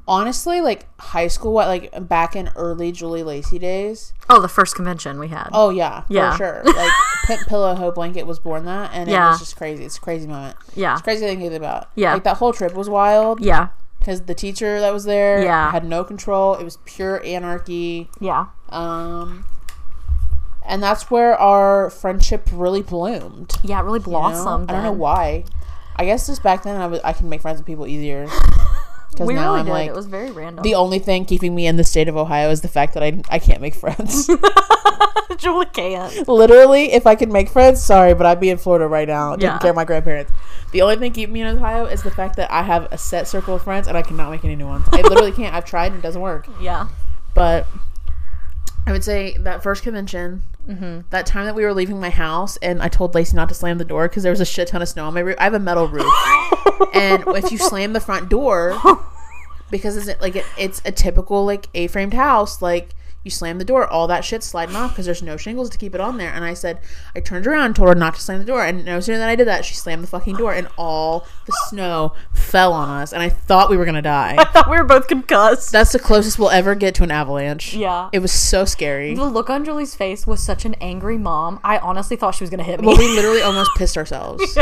Honestly, 0.09 0.61
like 0.61 0.87
high 1.01 1.27
school, 1.27 1.51
what 1.51 1.67
like 1.67 2.07
back 2.07 2.33
in 2.33 2.49
early 2.55 2.93
Julie 2.93 3.23
Lacey 3.23 3.59
days. 3.59 4.13
Oh, 4.29 4.39
the 4.41 4.47
first 4.47 4.73
convention 4.73 5.19
we 5.19 5.27
had. 5.27 5.49
Oh 5.51 5.69
yeah, 5.69 6.03
Yeah. 6.07 6.31
for 6.31 6.37
sure. 6.37 6.61
Like 6.75 6.91
Pimp 7.25 7.45
Pillow 7.47 7.75
Hoe 7.75 7.91
Blanket 7.91 8.25
was 8.25 8.39
born 8.39 8.63
that, 8.65 8.91
and 8.93 9.09
it 9.09 9.13
was 9.13 9.39
just 9.39 9.57
crazy. 9.57 9.83
It's 9.83 9.97
a 9.97 10.01
crazy 10.01 10.25
moment. 10.25 10.55
yeah, 10.75 10.93
It's 10.93 11.01
crazy 11.01 11.25
thing 11.25 11.39
to 11.39 11.49
think 11.49 11.57
about. 11.57 11.89
Yeah. 11.95 12.13
like 12.13 12.23
that 12.23 12.37
whole 12.37 12.53
trip 12.53 12.73
was 12.73 12.89
wild 12.89 13.41
yeah, 13.43 13.67
because 13.99 14.21
the 14.21 14.33
teacher 14.33 14.79
that 14.79 14.93
was 14.93 15.03
there, 15.03 15.43
Yeah. 15.43 15.71
had 15.71 15.83
no 15.83 16.05
control. 16.05 16.53
It 16.55 16.63
was 16.63 16.77
pure 16.85 17.21
anarchy. 17.25 18.09
yeah. 18.21 18.45
Um, 18.69 19.43
and 20.67 20.83
that's 20.83 21.09
where 21.09 21.35
our 21.39 21.89
friendship 21.89 22.47
really 22.51 22.81
bloomed. 22.81 23.53
Yeah, 23.63 23.79
it 23.79 23.83
really 23.83 23.99
you 23.99 24.05
know? 24.05 24.11
blossomed. 24.11 24.69
I 24.69 24.73
don't 24.73 24.83
know 24.83 24.91
why. 24.91 25.45
I 25.95 26.05
guess 26.05 26.27
just 26.27 26.43
back 26.43 26.63
then 26.63 26.79
I 26.79 26.85
was 26.87 26.99
I 27.03 27.13
can 27.13 27.29
make 27.29 27.41
friends 27.41 27.59
with 27.59 27.65
people 27.65 27.87
easier. 27.87 28.27
Because 29.09 29.25
We 29.25 29.33
now 29.35 29.47
really 29.47 29.59
I'm 29.61 29.65
did. 29.65 29.71
like 29.71 29.87
it 29.89 29.95
was 29.95 30.05
very 30.05 30.29
random. 30.31 30.61
the 30.63 30.75
only 30.75 30.99
thing 30.99 31.23
keeping 31.25 31.55
me 31.55 31.65
in 31.65 31.77
the 31.77 31.83
state 31.83 32.07
of 32.09 32.17
Ohio 32.17 32.51
is 32.51 32.59
the 32.61 32.67
fact 32.67 32.93
that 32.93 33.01
I 33.01 33.19
I 33.31 33.39
can't 33.39 33.61
make 33.61 33.73
friends. 33.73 34.29
Julie 35.37 35.65
can't. 35.67 36.27
Literally, 36.27 36.91
if 36.91 37.07
I 37.07 37.15
could 37.15 37.31
make 37.31 37.49
friends, 37.49 37.81
sorry, 37.83 38.13
but 38.13 38.25
I'd 38.25 38.39
be 38.39 38.49
in 38.49 38.57
Florida 38.57 38.85
right 38.87 39.07
now 39.07 39.31
taking 39.35 39.45
Yeah. 39.49 39.57
care 39.59 39.69
of 39.71 39.75
my 39.75 39.85
grandparents. 39.85 40.31
The 40.71 40.81
only 40.81 40.97
thing 40.97 41.13
keeping 41.13 41.33
me 41.33 41.41
in 41.41 41.47
Ohio 41.47 41.85
is 41.85 42.03
the 42.03 42.11
fact 42.11 42.35
that 42.35 42.51
I 42.51 42.63
have 42.63 42.87
a 42.91 42.97
set 42.97 43.27
circle 43.27 43.55
of 43.55 43.63
friends 43.63 43.87
and 43.87 43.97
I 43.97 44.01
cannot 44.01 44.29
make 44.29 44.43
any 44.43 44.55
new 44.55 44.67
ones. 44.67 44.85
I 44.91 45.01
literally 45.01 45.31
can't. 45.31 45.55
I've 45.55 45.65
tried 45.65 45.93
and 45.93 45.99
it 45.99 46.01
doesn't 46.01 46.21
work. 46.21 46.47
Yeah. 46.61 46.87
But 47.33 47.65
I 48.87 48.91
would 48.91 49.03
say 49.03 49.37
that 49.39 49.61
first 49.63 49.83
convention, 49.83 50.43
Mm-hmm. 50.67 51.07
that 51.11 51.25
time 51.25 51.45
that 51.45 51.55
we 51.55 51.63
were 51.63 51.73
leaving 51.73 51.97
my 52.01 52.09
house, 52.09 52.57
and 52.57 52.81
I 52.81 52.89
told 52.89 53.15
Lacey 53.15 53.37
not 53.37 53.47
to 53.47 53.55
slam 53.55 53.77
the 53.77 53.85
door 53.85 54.09
because 54.09 54.23
there 54.23 54.33
was 54.33 54.41
a 54.41 54.45
shit 54.45 54.67
ton 54.67 54.81
of 54.81 54.89
snow 54.89 55.05
on 55.05 55.13
my 55.13 55.21
roof. 55.21 55.37
I 55.39 55.45
have 55.45 55.53
a 55.53 55.59
metal 55.59 55.87
roof, 55.87 56.11
and 56.93 57.23
if 57.27 57.51
you 57.53 57.57
slam 57.57 57.93
the 57.93 58.01
front 58.01 58.27
door, 58.27 58.77
because 59.71 59.95
it's 59.95 60.21
like 60.21 60.35
it, 60.35 60.45
it's 60.57 60.81
a 60.83 60.91
typical 60.91 61.45
like 61.45 61.69
A-framed 61.73 62.13
house, 62.13 62.61
like 62.61 62.89
you 63.27 63.31
slam 63.31 63.57
the 63.57 63.65
door, 63.65 63.85
all 63.85 64.07
that 64.07 64.23
shit's 64.23 64.45
sliding 64.47 64.75
off 64.77 64.91
because 64.91 65.05
there's 65.05 65.21
no 65.21 65.35
shingles 65.35 65.69
to 65.71 65.77
keep 65.77 65.93
it 65.93 65.99
on 66.01 66.17
there. 66.17 66.31
And 66.33 66.45
I 66.45 66.53
said, 66.53 66.79
I 67.15 67.19
turned 67.19 67.45
around, 67.45 67.75
told 67.75 67.89
her 67.89 67.95
not 67.95 68.15
to 68.15 68.21
slam 68.21 68.39
the 68.39 68.45
door, 68.45 68.63
and 68.65 68.85
no 68.85 68.99
sooner 69.01 69.17
than 69.17 69.27
I 69.27 69.35
did 69.35 69.47
that, 69.47 69.65
she 69.65 69.75
slammed 69.75 70.01
the 70.03 70.07
fucking 70.07 70.37
door, 70.37 70.53
and 70.53 70.67
all 70.77 71.27
the 71.45 71.53
snow 71.67 72.13
fell 72.33 72.71
on 72.73 72.89
us, 72.89 73.11
and 73.11 73.21
I 73.21 73.29
thought 73.29 73.69
we 73.69 73.75
were 73.77 73.85
gonna 73.85 74.01
die. 74.01 74.35
I 74.39 74.45
thought 74.45 74.69
we 74.69 74.77
were 74.77 74.83
both 74.85 75.07
concussed. 75.07 75.71
That's 75.71 75.91
the 75.91 75.99
closest 75.99 76.39
we'll 76.39 76.49
ever 76.49 76.73
get 76.75 76.95
to 76.95 77.03
an 77.03 77.11
avalanche. 77.11 77.73
yeah. 77.73 78.09
It 78.13 78.19
was 78.19 78.31
so 78.31 78.63
scary. 78.65 79.13
the 79.13 79.25
look 79.25 79.49
on 79.49 79.65
Julie's 79.65 79.93
face 79.95 80.25
was 80.25 80.41
such 80.41 80.63
an 80.65 80.75
angry 80.75 81.17
mom. 81.17 81.59
I 81.63 81.77
honestly 81.79 82.15
thought 82.15 82.35
she 82.35 82.43
was 82.43 82.49
gonna 82.49 82.63
hit 82.63 82.79
me. 82.79 82.87
Well, 82.87 82.97
we 82.97 83.07
literally 83.15 83.41
almost 83.41 83.71
pissed 83.75 83.97
ourselves. 83.97 84.57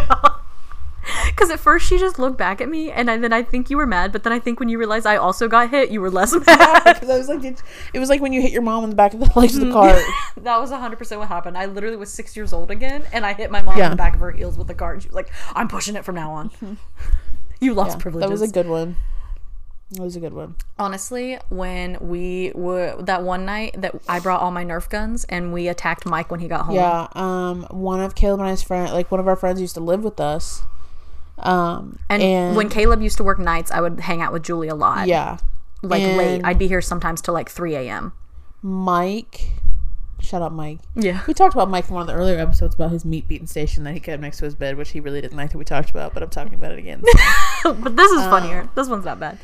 Because 1.27 1.49
at 1.49 1.59
first 1.59 1.87
she 1.87 1.97
just 1.97 2.17
looked 2.17 2.37
back 2.37 2.61
at 2.61 2.69
me, 2.69 2.91
and 2.91 3.09
I, 3.11 3.17
then 3.17 3.33
I 3.33 3.43
think 3.43 3.69
you 3.69 3.77
were 3.77 3.85
mad. 3.85 4.11
But 4.11 4.23
then 4.23 4.31
I 4.33 4.39
think 4.39 4.59
when 4.59 4.69
you 4.69 4.77
realized 4.79 5.05
I 5.05 5.17
also 5.17 5.47
got 5.47 5.69
hit, 5.69 5.91
you 5.91 5.99
were 6.01 6.09
less 6.09 6.33
mad. 6.47 6.83
Because 6.83 7.09
I 7.09 7.17
was 7.17 7.27
like, 7.29 7.43
it, 7.43 7.61
it 7.93 7.99
was 7.99 8.09
like 8.09 8.21
when 8.21 8.31
you 8.33 8.41
hit 8.41 8.51
your 8.51 8.61
mom 8.61 8.83
in 8.85 8.89
the 8.89 8.95
back 8.95 9.13
of 9.13 9.19
the 9.19 9.29
legs 9.39 9.55
of 9.55 9.65
the 9.65 9.71
car. 9.71 9.87
that 10.37 10.59
was 10.59 10.71
100% 10.71 11.17
what 11.19 11.27
happened. 11.27 11.57
I 11.57 11.65
literally 11.65 11.97
was 11.97 12.11
six 12.11 12.35
years 12.35 12.53
old 12.53 12.71
again, 12.71 13.03
and 13.13 13.25
I 13.25 13.33
hit 13.33 13.51
my 13.51 13.61
mom 13.61 13.77
Yeah. 13.77 13.85
in 13.85 13.91
the 13.91 13.97
back 13.97 14.13
of 14.15 14.19
her 14.21 14.31
heels 14.31 14.57
with 14.57 14.67
the 14.67 14.73
cart. 14.73 14.95
And 14.95 15.03
she 15.03 15.09
was 15.09 15.15
like, 15.15 15.29
I'm 15.53 15.67
pushing 15.67 15.95
it 15.95 16.05
from 16.05 16.15
now 16.15 16.31
on. 16.31 16.77
you 17.59 17.73
lost 17.73 17.97
Yeah, 17.97 18.01
privileges. 18.01 18.29
that 18.29 18.31
was 18.31 18.41
a 18.49 18.53
good 18.53 18.67
one. 18.67 18.95
That 19.91 20.01
was 20.01 20.15
a 20.15 20.19
good 20.19 20.33
one. 20.33 20.55
Honestly, 20.79 21.37
when 21.49 21.97
we 22.01 22.51
were 22.55 22.95
that 23.03 23.21
one 23.23 23.45
night 23.45 23.75
that 23.79 23.93
I 24.09 24.19
brought 24.19 24.41
all 24.41 24.49
my 24.49 24.65
Nerf 24.65 24.89
guns 24.89 25.25
and 25.25 25.53
we 25.53 25.67
attacked 25.67 26.07
Mike 26.07 26.31
when 26.31 26.39
he 26.39 26.47
got 26.47 26.65
home. 26.65 26.75
Yeah. 26.75 27.07
Um. 27.13 27.67
One 27.69 27.99
of 28.01 28.15
Caleb 28.15 28.39
and 28.39 28.49
I's 28.49 28.63
friend, 28.63 28.91
like 28.91 29.11
one 29.11 29.19
of 29.19 29.27
our 29.27 29.35
friends, 29.35 29.61
used 29.61 29.75
to 29.75 29.81
live 29.81 30.03
with 30.03 30.19
us. 30.19 30.63
Um. 31.37 31.99
And, 32.09 32.21
And, 32.23 32.55
when 32.55 32.69
Caleb 32.69 33.01
used 33.01 33.17
to 33.17 33.23
work 33.23 33.39
nights, 33.39 33.71
I 33.71 33.81
would 33.81 33.99
hang 33.99 34.21
out 34.21 34.31
with 34.33 34.43
Julie 34.43 34.67
a 34.69 34.75
lot. 34.75 35.07
yeah, 35.07 35.37
Like 35.83 36.01
late. 36.03 36.41
I'd 36.43 36.57
be 36.59 36.67
here 36.67 36.81
sometimes 36.81 37.21
till 37.21 37.33
like 37.33 37.49
3 37.49 37.75
a.m. 37.75 38.13
Mike. 38.61 39.51
Shut 40.19 40.41
up, 40.41 40.51
Mike. 40.53 40.79
Yeah. 40.95 41.21
We 41.27 41.33
talked 41.35 41.53
about 41.53 41.69
Mike 41.69 41.87
in 41.87 41.93
one 41.93 42.01
of 42.01 42.07
the 42.07 42.13
earlier 42.13 42.39
episodes 42.39 42.73
about 42.73 42.89
his 42.91 43.05
meat 43.05 43.27
beating 43.27 43.45
station 43.47 43.83
that 43.83 43.93
he 43.93 43.99
kept 43.99 44.21
next 44.21 44.37
to 44.39 44.45
his 44.45 44.55
bed, 44.55 44.75
which 44.77 44.89
he 44.91 44.99
really 44.99 45.21
didn't 45.21 45.37
like 45.37 45.51
that 45.51 45.57
we 45.57 45.65
talked 45.65 45.91
about. 45.91 46.13
But 46.15 46.23
I'm 46.23 46.29
talking 46.29 46.55
about 46.55 46.71
it 46.71 46.79
again. 46.79 47.03
but 47.63 47.95
this 47.95 48.11
is 48.11 48.21
Uh, 48.21 48.29
funnier. 48.31 48.69
This 48.73 48.87
one's 48.87 49.05
not 49.05 49.19
bad. 49.19 49.37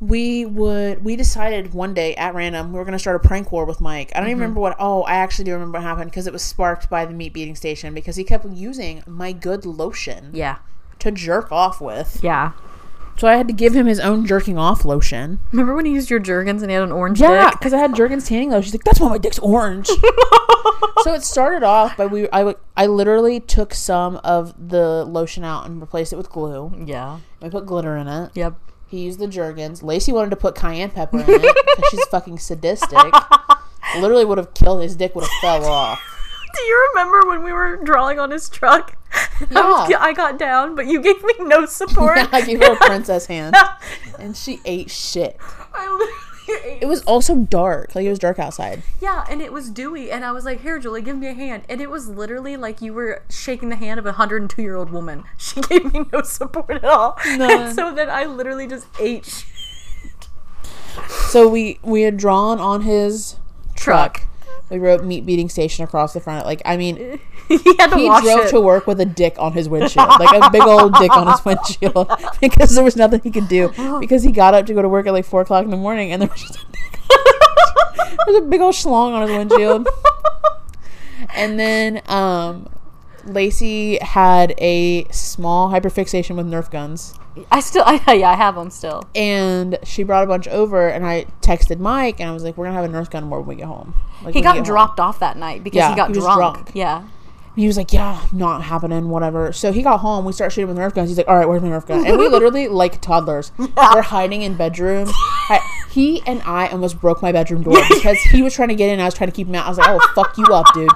we 0.00 0.44
would 0.44 1.04
we 1.04 1.14
decided 1.16 1.72
one 1.74 1.92
day 1.94 2.14
at 2.16 2.34
random 2.34 2.72
we 2.72 2.78
were 2.78 2.84
going 2.84 2.92
to 2.92 2.98
start 2.98 3.16
a 3.22 3.28
prank 3.28 3.52
war 3.52 3.66
with 3.66 3.82
mike 3.82 4.10
i 4.14 4.18
don't 4.18 4.24
Mm-hmm. 4.24 4.30
even 4.30 4.40
remember 4.40 4.60
what 4.60 4.76
oh 4.78 5.02
i 5.02 5.16
actually 5.16 5.44
do 5.44 5.52
remember 5.52 5.76
what 5.76 5.82
happened 5.82 6.10
because 6.10 6.26
it 6.26 6.32
was 6.32 6.40
sparked 6.40 6.88
by 6.88 7.04
the 7.04 7.12
meat 7.12 7.34
beating 7.34 7.54
station 7.54 7.92
because 7.92 8.16
he 8.16 8.24
kept 8.24 8.46
using 8.46 9.02
my 9.06 9.32
good 9.32 9.66
lotion 9.66 10.30
Yeah. 10.32 10.56
To 11.00 11.10
jerk 11.10 11.50
off 11.52 11.80
with 11.80 12.20
Yeah. 12.22 12.52
so 13.16 13.26
i 13.28 13.34
had 13.36 13.46
to 13.48 13.54
give 13.54 13.74
him 13.74 13.86
his 13.86 14.00
own 14.00 14.26
jerking 14.26 14.56
off 14.58 14.84
lotion 14.84 15.40
Remember 15.52 15.74
when 15.74 15.84
he 15.86 15.92
used 15.92 16.10
your 16.10 16.20
Jergens 16.20 16.62
and 16.62 16.70
he 16.70 16.74
had 16.74 16.82
an 16.84 16.92
orange 16.92 17.20
yeah 17.20 17.50
because 17.50 17.72
i 17.72 17.78
had 17.78 17.94
jergens 17.94 18.28
tanning 18.28 18.50
lotion 18.50 18.62
she's 18.64 18.74
like 18.74 18.84
that's 18.84 19.00
why 19.00 19.08
my 19.08 19.18
dick's 19.18 19.38
orange 19.40 19.86
so 21.02 21.14
it 21.14 21.22
started 21.22 21.62
off 21.62 21.96
by 21.96 22.06
we 22.06 22.28
I 22.32 22.54
I 22.76 22.86
literally 22.86 23.40
took 23.40 23.72
some 23.74 24.16
of 24.24 24.54
the 24.68 25.04
lotion 25.04 25.44
out 25.44 25.66
and 25.66 25.80
replaced 25.80 26.12
it 26.12 26.16
with 26.16 26.30
glue 26.30 26.72
Yeah. 26.86 27.18
we 27.40 27.48
put 27.50 27.66
glitter 27.66 27.96
in 27.96 28.06
it 28.08 28.30
Yep. 28.34 28.54
He 28.88 29.02
used 29.04 29.20
the 29.20 29.28
Jergens. 29.28 29.84
Lacey 29.84 30.10
wanted 30.10 30.30
to 30.30 30.36
put 30.36 30.56
cayenne 30.56 30.90
pepper 30.90 31.20
in 31.20 31.24
it 31.30 31.42
because 31.66 31.90
she's 31.92 32.04
fucking 32.06 32.40
sadistic. 32.40 32.98
Literally 34.00 34.24
would 34.24 34.36
have 34.36 34.52
killed 34.52 34.82
his 34.82 34.96
dick 34.96 35.14
would 35.14 35.22
have 35.22 35.30
fell 35.40 35.64
off. 35.64 36.00
Do 36.60 36.66
you 36.66 36.88
remember 36.94 37.22
when 37.28 37.42
we 37.42 37.52
were 37.52 37.76
drawing 37.78 38.18
on 38.18 38.30
his 38.30 38.48
truck? 38.48 38.96
I, 39.14 39.44
was- 39.50 39.92
I 39.98 40.12
got 40.12 40.38
down, 40.38 40.74
but 40.76 40.86
you 40.86 41.00
gave 41.00 41.22
me 41.24 41.32
no 41.40 41.64
support. 41.66 42.18
I 42.32 42.42
gave 42.42 42.60
her 42.62 42.74
a 42.74 42.76
princess 42.86 43.26
hand, 43.26 43.56
and 44.18 44.36
she 44.36 44.60
ate 44.64 44.90
shit. 44.90 45.36
I 45.74 45.90
literally 45.90 46.70
ate 46.76 46.82
It 46.82 46.86
was 46.86 47.02
also 47.02 47.36
dark, 47.36 47.94
like 47.94 48.04
it 48.04 48.10
was 48.10 48.18
dark 48.18 48.38
outside. 48.38 48.82
Yeah, 49.00 49.24
and 49.30 49.40
it 49.40 49.52
was 49.52 49.70
dewy, 49.70 50.10
and 50.10 50.24
I 50.24 50.32
was 50.32 50.44
like, 50.44 50.60
"Here, 50.60 50.78
Julie, 50.78 51.00
give 51.02 51.16
me 51.16 51.28
a 51.28 51.32
hand." 51.34 51.62
And 51.68 51.80
it 51.80 51.88
was 51.90 52.08
literally 52.08 52.56
like 52.56 52.82
you 52.82 52.92
were 52.92 53.22
shaking 53.30 53.68
the 53.70 53.76
hand 53.76 53.98
of 53.98 54.06
a 54.06 54.12
hundred 54.12 54.42
and 54.42 54.50
two 54.50 54.62
year 54.62 54.76
old 54.76 54.90
woman. 54.90 55.24
She 55.38 55.60
gave 55.62 55.92
me 55.92 56.04
no 56.12 56.22
support 56.22 56.70
at 56.70 56.84
all, 56.84 57.18
None. 57.26 57.50
and 57.50 57.74
so 57.74 57.92
then 57.94 58.10
I 58.10 58.24
literally 58.26 58.66
just 58.66 58.86
ate 59.00 59.24
shit. 59.24 60.28
So 61.30 61.48
we 61.48 61.78
we 61.82 62.02
had 62.02 62.16
drawn 62.16 62.58
on 62.60 62.82
his 62.82 63.36
truck. 63.74 64.14
truck. 64.18 64.26
We 64.70 64.78
wrote 64.78 65.02
meat 65.04 65.26
beating 65.26 65.48
station 65.48 65.84
across 65.84 66.12
the 66.12 66.20
front. 66.20 66.46
Like 66.46 66.62
I 66.64 66.76
mean, 66.76 66.96
he 67.48 67.58
had 67.78 67.88
to 67.88 67.96
he 67.96 68.06
drove 68.06 68.46
it. 68.46 68.50
to 68.50 68.60
work 68.60 68.86
with 68.86 69.00
a 69.00 69.04
dick 69.04 69.34
on 69.38 69.52
his 69.52 69.68
windshield, 69.68 70.08
like 70.20 70.32
a 70.42 70.50
big 70.50 70.62
old 70.62 70.94
dick 70.94 71.14
on 71.16 71.26
his 71.26 71.44
windshield, 71.44 72.10
because 72.40 72.74
there 72.74 72.84
was 72.84 72.96
nothing 72.96 73.20
he 73.22 73.30
could 73.30 73.48
do. 73.48 73.70
Because 73.98 74.22
he 74.22 74.30
got 74.32 74.54
up 74.54 74.66
to 74.66 74.74
go 74.74 74.82
to 74.82 74.88
work 74.88 75.06
at 75.06 75.12
like 75.12 75.24
four 75.24 75.40
o'clock 75.40 75.64
in 75.64 75.70
the 75.70 75.76
morning, 75.76 76.12
and 76.12 76.22
there 76.22 76.28
was 76.28 76.40
just 76.40 76.56
a 76.56 76.60
There's 78.26 78.38
a 78.38 78.46
big 78.46 78.60
old 78.60 78.74
schlong 78.74 79.12
on 79.12 79.22
his 79.28 79.30
windshield. 79.36 79.88
and 81.34 81.58
then 81.58 82.00
um, 82.06 82.68
Lacey 83.24 83.98
had 83.98 84.54
a 84.58 85.04
small 85.10 85.70
hyperfixation 85.70 86.36
with 86.36 86.46
Nerf 86.46 86.70
guns. 86.70 87.14
I 87.50 87.60
still, 87.60 87.84
I, 87.86 88.14
yeah, 88.14 88.30
I 88.30 88.34
have 88.34 88.54
them 88.56 88.70
still. 88.70 89.02
And 89.14 89.78
she 89.84 90.02
brought 90.02 90.24
a 90.24 90.26
bunch 90.26 90.48
over, 90.48 90.88
and 90.88 91.06
I 91.06 91.26
texted 91.42 91.78
Mike, 91.78 92.20
and 92.20 92.28
I 92.28 92.32
was 92.32 92.42
like, 92.44 92.56
"We're 92.56 92.66
gonna 92.66 92.80
have 92.80 92.84
a 92.84 92.92
Nerf 92.92 93.10
gun 93.10 93.30
war 93.30 93.40
when 93.40 93.48
we 93.48 93.54
get 93.56 93.66
home." 93.66 93.94
Like, 94.22 94.34
He 94.34 94.40
got 94.42 94.54
get 94.54 94.58
home. 94.58 94.64
dropped 94.64 95.00
off 95.00 95.18
that 95.20 95.36
night 95.36 95.62
because 95.64 95.78
Yeah, 95.78 95.90
he 95.90 95.96
got 95.96 96.08
he 96.08 96.14
drunk. 96.14 96.36
drunk. 96.36 96.70
Yeah, 96.74 97.04
he 97.56 97.66
was 97.66 97.76
like, 97.76 97.92
"Yeah, 97.92 98.20
not 98.32 98.62
happening, 98.64 99.08
whatever." 99.08 99.52
So 99.52 99.72
he 99.72 99.82
got 99.82 99.98
home. 100.00 100.24
We 100.24 100.32
start 100.32 100.52
shooting 100.52 100.68
with 100.68 100.76
Nerf 100.78 100.94
guns. 100.94 101.08
He's 101.08 101.18
like, 101.18 101.28
"All 101.28 101.36
right, 101.36 101.48
where's 101.48 101.62
my 101.62 101.68
Nerf 101.68 101.86
gun?" 101.86 102.04
And 102.06 102.18
we 102.18 102.28
literally, 102.36 102.68
like 102.68 103.00
toddlers, 103.00 103.52
we're 103.58 104.02
hiding 104.02 104.42
in 104.42 104.54
bedrooms. 104.56 105.10
I, 105.48 105.60
he 105.90 106.22
and 106.26 106.42
I 106.42 106.68
almost 106.68 107.00
broke 107.00 107.22
my 107.22 107.32
bedroom 107.32 107.62
door 107.62 107.78
because 107.88 108.18
he 108.18 108.42
was 108.42 108.54
trying 108.54 108.68
to 108.68 108.74
get 108.76 108.90
in. 108.90 109.00
I 109.00 109.04
was 109.06 109.14
trying 109.14 109.30
to 109.30 109.34
keep 109.36 109.46
him 109.48 109.54
out. 109.54 109.66
I 109.66 109.68
was 109.68 109.78
like, 109.78 109.88
"I 109.88 109.92
will 109.92 110.00
fuck 110.14 110.36
you 110.36 110.44
up, 110.46 110.66
dude." 110.74 110.90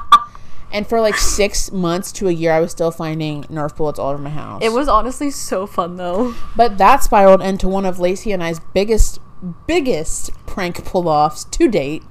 And 0.75 0.87
for 0.89 1.01
like 1.01 1.15
six 1.17 1.71
months 1.71 2.11
to 2.13 2.27
a 2.27 2.33
year, 2.33 2.51
I 2.51 2.59
was 2.59 2.73
still 2.73 2.91
finding 2.91 3.45
Nerf 3.45 3.77
bullets 3.77 3.99
all 3.99 4.11
over 4.11 4.21
my 4.21 4.29
house. 4.31 4.61
it 4.63 4.73
was 4.73 4.89
honestly 4.89 5.31
so 5.31 5.67
fun 5.67 5.95
though. 5.97 6.35
But 6.57 6.79
that 6.79 7.03
spiraled 7.05 7.41
into 7.41 7.69
one 7.69 7.87
of 7.87 8.01
Lacey 8.01 8.33
and 8.33 8.43
I's 8.43 8.59
biggest, 8.75 9.21
biggest 9.69 10.33
prank 10.47 10.85
pull 10.85 11.09
offs 11.09 11.45
to 11.45 11.69
date. 11.69 12.03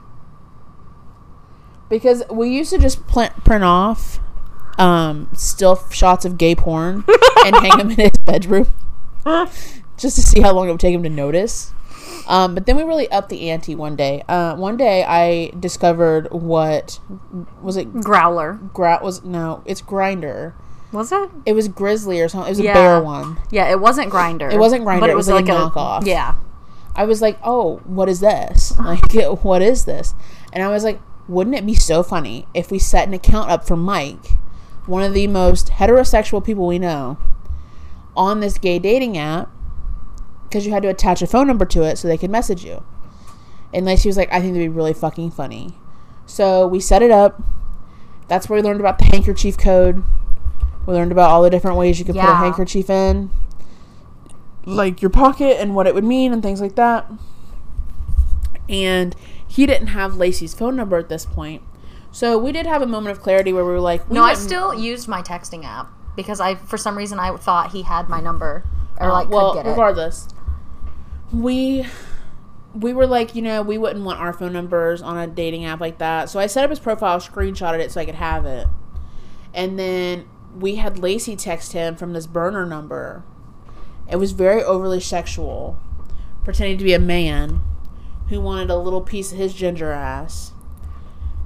Because 1.89 2.23
we 2.31 2.49
used 2.49 2.71
to 2.71 2.77
just 2.79 3.05
pl- 3.05 3.29
print 3.43 3.65
off 3.65 4.19
um, 4.79 5.29
still 5.33 5.75
shots 5.89 6.23
of 6.23 6.37
gay 6.37 6.55
porn 6.55 7.03
and 7.45 7.55
hang 7.57 7.77
them 7.77 7.91
in 7.91 7.97
his 7.97 8.17
bedroom 8.25 8.67
just 9.97 10.15
to 10.15 10.21
see 10.21 10.39
how 10.39 10.53
long 10.53 10.69
it 10.69 10.71
would 10.71 10.79
take 10.79 10.95
him 10.95 11.03
to 11.03 11.09
notice. 11.09 11.73
Um, 12.27 12.55
but 12.55 12.65
then 12.65 12.77
we 12.77 12.83
really 12.83 13.09
upped 13.11 13.29
the 13.29 13.49
ante 13.49 13.75
one 13.75 13.95
day. 13.95 14.23
Uh, 14.27 14.55
one 14.55 14.77
day 14.77 15.03
I 15.03 15.51
discovered 15.59 16.31
what 16.31 16.99
was 17.61 17.77
it? 17.77 17.91
Growler 17.93 18.59
was 19.01 19.23
no, 19.23 19.61
it's 19.65 19.81
Grindr. 19.81 20.53
was 20.91 21.11
it? 21.11 21.29
It 21.45 21.53
was 21.53 21.67
Grizzly 21.67 22.21
or 22.21 22.29
something. 22.29 22.47
It 22.47 22.51
was 22.51 22.59
a 22.59 22.63
bear 22.63 23.01
one. 23.01 23.39
Yeah, 23.51 23.69
it 23.69 23.79
wasn't 23.79 24.11
Grindr. 24.11 24.51
It 24.51 24.59
wasn't 24.59 24.85
Grindr, 24.85 25.09
it 25.09 25.15
was 25.15 25.27
like 25.29 25.45
a 25.45 25.51
knockoff. 25.51 26.05
Yeah, 26.05 26.35
I 26.95 27.05
was 27.05 27.21
like, 27.21 27.39
"Oh, 27.43 27.77
what 27.85 28.09
is 28.09 28.19
this? 28.19 28.73
Like, 28.83 29.13
what 29.43 29.61
is 29.61 29.85
this?" 29.85 30.13
And 30.51 30.63
I 30.63 30.69
was 30.69 30.83
like, 30.83 31.01
"Wouldn't 31.27 31.55
it 31.55 31.65
be 31.65 31.75
so 31.75 32.03
funny 32.03 32.47
if 32.53 32.71
we 32.71 32.79
set 32.79 33.07
an 33.07 33.13
account 33.13 33.49
up 33.49 33.65
for 33.65 33.75
Mike, 33.75 34.37
one 34.85 35.03
of 35.03 35.13
the 35.13 35.27
most 35.27 35.69
heterosexual 35.69 36.43
people 36.43 36.67
we 36.67 36.79
know, 36.79 37.17
on 38.15 38.39
this 38.39 38.57
gay 38.57 38.79
dating 38.79 39.17
app, 39.17 39.49
because 40.53 40.65
you 40.67 40.71
had 40.71 40.83
to 40.83 40.89
attach 40.89 41.21
a 41.21 41.27
phone 41.27 41.47
number 41.47 41.65
to 41.65 41.81
it 41.81 41.97
so 41.97 42.07
they 42.07 42.17
could 42.17 42.29
message 42.29 42.63
you." 42.63 42.83
And 43.73 43.85
Lacey 43.85 44.07
was 44.07 44.17
like, 44.17 44.31
"I 44.31 44.39
think 44.39 44.53
that'd 44.53 44.69
be 44.69 44.77
really 44.77 44.93
fucking 44.93 45.31
funny." 45.31 45.77
So 46.25 46.67
we 46.67 46.79
set 46.79 47.01
it 47.01 47.11
up. 47.11 47.41
That's 48.27 48.47
where 48.47 48.57
we 48.57 48.63
learned 48.63 48.79
about 48.79 48.99
the 48.99 49.05
handkerchief 49.05 49.57
code. 49.57 50.03
We 50.85 50.93
learned 50.93 51.11
about 51.11 51.29
all 51.31 51.41
the 51.41 51.49
different 51.49 51.77
ways 51.77 51.99
you 51.99 52.05
could 52.05 52.15
put 52.15 52.23
a 52.23 52.35
handkerchief 52.35 52.89
in 52.89 53.29
like 54.65 55.01
your 55.01 55.09
pocket 55.09 55.57
and 55.59 55.75
what 55.75 55.87
it 55.87 55.93
would 55.93 56.03
mean 56.05 56.31
and 56.31 56.41
things 56.41 56.61
like 56.61 56.75
that. 56.75 57.09
And 58.69 59.15
he 59.45 59.65
didn't 59.65 59.87
have 59.87 60.15
Lacey's 60.15 60.53
phone 60.53 60.75
number 60.75 60.97
at 60.97 61.09
this 61.09 61.25
point. 61.25 61.61
So 62.11 62.37
we 62.37 62.51
did 62.51 62.65
have 62.65 62.81
a 62.81 62.85
moment 62.85 63.15
of 63.17 63.21
clarity 63.23 63.51
where 63.51 63.65
we 63.65 63.71
were 63.71 63.79
like, 63.79 64.07
we 64.09 64.15
no, 64.15 64.23
I 64.23 64.35
still 64.35 64.73
used 64.73 65.07
my 65.07 65.21
texting 65.21 65.65
app. 65.65 65.87
because 66.15 66.39
I 66.39 66.55
for 66.55 66.77
some 66.77 66.97
reason 66.97 67.19
I 67.19 67.35
thought 67.35 67.71
he 67.71 67.81
had 67.81 68.07
my 68.07 68.21
number 68.21 68.63
or 68.99 69.09
like 69.09 69.27
Uh, 69.27 69.29
well, 69.31 69.53
could 69.53 69.63
get 69.63 69.65
it. 69.65 69.69
regardless, 69.71 70.27
we 71.33 71.85
we 72.73 72.93
were 72.93 73.05
like, 73.05 73.35
you 73.35 73.41
know, 73.41 73.61
we 73.61 73.77
wouldn't 73.77 74.03
want 74.03 74.19
our 74.19 74.33
phone 74.33 74.53
numbers 74.53 75.01
on 75.01 75.17
a 75.17 75.27
dating 75.27 75.65
app 75.65 75.79
like 75.79 75.99
that. 75.99 76.29
So 76.29 76.39
I 76.39 76.47
set 76.47 76.63
up 76.63 76.69
his 76.69 76.79
profile, 76.79 77.19
screenshotted 77.19 77.79
it 77.79 77.91
so 77.91 78.01
I 78.01 78.05
could 78.05 78.15
have 78.15 78.45
it, 78.45 78.67
and 79.53 79.77
then 79.77 80.27
we 80.57 80.75
had 80.75 80.99
Lacey 80.99 81.35
text 81.35 81.73
him 81.73 81.95
from 81.95 82.13
this 82.13 82.27
burner 82.27 82.65
number. 82.65 83.23
It 84.09 84.17
was 84.17 84.31
very 84.31 84.63
overly 84.63 84.99
sexual, 84.99 85.79
pretending 86.43 86.77
to 86.77 86.83
be 86.83 86.93
a 86.93 86.99
man 86.99 87.61
who 88.29 88.41
wanted 88.41 88.69
a 88.69 88.77
little 88.77 89.01
piece 89.01 89.31
of 89.31 89.37
his 89.37 89.53
ginger 89.53 89.91
ass. 89.91 90.51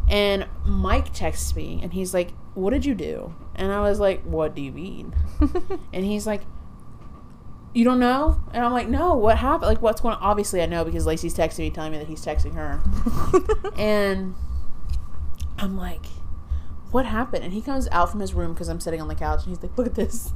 And 0.09 0.47
Mike 0.65 1.13
texts 1.13 1.55
me 1.55 1.79
and 1.83 1.93
he's 1.93 2.13
like, 2.13 2.31
What 2.53 2.71
did 2.71 2.85
you 2.85 2.95
do? 2.95 3.35
And 3.55 3.71
I 3.71 3.81
was 3.81 3.99
like, 3.99 4.23
What 4.23 4.55
do 4.55 4.61
you 4.61 4.71
mean? 4.71 5.13
and 5.93 6.05
he's 6.05 6.25
like, 6.25 6.41
You 7.73 7.83
don't 7.83 7.99
know? 7.99 8.41
And 8.53 8.63
I'm 8.65 8.71
like, 8.71 8.87
No, 8.87 9.15
what 9.15 9.37
happened? 9.37 9.69
Like, 9.69 9.81
what's 9.81 10.01
going 10.01 10.15
on? 10.15 10.21
Obviously, 10.21 10.61
I 10.61 10.65
know 10.65 10.83
because 10.83 11.05
Lacey's 11.05 11.35
texting 11.35 11.59
me 11.59 11.69
telling 11.69 11.91
me 11.91 11.97
that 11.99 12.07
he's 12.07 12.25
texting 12.25 12.55
her. 12.55 12.81
and 13.77 14.35
I'm 15.57 15.77
like, 15.77 16.05
What 16.91 17.05
happened? 17.05 17.43
And 17.43 17.53
he 17.53 17.61
comes 17.61 17.87
out 17.91 18.09
from 18.09 18.19
his 18.19 18.33
room 18.33 18.53
because 18.53 18.67
I'm 18.67 18.79
sitting 18.79 19.01
on 19.01 19.07
the 19.07 19.15
couch 19.15 19.41
and 19.45 19.49
he's 19.49 19.61
like, 19.61 19.77
Look 19.77 19.87
at 19.87 19.95
this. 19.95 20.33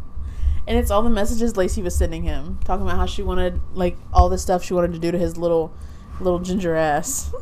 And 0.68 0.78
it's 0.78 0.92
all 0.92 1.02
the 1.02 1.10
messages 1.10 1.58
Lacey 1.58 1.82
was 1.82 1.96
sending 1.96 2.24
him, 2.24 2.60
talking 2.64 2.86
about 2.86 2.98
how 2.98 3.08
she 3.08 3.24
wanted, 3.24 3.60
like, 3.74 3.98
all 4.14 4.30
the 4.30 4.38
stuff 4.38 4.64
she 4.64 4.76
wanted 4.76 4.94
to 4.94 5.00
do 5.00 5.12
to 5.12 5.18
his 5.18 5.36
little, 5.36 5.74
little 6.20 6.40
ginger 6.40 6.76
ass. 6.76 7.34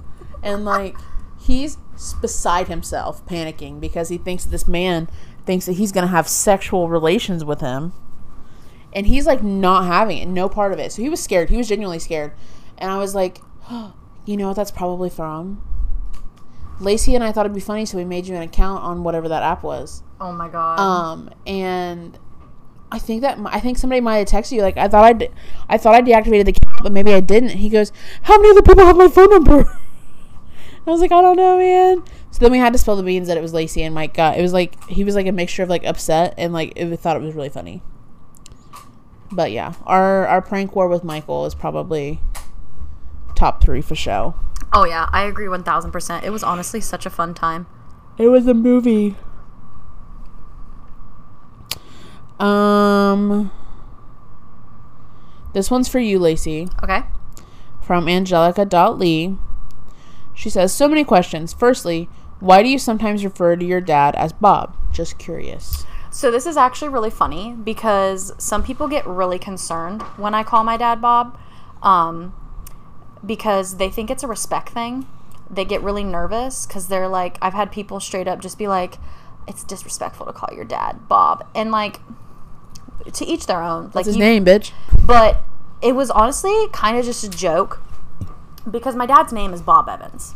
And, 0.42 0.64
like, 0.64 0.96
he's 1.38 1.78
beside 2.22 2.68
himself, 2.68 3.26
panicking 3.26 3.82
because 3.82 4.08
he 4.10 4.18
thinks 4.18 4.46
that 4.46 4.52
this 4.52 4.68
man 4.68 5.10
thinks 5.46 5.66
that 5.66 5.74
he's 5.74 5.92
going 5.92 6.06
to 6.06 6.12
have 6.12 6.28
sexual 6.28 6.88
relations 6.88 7.44
with 7.44 7.60
him. 7.60 7.92
And 8.94 9.08
he's, 9.08 9.26
like, 9.26 9.44
not 9.44 9.86
having 9.86 10.18
it, 10.18 10.28
no 10.28 10.50
part 10.50 10.74
of 10.74 10.80
it. 10.80 10.92
So 10.92 11.02
he 11.02 11.10
was 11.10 11.22
scared. 11.22 11.50
He 11.50 11.58
was 11.58 11.68
genuinely 11.68 12.00
scared. 12.00 12.34
And 12.78 12.92
I 12.92 12.98
was 12.98 13.14
like, 13.14 13.42
oh, 13.70 13.94
you 14.26 14.38
know 14.38 14.48
what 14.48 14.56
that's 14.56 14.72
probably 14.72 15.10
from? 15.10 15.62
Lacey 16.80 17.14
and 17.14 17.24
I 17.24 17.32
thought 17.32 17.46
it'd 17.46 17.54
be 17.54 17.60
funny, 17.60 17.86
so 17.86 17.98
we 17.98 18.06
made 18.06 18.26
you 18.26 18.36
an 18.36 18.42
account 18.42 18.84
on 18.84 19.04
whatever 19.04 19.28
that 19.28 19.44
app 19.44 19.64
was. 19.64 20.02
oh 20.22 20.32
my 20.32 20.48
god. 20.48 20.80
Um, 20.80 21.30
and 21.46 22.18
I 22.92 23.00
think 23.00 23.22
that 23.22 23.38
I 23.46 23.60
think 23.60 23.78
somebody 23.78 24.02
might 24.02 24.18
have 24.18 24.28
texted 24.28 24.54
you 24.54 24.62
like 24.62 24.78
I 24.78 24.88
thought 24.88 25.22
I 25.22 25.30
I 25.68 25.78
thought 25.78 25.94
I 25.94 26.02
deactivated 26.02 26.46
the 26.46 26.52
account, 26.52 26.82
but 26.82 26.92
maybe 26.92 27.14
I 27.14 27.20
didn't. 27.20 27.50
He 27.50 27.70
goes, 27.70 27.92
"How 28.24 28.38
many 28.38 28.50
other 28.52 28.62
people 28.62 28.86
have 28.86 28.98
my 28.98 29.08
phone 29.08 29.30
number?" 29.30 29.66
I 30.88 30.92
was 30.92 31.02
like, 31.02 31.12
"I 31.12 31.22
don't 31.22 31.36
know, 31.36 31.58
man." 31.58 32.04
So 32.32 32.40
then 32.40 32.52
we 32.52 32.58
had 32.58 32.74
to 32.74 32.80
spill 32.80 32.96
the 32.96 33.04
beans 33.04 33.28
that 33.28 33.38
it 33.38 33.42
was 33.42 33.54
Lacey 33.54 33.84
and 33.84 33.94
Mike 33.94 34.14
got. 34.14 34.38
It 34.38 34.42
was 34.42 34.54
like 34.54 34.82
he 34.90 35.04
was 35.04 35.16
like 35.16 35.28
a 35.28 35.32
mixture 35.32 35.62
of 35.62 35.70
like 35.70 35.86
upset 35.86 36.34
and 36.38 36.52
like 36.54 36.74
it, 36.76 36.96
thought 36.98 37.16
it 37.16 37.22
was 37.22 37.36
really 37.36 37.50
funny. 37.50 37.84
But 39.32 39.52
yeah, 39.52 39.74
our 39.86 40.26
our 40.28 40.42
prank 40.42 40.76
war 40.76 40.88
with 40.88 41.04
Michael 41.04 41.46
is 41.46 41.54
probably 41.56 42.20
top 43.36 43.64
three 43.64 43.82
for 43.82 43.96
show. 43.96 44.36
oh 44.74 44.86
yeah, 44.86 45.08
I 45.12 45.24
agree 45.24 45.48
one 45.48 45.64
thousand 45.64 45.92
percent. 45.92 46.26
It 46.26 46.32
was 46.32 46.44
honestly 46.44 46.82
such 46.82 47.06
a 47.06 47.10
fun 47.10 47.34
time. 47.34 47.68
It 48.18 48.28
was 48.28 48.48
a 48.48 48.54
movie. 48.54 49.16
Um, 52.40 53.52
this 55.54 55.70
one's 55.70 55.90
for 55.90 56.00
you, 56.00 56.20
Lacey, 56.20 56.70
Okay. 56.82 57.04
from 57.82 58.08
Angelica 58.08 58.64
Lee, 58.94 59.36
She 60.34 60.50
says, 60.50 60.74
So 60.74 60.88
many 60.88 61.04
questions. 61.04 61.52
Firstly, 61.54 62.08
why 62.40 62.64
do 62.64 62.70
you 62.70 62.80
sometimes 62.80 63.26
refer 63.26 63.58
to 63.58 63.66
your 63.66 63.82
dad 63.82 64.16
as 64.16 64.32
Bob? 64.32 64.74
Just 64.94 65.18
curious. 65.18 65.86
So 66.20 66.30
this 66.32 66.46
is 66.46 66.58
actually 66.58 66.90
really 66.90 67.12
funny 67.12 67.54
because 67.54 68.34
some 68.38 68.62
people 68.62 68.90
get 68.90 69.08
really 69.08 69.40
concerned 69.40 70.02
when 70.18 70.36
I 70.36 70.44
call 70.44 70.66
my 70.66 70.76
dad 70.76 71.00
Bob, 71.02 71.40
um, 71.82 72.36
because 73.26 73.78
they 73.78 73.90
think 73.90 74.12
it's 74.12 74.22
a 74.22 74.28
respect 74.28 74.68
thing. 74.68 75.08
They 75.50 75.64
get 75.64 75.82
really 75.82 76.04
nervous 76.04 76.66
because 76.66 76.90
they're 76.90 77.08
like, 77.08 77.38
I've 77.42 77.54
had 77.54 77.72
people 77.72 78.02
straight 78.02 78.28
up 78.28 78.42
just 78.42 78.58
be 78.58 78.68
like, 78.68 78.98
"It's 79.48 79.64
disrespectful 79.64 80.26
to 80.26 80.34
call 80.34 80.54
your 80.54 80.66
dad 80.66 81.08
Bob," 81.08 81.48
and 81.56 81.72
like, 81.72 82.02
to 83.14 83.24
each 83.26 83.46
their 83.46 83.64
own. 83.64 83.86
Like 83.86 83.96
What's 83.96 84.08
his 84.08 84.18
you- 84.18 84.24
name, 84.24 84.44
bitch? 84.44 84.74
but 85.06 85.42
it 85.82 85.94
was 85.96 86.12
honestly 86.12 86.68
kind 86.74 86.98
of 86.98 87.06
just 87.06 87.24
a 87.24 87.30
joke 87.30 87.82
because 88.70 88.94
my 88.94 89.06
dad's 89.06 89.32
name 89.32 89.54
is 89.54 89.62
Bob 89.62 89.88
Evans. 89.88 90.36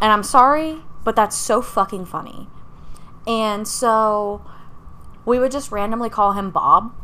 And 0.00 0.10
I'm 0.10 0.22
sorry, 0.22 0.78
but 1.04 1.14
that's 1.14 1.36
so 1.36 1.60
fucking 1.60 2.06
funny. 2.06 2.48
And 3.26 3.68
so 3.68 4.40
we 5.26 5.38
would 5.38 5.52
just 5.52 5.70
randomly 5.70 6.08
call 6.08 6.32
him 6.32 6.50
Bob 6.50 6.94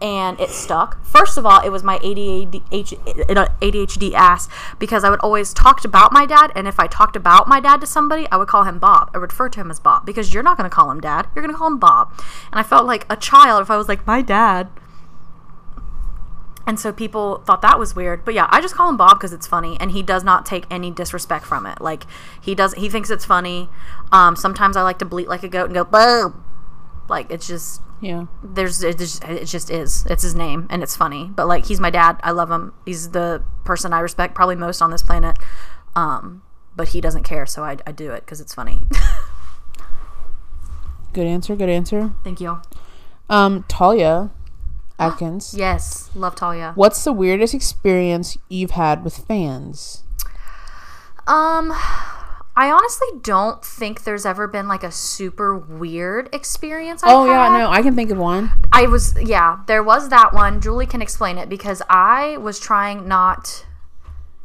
and 0.00 0.38
it 0.40 0.50
stuck. 0.50 1.04
First 1.04 1.36
of 1.36 1.44
all, 1.44 1.60
it 1.60 1.70
was 1.70 1.82
my 1.82 1.98
ADHD, 1.98 2.62
ADHD 3.60 4.12
ass 4.14 4.48
because 4.78 5.04
I 5.04 5.10
would 5.10 5.20
always 5.20 5.52
talk 5.52 5.84
about 5.84 6.12
my 6.12 6.24
dad, 6.24 6.52
and 6.54 6.68
if 6.68 6.78
I 6.78 6.86
talked 6.86 7.16
about 7.16 7.48
my 7.48 7.60
dad 7.60 7.80
to 7.80 7.86
somebody, 7.86 8.28
I 8.30 8.36
would 8.36 8.48
call 8.48 8.64
him 8.64 8.78
Bob. 8.78 9.10
I 9.12 9.18
would 9.18 9.32
refer 9.32 9.48
to 9.48 9.60
him 9.60 9.70
as 9.70 9.80
Bob 9.80 10.06
because 10.06 10.32
you're 10.32 10.42
not 10.42 10.56
going 10.56 10.68
to 10.68 10.74
call 10.74 10.90
him 10.90 11.00
dad, 11.00 11.28
you're 11.34 11.42
going 11.42 11.52
to 11.52 11.58
call 11.58 11.66
him 11.66 11.78
Bob. 11.78 12.12
And 12.52 12.60
I 12.60 12.62
felt 12.62 12.86
like 12.86 13.06
a 13.10 13.16
child 13.16 13.62
if 13.62 13.70
I 13.70 13.76
was 13.76 13.88
like, 13.88 14.06
my 14.06 14.22
dad. 14.22 14.68
And 16.66 16.78
so 16.78 16.92
people 16.92 17.38
thought 17.46 17.62
that 17.62 17.78
was 17.78 17.96
weird. 17.96 18.26
But 18.26 18.34
yeah, 18.34 18.46
I 18.50 18.60
just 18.60 18.74
call 18.74 18.90
him 18.90 18.98
Bob 18.98 19.18
because 19.18 19.32
it's 19.32 19.46
funny 19.46 19.78
and 19.80 19.90
he 19.90 20.02
does 20.02 20.22
not 20.22 20.44
take 20.44 20.66
any 20.70 20.90
disrespect 20.90 21.46
from 21.46 21.64
it. 21.64 21.80
Like 21.80 22.04
he 22.38 22.54
does 22.54 22.74
he 22.74 22.90
thinks 22.90 23.08
it's 23.08 23.24
funny. 23.24 23.70
Um, 24.12 24.36
sometimes 24.36 24.76
I 24.76 24.82
like 24.82 24.98
to 24.98 25.06
bleat 25.06 25.28
like 25.28 25.42
a 25.42 25.48
goat 25.48 25.64
and 25.64 25.74
go 25.74 25.84
Bob. 25.84 26.34
Like 27.08 27.30
it's 27.30 27.46
just 27.48 27.80
Yeah. 28.00 28.26
there's 28.42 28.82
it 28.82 28.98
just, 28.98 29.24
it 29.24 29.44
just 29.46 29.70
is. 29.70 30.04
It's 30.06 30.22
his 30.22 30.34
name 30.34 30.66
and 30.70 30.82
it's 30.82 30.96
funny. 30.96 31.30
But 31.34 31.46
like 31.48 31.66
he's 31.66 31.80
my 31.80 31.90
dad. 31.90 32.20
I 32.22 32.30
love 32.32 32.50
him. 32.50 32.72
He's 32.84 33.10
the 33.10 33.42
person 33.64 33.92
I 33.92 34.00
respect 34.00 34.34
probably 34.34 34.56
most 34.56 34.82
on 34.82 34.90
this 34.90 35.02
planet. 35.02 35.36
Um, 35.96 36.42
but 36.76 36.88
he 36.88 37.00
doesn't 37.00 37.24
care, 37.24 37.44
so 37.46 37.64
I, 37.64 37.78
I 37.86 37.92
do 37.92 38.12
it 38.12 38.20
because 38.20 38.40
it's 38.40 38.54
funny. 38.54 38.82
Good 41.12 41.26
answer. 41.26 41.56
Good 41.56 41.68
answer. 41.70 42.12
Thank 42.22 42.40
you. 42.40 42.60
Um, 43.28 43.64
Talia 43.68 44.30
Atkins. 44.98 45.54
Yes, 45.56 46.10
love 46.14 46.34
Talia. 46.36 46.72
What's 46.76 47.02
the 47.04 47.12
weirdest 47.12 47.54
experience 47.54 48.36
you've 48.48 48.72
had 48.72 49.02
with 49.04 49.16
fans? 49.18 50.04
Um, 51.26 51.74
I 52.58 52.72
honestly 52.72 53.06
don't 53.22 53.64
think 53.64 54.02
there's 54.02 54.26
ever 54.26 54.48
been 54.48 54.66
like 54.66 54.82
a 54.82 54.90
super 54.90 55.56
weird 55.56 56.28
experience. 56.34 57.04
I've 57.04 57.14
Oh 57.14 57.24
yeah, 57.24 57.56
no, 57.56 57.70
I 57.70 57.82
can 57.82 57.94
think 57.94 58.10
of 58.10 58.18
one. 58.18 58.50
I 58.72 58.86
was 58.86 59.14
yeah, 59.22 59.60
there 59.68 59.80
was 59.80 60.08
that 60.08 60.34
one. 60.34 60.60
Julie 60.60 60.84
can 60.84 61.00
explain 61.00 61.38
it 61.38 61.48
because 61.48 61.82
I 61.88 62.36
was 62.38 62.58
trying 62.58 63.06
not 63.06 63.64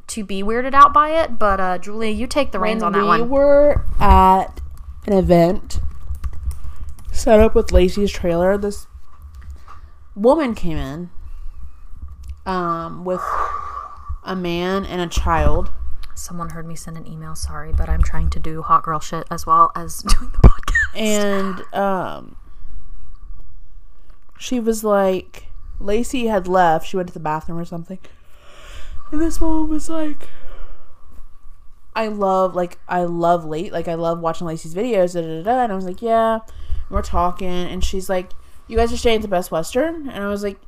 to 0.10 0.24
be 0.24 0.44
weirded 0.44 0.76
out 0.76 0.94
by 0.94 1.24
it, 1.24 1.40
but 1.40 1.60
uh 1.60 1.80
Julie, 1.80 2.12
you 2.12 2.28
take 2.28 2.52
the 2.52 2.60
reins 2.60 2.84
on 2.84 2.92
that 2.92 3.02
we 3.02 3.08
one. 3.08 3.22
We 3.22 3.30
were 3.30 3.84
at 4.00 4.62
an 5.08 5.14
event 5.14 5.80
set 7.12 7.40
up 7.40 7.56
with 7.56 7.72
Lacey's 7.72 8.12
trailer. 8.12 8.60
This 8.60 8.86
woman 10.16 10.54
came 10.54 10.78
in 10.78 11.10
um, 12.46 13.06
with 13.06 13.24
a 14.24 14.36
man 14.36 14.86
and 14.86 15.02
a 15.02 15.08
child. 15.08 15.72
Someone 16.16 16.50
heard 16.50 16.68
me 16.68 16.76
send 16.76 16.98
an 16.98 17.08
email, 17.08 17.36
sorry, 17.36 17.72
but 17.72 17.90
I'm 17.90 18.04
trying 18.04 18.30
to 18.32 18.40
do 18.40 18.62
hot 18.62 18.84
girl 18.84 19.00
shit 19.00 19.26
as 19.32 19.46
well 19.46 19.72
as 19.76 20.02
doing 20.04 20.32
the 20.32 20.48
podcast. 20.48 21.00
And 21.00 21.74
um, 21.74 22.36
she 24.38 24.60
was 24.60 24.84
like, 24.84 25.48
Lacey 25.80 26.28
had 26.28 26.48
left. 26.48 26.88
She 26.88 26.98
went 26.98 27.08
to 27.10 27.14
the 27.14 27.20
bathroom 27.20 27.58
or 27.58 27.66
something. 27.66 28.00
And 29.12 29.22
this 29.22 29.40
woman 29.42 29.70
was 29.70 29.90
like, 29.90 30.30
I 31.96 32.08
love, 32.08 32.56
like, 32.56 32.80
I 32.88 33.04
love 33.04 33.46
late. 33.46 33.72
Like, 33.72 33.88
I 33.88 33.94
love 33.96 34.20
watching 34.20 34.48
Lacey's 34.48 34.74
videos. 34.74 35.14
Da, 35.14 35.22
da, 35.22 35.44
da. 35.44 35.64
And 35.64 35.72
I 35.72 35.76
was 35.76 35.86
like, 35.86 36.02
yeah. 36.02 36.40
We're 36.90 37.02
talking. 37.02 37.48
And 37.48 37.84
she's 37.84 38.10
like, 38.10 38.32
you 38.68 38.78
guys 38.78 38.92
are 38.94 38.98
staying 38.98 39.18
at 39.18 39.22
the 39.22 39.28
Best 39.28 39.52
Western? 39.52 40.10
And 40.10 40.24
I 40.24 40.28
was 40.28 40.44
like, 40.44 40.60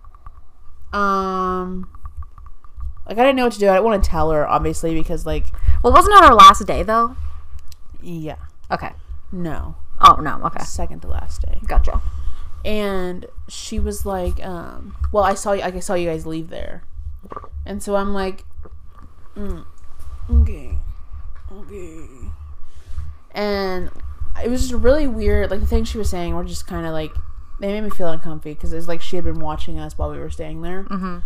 um, 0.94 1.90
like, 3.08 3.18
I 3.18 3.22
didn't 3.22 3.36
know 3.36 3.44
what 3.46 3.54
to 3.54 3.60
do. 3.60 3.70
I 3.70 3.74
didn't 3.74 3.86
want 3.86 4.04
to 4.04 4.10
tell 4.10 4.32
her, 4.32 4.48
obviously, 4.48 4.94
because, 4.94 5.26
like, 5.26 5.46
Well, 5.84 5.94
wasn't 5.94 6.16
that 6.16 6.24
our 6.24 6.34
last 6.36 6.66
day 6.66 6.84
though? 6.84 7.16
yeah. 8.02 8.38
Okay. 8.72 8.92
No. 9.32 9.76
Oh 10.02 10.16
no, 10.22 10.42
okay. 10.46 10.64
Second 10.64 11.02
to 11.02 11.08
last 11.08 11.42
day. 11.44 11.60
Gotcha. 11.68 12.02
and 12.66 13.26
she 13.48 13.80
was 13.80 14.08
like 14.08 14.44
um 14.44 14.96
well 15.12 15.24
i 15.24 15.36
saw 15.36 15.52
you 15.52 15.62
like 15.62 15.76
i 15.76 15.80
saw 15.80 15.94
you 15.94 16.10
guys 16.10 16.26
leave 16.26 16.50
there 16.50 16.82
and 17.64 17.84
so 17.84 17.96
i'm 17.96 18.12
like 18.12 18.44
mm, 19.38 19.64
okay 20.32 20.76
okay 21.52 22.08
and 23.32 23.92
it 24.44 24.50
was 24.50 24.68
just 24.70 24.82
really 24.84 25.08
weird 25.08 25.52
like 25.52 25.60
the 25.60 25.68
things 25.68 25.88
she 25.88 25.98
was 26.00 26.10
saying 26.10 26.34
were 26.34 26.44
just 26.44 26.66
kind 26.66 26.86
of 26.88 26.92
like 26.92 27.12
they 27.60 27.68
made 27.72 27.82
me 27.84 27.90
feel 27.92 28.08
uncomfy 28.10 28.54
because 28.56 28.74
it's 28.74 28.88
like 28.88 29.02
she 29.02 29.16
had 29.16 29.24
been 29.26 29.40
watching 29.40 29.78
us 29.80 29.96
while 29.98 30.10
we 30.12 30.18
were 30.18 30.30
staying 30.32 30.62
there 30.64 30.84
Mhm. 30.86 31.22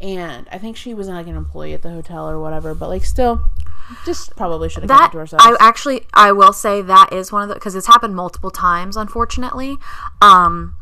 And 0.00 0.48
i 0.50 0.58
think 0.58 0.76
she 0.76 0.94
was 0.94 1.08
like 1.08 1.26
an 1.26 1.36
employee 1.36 1.74
at 1.74 1.82
the 1.82 1.90
hotel 1.90 2.28
or 2.28 2.40
whatever 2.40 2.74
but 2.74 2.88
like 2.88 3.04
still 3.04 3.44
just 4.04 4.34
probably 4.36 4.68
should 4.68 4.82
have 4.82 4.90
kept 4.90 5.12
it 5.12 5.16
to 5.16 5.18
ourselves 5.18 5.44
I 5.44 5.56
actually 5.60 6.06
I 6.14 6.32
will 6.32 6.52
say 6.52 6.82
that 6.82 7.12
is 7.12 7.32
one 7.32 7.42
of 7.42 7.48
the 7.48 7.54
because 7.54 7.74
it's 7.74 7.86
happened 7.86 8.14
multiple 8.14 8.50
times 8.50 8.96
unfortunately. 8.96 9.78
Um, 10.20 10.76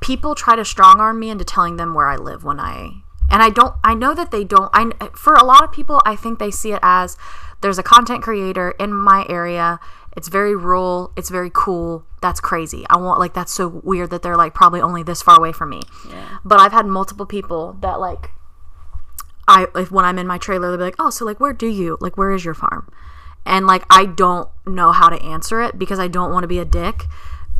people 0.00 0.34
try 0.34 0.56
to 0.56 0.64
strong 0.64 1.00
arm 1.00 1.20
me 1.20 1.30
into 1.30 1.44
telling 1.44 1.76
them 1.76 1.94
where 1.94 2.08
I 2.08 2.16
live 2.16 2.44
when 2.44 2.60
I 2.60 3.02
and 3.30 3.42
I 3.42 3.50
don't 3.50 3.74
I 3.84 3.94
know 3.94 4.14
that 4.14 4.30
they 4.30 4.44
don't 4.44 4.70
I 4.72 4.90
for 5.14 5.34
a 5.34 5.44
lot 5.44 5.64
of 5.64 5.72
people 5.72 6.00
I 6.04 6.16
think 6.16 6.38
they 6.38 6.50
see 6.50 6.72
it 6.72 6.80
as 6.82 7.16
there's 7.60 7.78
a 7.78 7.82
content 7.82 8.22
creator 8.22 8.72
in 8.72 8.92
my 8.92 9.26
area 9.28 9.80
it's 10.18 10.26
very 10.26 10.56
rural. 10.56 11.12
It's 11.16 11.30
very 11.30 11.48
cool. 11.54 12.04
That's 12.20 12.40
crazy. 12.40 12.84
I 12.90 12.96
want 12.96 13.20
like 13.20 13.34
that's 13.34 13.52
so 13.52 13.68
weird 13.68 14.10
that 14.10 14.22
they're 14.22 14.36
like 14.36 14.52
probably 14.52 14.80
only 14.80 15.04
this 15.04 15.22
far 15.22 15.38
away 15.38 15.52
from 15.52 15.70
me. 15.70 15.82
Yeah. 16.10 16.38
but 16.44 16.58
I've 16.58 16.72
had 16.72 16.86
multiple 16.86 17.24
people 17.24 17.76
that 17.82 18.00
like 18.00 18.32
I 19.46 19.68
if 19.76 19.92
when 19.92 20.04
I'm 20.04 20.18
in 20.18 20.26
my 20.26 20.36
trailer 20.36 20.70
they'll 20.70 20.76
be 20.78 20.82
like 20.82 20.96
oh 20.98 21.10
so 21.10 21.24
like 21.24 21.38
where 21.38 21.52
do 21.52 21.68
you 21.68 21.98
like 22.00 22.16
where 22.16 22.32
is 22.32 22.44
your 22.44 22.54
farm? 22.54 22.90
And 23.46 23.68
like 23.68 23.84
I 23.90 24.06
don't 24.06 24.48
know 24.66 24.90
how 24.90 25.08
to 25.08 25.22
answer 25.22 25.62
it 25.62 25.78
because 25.78 26.00
I 26.00 26.08
don't 26.08 26.32
want 26.32 26.42
to 26.42 26.48
be 26.48 26.58
a 26.58 26.64
dick 26.64 27.04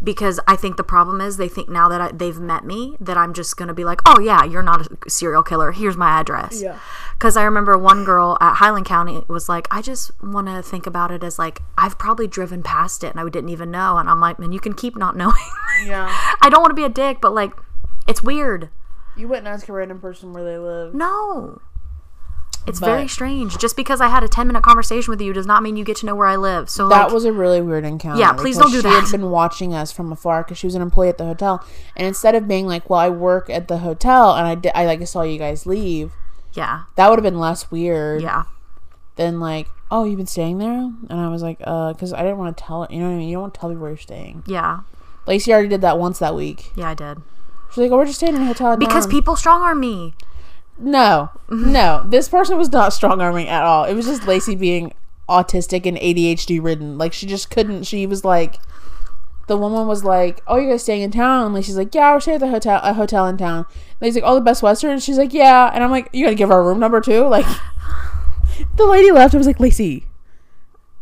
because 0.03 0.39
I 0.47 0.55
think 0.57 0.77
the 0.77 0.85
problem 0.85 1.21
is 1.21 1.37
they 1.37 1.49
think 1.49 1.69
now 1.69 1.89
that 1.89 2.01
I, 2.01 2.11
they've 2.13 2.39
met 2.39 2.65
me 2.65 2.97
that 3.01 3.17
I'm 3.17 3.35
just 3.35 3.57
gonna 3.57 3.75
be 3.75 3.85
like 3.85 4.01
oh 4.07 4.21
yeah 4.21 4.45
you're 4.45 4.63
not 4.63 4.87
a 5.07 5.11
serial 5.11 5.43
killer 5.43 5.73
here's 5.73 5.97
my 5.97 6.21
address 6.21 6.63
Yeah. 6.63 6.79
because 7.19 7.37
I 7.37 7.43
remember 7.43 7.77
one 7.77 8.05
girl 8.05 8.39
at 8.41 8.55
Highland 8.55 8.87
County 8.87 9.23
was 9.29 9.49
like 9.49 9.67
I 9.71 9.83
just 9.83 10.11
want 10.23 10.47
to 10.47 10.63
think 10.63 10.87
about 10.87 11.11
it 11.11 11.25
as 11.25 11.39
like 11.39 11.63
I've 11.77 11.99
probably 11.99 12.27
driven 12.29 12.63
past 12.63 13.03
it 13.03 13.11
and 13.11 13.19
I 13.21 13.29
didn't 13.29 13.51
even 13.51 13.71
know 13.71 13.99
and 13.99 14.09
I'm 14.09 14.21
like 14.21 14.39
man 14.39 14.53
you 14.53 14.61
can 14.61 14.75
keep 14.75 14.97
not 14.97 15.17
knowing 15.17 15.35
Yeah. 15.85 16.07
I 16.41 16.49
don't 16.49 16.61
want 16.61 16.71
to 16.71 16.75
be 16.77 16.85
a 16.85 16.89
dick 16.89 17.19
but 17.21 17.35
like 17.35 17.53
it's 18.07 18.23
weird 18.23 18.71
You 19.17 19.27
wouldn't 19.29 19.49
ask 19.49 19.69
a 19.69 19.73
random 19.73 20.01
person 20.01 20.33
where 20.33 20.45
they 20.45 20.59
live. 20.59 20.95
no. 20.95 21.61
It's 22.69 22.81
But- 22.81 22.87
very 22.87 23.09
strange. 23.09 23.57
Just 23.59 23.77
because 23.77 24.01
I 24.01 24.09
had 24.09 24.23
a 24.23 24.29
10 24.29 24.47
minute 24.47 24.63
conversation 24.63 25.11
with 25.11 25.21
you 25.21 25.33
does 25.33 25.47
not 25.47 25.63
mean 25.63 25.77
you 25.77 25.85
get 25.85 25.97
to 25.99 26.07
know 26.07 26.15
where 26.15 26.27
I 26.27 26.37
live. 26.37 26.69
So, 26.71 26.89
That 26.89 27.05
like, 27.05 27.13
was 27.13 27.25
a 27.25 27.33
really 27.33 27.61
weird 27.61 27.85
encounter. 27.85 28.19
Yeah, 28.21 28.33
please 28.33 28.57
don't 28.59 28.71
do 28.71 28.79
she 28.79 28.83
that. 28.83 29.07
She 29.07 29.11
had 29.13 29.21
been 29.21 29.31
watching 29.31 29.75
us 29.75 29.91
from 29.93 30.13
afar 30.13 30.43
because 30.43 30.59
she 30.59 30.67
was 30.67 30.75
an 30.75 30.83
employee 30.83 31.09
at 31.09 31.19
the 31.19 31.25
hotel, 31.25 31.65
and 31.97 32.07
instead 32.07 32.35
of 32.35 32.47
being 32.47 32.67
like, 32.67 32.89
"Well, 32.91 33.01
I 33.01 33.09
work 33.09 33.49
at 33.51 33.69
the 33.69 33.79
hotel 33.79 34.35
and 34.35 34.47
I 34.47 34.55
did, 34.55 34.73
I 34.75 34.85
like 34.87 35.07
saw 35.07 35.23
you 35.23 35.39
guys 35.39 35.67
leave," 35.67 36.13
yeah. 36.53 36.83
that 36.97 37.09
would 37.11 37.19
have 37.19 37.25
been 37.25 37.41
less 37.41 37.71
weird 37.71 38.23
Yeah. 38.23 38.45
than 39.17 39.41
like, 39.41 39.69
"Oh, 39.91 40.05
you've 40.05 40.17
been 40.19 40.27
staying 40.27 40.59
there," 40.59 40.91
and 41.09 41.21
I 41.21 41.29
was 41.29 41.43
like, 41.43 41.59
"Uh," 41.65 41.93
because 41.93 42.13
I 42.13 42.23
didn't 42.23 42.39
want 42.39 42.57
to 42.57 42.63
tell 42.65 42.83
her 42.83 42.89
you 42.91 42.99
know 43.01 43.07
what 43.09 43.15
I 43.15 43.19
mean. 43.19 43.29
You 43.29 43.35
don't 43.37 43.43
want 43.43 43.55
to 43.55 43.61
tell 43.61 43.71
people 43.71 43.83
where 43.83 43.91
you're 43.91 43.99
staying. 43.99 44.43
Yeah. 44.47 44.81
Lacey 45.27 45.53
already 45.53 45.69
did 45.69 45.81
that 45.83 45.99
once 45.99 46.19
that 46.21 46.35
week. 46.35 46.73
Yeah, 46.75 46.91
I 46.91 46.95
did. 46.95 47.19
She's 47.71 47.79
like, 47.79 47.91
"Oh, 47.91 47.97
we're 47.99 48.07
just 48.07 48.19
staying 48.19 48.35
in 48.35 48.43
a 48.43 48.47
hotel." 48.47 48.77
Because 48.77 49.05
Norm." 49.05 49.11
people 49.11 49.37
strong 49.37 49.63
arm 49.63 49.81
me. 49.81 50.15
No, 50.79 51.31
no. 51.51 52.05
This 52.07 52.29
person 52.29 52.57
was 52.57 52.71
not 52.71 52.93
strong 52.93 53.21
arming 53.21 53.49
at 53.49 53.65
all. 53.65 53.85
It 53.85 53.95
was 53.95 54.07
just 54.07 54.27
Lacey 54.27 54.55
being 54.55 54.93
autistic 55.29 55.87
and 55.87 55.97
ADHD 55.99 56.63
ridden. 56.63 56.99
Like 56.99 57.13
she 57.13 57.27
just 57.27 57.51
couldn't. 57.51 57.85
She 57.85 58.07
was 58.07 58.25
like, 58.25 58.61
the 59.49 59.57
woman 59.57 59.89
was 59.89 60.05
like, 60.05 60.43
"Oh, 60.47 60.57
you 60.57 60.71
guys 60.71 60.83
staying 60.83 61.03
in 61.03 61.11
town?" 61.11 61.47
And 61.47 61.55
Lacey's 61.55 61.77
like, 61.77 61.95
"Yeah, 61.95 62.13
we're 62.13 62.21
staying 62.21 62.37
at 62.37 62.41
the 62.41 62.49
hotel, 62.49 62.81
a 62.83 62.93
hotel 62.93 63.27
in 63.27 63.37
town." 63.37 63.67
And 64.01 64.07
he's 64.07 64.15
like, 64.15 64.25
"Oh, 64.25 64.35
the 64.35 64.41
Best 64.41 64.63
Western." 64.63 64.91
And 64.91 65.03
she's 65.03 65.19
like, 65.19 65.33
"Yeah." 65.33 65.71
And 65.73 65.83
I'm 65.83 65.91
like, 65.91 66.09
"You 66.13 66.25
gotta 66.27 66.37
give 66.37 66.51
our 66.51 66.63
room 66.63 66.79
number 66.79 67.01
too." 67.01 67.27
Like, 67.39 67.47
the 68.77 68.87
lady 68.87 69.11
left. 69.11 69.35
I 69.35 69.39
was 69.39 69.47
like, 69.47 69.61
"Lacey, 69.61 70.07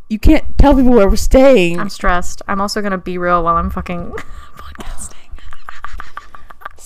you 0.08 0.18
can't 0.18 0.44
tell 0.58 0.74
people 0.74 0.92
where 0.92 1.08
we're 1.08 1.16
staying." 1.16 1.78
I'm 1.78 1.90
stressed. 1.90 2.40
I'm 2.48 2.60
also 2.60 2.80
to 2.92 2.98
be 2.98 3.18
real 3.18 3.42
while 3.42 3.56
I'm 3.56 3.70
fucking 3.70 4.12
podcasting. 4.56 5.15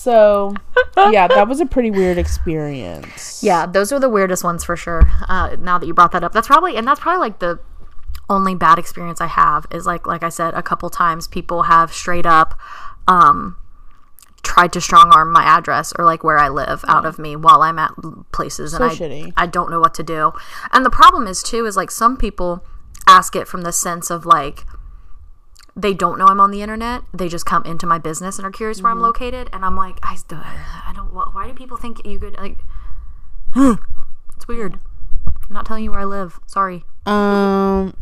So, 0.01 0.55
yeah, 0.97 1.29
that 1.29 1.47
was 1.47 1.61
a 1.61 1.67
pretty 1.67 1.91
weird 1.91 2.17
experience. 2.17 3.43
Yeah, 3.51 3.67
those 3.67 3.93
are 3.93 3.99
the 3.99 4.09
weirdest 4.09 4.45
ones 4.45 4.65
for 4.65 4.77
sure. 4.77 5.03
Uh, 5.29 5.57
now 5.59 5.79
that 5.79 5.87
you 5.87 5.93
brought 5.93 6.13
that 6.13 6.25
up, 6.25 6.33
that's 6.33 6.47
probably, 6.47 6.77
and 6.77 6.87
that's 6.87 7.01
probably 7.01 7.21
like 7.21 7.39
the 7.39 7.59
only 8.31 8.55
bad 8.55 8.79
experience 8.79 9.21
I 9.21 9.27
have 9.27 9.67
is 9.71 9.85
like, 9.85 10.07
like 10.07 10.23
I 10.23 10.29
said, 10.31 10.55
a 10.55 10.63
couple 10.63 10.89
times 10.89 11.29
people 11.29 11.65
have 11.65 11.93
straight 11.93 12.25
up, 12.25 12.59
um, 13.09 13.57
tried 14.43 14.73
to 14.73 14.81
strong 14.81 15.11
arm 15.13 15.33
my 15.33 15.43
address 15.43 15.93
or 15.99 16.05
like 16.07 16.25
where 16.25 16.39
I 16.39 16.49
live 16.49 16.83
out 16.89 17.05
of 17.05 17.19
me 17.19 17.37
while 17.37 17.61
I'm 17.61 17.79
at 17.79 17.93
places 18.33 18.73
and 18.73 18.85
I, 18.85 18.89
shitty. 18.89 19.33
I 19.37 19.47
don't 19.47 19.71
know 19.71 19.81
what 19.81 19.95
to 19.95 20.03
do. 20.03 20.33
And 20.73 20.85
the 20.85 20.91
problem 20.91 21.27
is 21.27 21.43
too 21.43 21.67
is 21.67 21.77
like 21.77 21.91
some 21.91 22.17
people 22.17 22.65
ask 23.07 23.37
it 23.37 23.47
from 23.47 23.63
the 23.63 23.73
sense 23.73 24.11
of 24.11 24.25
like 24.25 24.65
they 25.81 25.95
don't 25.95 26.19
know 26.19 26.27
I'm 26.27 26.41
on 26.41 26.51
the 26.51 26.63
internet. 26.63 27.03
They 27.15 27.29
just 27.29 27.47
come 27.47 27.65
into 27.65 27.87
my 27.87 27.99
business 27.99 28.39
and 28.39 28.47
are 28.47 28.51
curious 28.51 28.83
where 28.83 28.93
I'm 28.93 29.01
located, 29.01 29.49
and 29.53 29.65
I'm 29.65 29.77
like, 29.77 29.99
I, 30.03 30.17
I 30.31 30.93
don't. 30.95 31.09
wh- 31.09 31.35
Why 31.35 31.47
do 31.49 31.55
people 31.55 31.77
think 31.77 32.05
you 32.07 32.19
could 32.19 32.37
like? 32.39 32.59
it's 34.37 34.47
weird. 34.49 34.79
I'm 35.27 35.55
not 35.55 35.67
telling 35.67 35.85
you 35.85 35.91
where 35.91 36.01
I 36.01 36.05
live. 36.05 36.39
Sorry. 36.47 36.85
Um, 37.07 37.95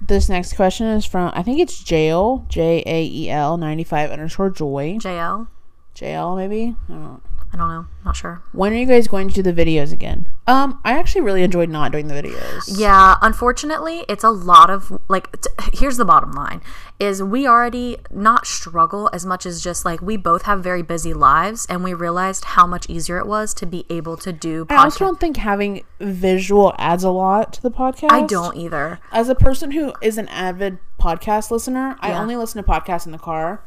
this 0.00 0.28
next 0.28 0.54
question 0.54 0.86
is 0.86 1.04
from 1.04 1.32
I 1.34 1.42
think 1.42 1.58
it's 1.60 1.88
Jael 1.90 2.44
J 2.48 2.82
A 2.86 3.04
E 3.04 3.30
L 3.30 3.56
ninety 3.56 3.84
five 3.84 4.10
underscore 4.10 4.50
Joy 4.50 4.98
JL. 5.00 5.48
JL 5.94 6.36
maybe. 6.36 6.76
I 6.88 6.92
don't 6.92 7.02
know. 7.02 7.20
I 7.52 7.58
don't 7.58 7.68
know. 7.68 7.86
Not 8.04 8.16
sure. 8.16 8.42
When 8.52 8.72
are 8.72 8.76
you 8.76 8.86
guys 8.86 9.06
going 9.06 9.28
to 9.28 9.34
do 9.34 9.42
the 9.42 9.52
videos 9.52 9.92
again? 9.92 10.26
Um, 10.46 10.80
I 10.84 10.98
actually 10.98 11.20
really 11.20 11.42
enjoyed 11.42 11.68
not 11.68 11.92
doing 11.92 12.08
the 12.08 12.14
videos. 12.14 12.64
Yeah, 12.66 13.16
unfortunately, 13.20 14.06
it's 14.08 14.24
a 14.24 14.30
lot 14.30 14.70
of 14.70 14.98
like 15.08 15.38
t- 15.40 15.50
here's 15.74 15.98
the 15.98 16.04
bottom 16.06 16.32
line 16.32 16.62
is 16.98 17.22
we 17.22 17.46
already 17.46 17.98
not 18.10 18.46
struggle 18.46 19.10
as 19.12 19.26
much 19.26 19.44
as 19.44 19.62
just 19.62 19.84
like 19.84 20.00
we 20.00 20.16
both 20.16 20.42
have 20.42 20.62
very 20.62 20.82
busy 20.82 21.12
lives 21.12 21.66
and 21.68 21.84
we 21.84 21.92
realized 21.92 22.44
how 22.44 22.66
much 22.66 22.88
easier 22.88 23.18
it 23.18 23.26
was 23.26 23.52
to 23.52 23.66
be 23.66 23.84
able 23.90 24.16
to 24.16 24.32
do 24.32 24.66
I 24.70 24.76
also 24.76 25.04
don't 25.04 25.20
think 25.20 25.36
having 25.36 25.82
visual 26.00 26.74
adds 26.78 27.04
a 27.04 27.10
lot 27.10 27.52
to 27.54 27.62
the 27.62 27.70
podcast. 27.70 28.12
I 28.12 28.22
don't 28.22 28.56
either. 28.56 28.98
As 29.12 29.28
a 29.28 29.34
person 29.34 29.72
who 29.72 29.92
is 30.00 30.16
an 30.16 30.28
avid 30.28 30.78
podcast 30.98 31.50
listener, 31.50 31.96
I 32.00 32.12
only 32.14 32.36
listen 32.36 32.62
to 32.62 32.68
podcasts 32.68 33.04
in 33.04 33.12
the 33.12 33.18
car. 33.18 33.62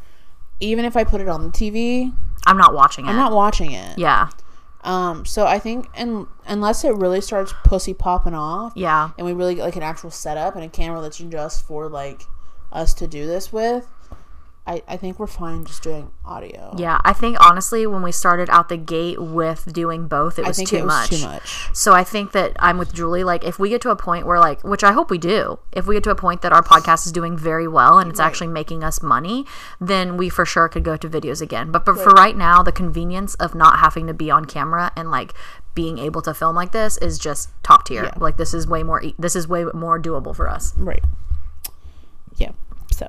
Even 0.62 0.86
if 0.86 0.96
I 0.96 1.04
put 1.04 1.20
it 1.20 1.28
on 1.28 1.44
the 1.44 1.50
TV, 1.50 2.16
I'm 2.46 2.58
not 2.58 2.74
watching 2.74 3.06
it. 3.06 3.10
I'm 3.10 3.16
not 3.16 3.32
watching 3.34 3.72
it. 3.72 3.98
yeah. 3.98 4.30
Um, 4.84 5.26
so 5.26 5.48
I 5.48 5.58
think, 5.58 5.90
and 5.96 6.28
unless 6.46 6.84
it 6.84 6.94
really 6.96 7.20
starts 7.20 7.54
pussy 7.64 7.94
popping 7.96 8.36
off, 8.36 8.74
Yeah. 8.76 9.10
and 9.18 9.26
we 9.26 9.34
really 9.34 9.56
get 9.56 9.64
like 9.64 9.76
an 9.76 9.82
actual 9.82 10.12
setup 10.12 10.56
and 10.56 10.64
a 10.64 10.70
camera 10.70 11.02
that's 11.02 11.18
just 11.18 11.66
for 11.66 11.90
like 11.90 12.22
us 12.72 12.94
to 12.96 13.08
do 13.08 13.26
this 13.26 13.52
with, 13.52 13.88
I, 14.68 14.82
I 14.88 14.98
think 14.98 15.20
we're 15.20 15.28
fine 15.28 15.64
just 15.64 15.84
doing 15.84 16.10
audio. 16.26 16.74
Yeah, 16.76 17.00
I 17.06 17.14
think 17.14 17.38
honestly, 17.40 17.86
when 17.86 18.02
we 18.02 18.12
started 18.12 18.50
out 18.50 18.68
the 18.68 18.78
gate 18.78 19.22
with 19.22 19.72
doing 19.72 20.08
both, 20.08 20.40
it 20.40 20.46
I 20.46 20.48
was, 20.48 20.58
think 20.58 20.70
too, 20.70 20.78
it 20.78 20.86
was 20.86 20.88
much. 20.88 21.10
too 21.22 21.28
much. 21.28 21.70
So 21.72 21.94
I 21.94 22.04
think 22.04 22.32
that 22.32 22.56
I'm 22.58 22.80
with 22.80 22.92
Julie. 22.92 23.24
Like, 23.24 23.44
if 23.44 23.60
we 23.60 23.70
get 23.70 23.80
to 23.82 23.92
a 23.92 23.96
point 23.96 24.26
where, 24.26 24.40
like, 24.40 24.64
which 24.64 24.84
I 24.84 24.92
hope 24.92 25.12
we 25.12 25.20
do, 25.20 25.60
if 25.72 25.86
we 25.86 25.94
get 25.94 26.04
to 26.06 26.10
a 26.10 26.16
point 26.16 26.42
that 26.42 26.52
our 26.52 26.64
podcast 26.64 27.06
is 27.06 27.12
doing 27.12 27.38
very 27.38 27.68
well 27.68 28.00
and 28.00 28.10
it's 28.10 28.20
actually 28.20 28.48
making 28.48 28.84
us 28.84 29.04
money, 29.04 29.46
then 29.80 30.18
we 30.18 30.30
for 30.30 30.46
sure 30.46 30.68
could 30.68 30.84
go 30.84 30.98
to 30.98 31.08
videos 31.08 31.42
again. 31.42 31.72
But, 31.72 31.86
but 31.86 32.00
for 32.00 32.10
right 32.14 32.36
now, 32.36 32.64
the 32.64 32.72
convenience 32.72 33.36
of 33.36 33.54
not 33.54 33.78
having 33.80 34.08
to 34.08 34.16
be 34.16 34.32
on 34.32 34.46
camera 34.46 34.92
and 34.96 35.12
like 35.12 35.36
being 35.76 36.00
able 36.00 36.24
to 36.24 36.34
film 36.34 36.56
like 36.56 36.72
this 36.72 36.98
is 36.98 37.20
just 37.20 37.50
top 37.62 37.86
tier. 37.86 38.12
Like, 38.18 38.38
this 38.38 38.52
is 38.52 38.66
way 38.66 38.82
more. 38.82 39.04
E- 39.04 39.14
this 39.20 39.36
is 39.36 39.48
way 39.48 39.66
more 39.76 40.02
doable 40.02 40.36
for 40.36 40.50
us. 40.50 40.76
Right. 40.76 41.04
Yeah. 42.38 42.54
So. 42.92 43.06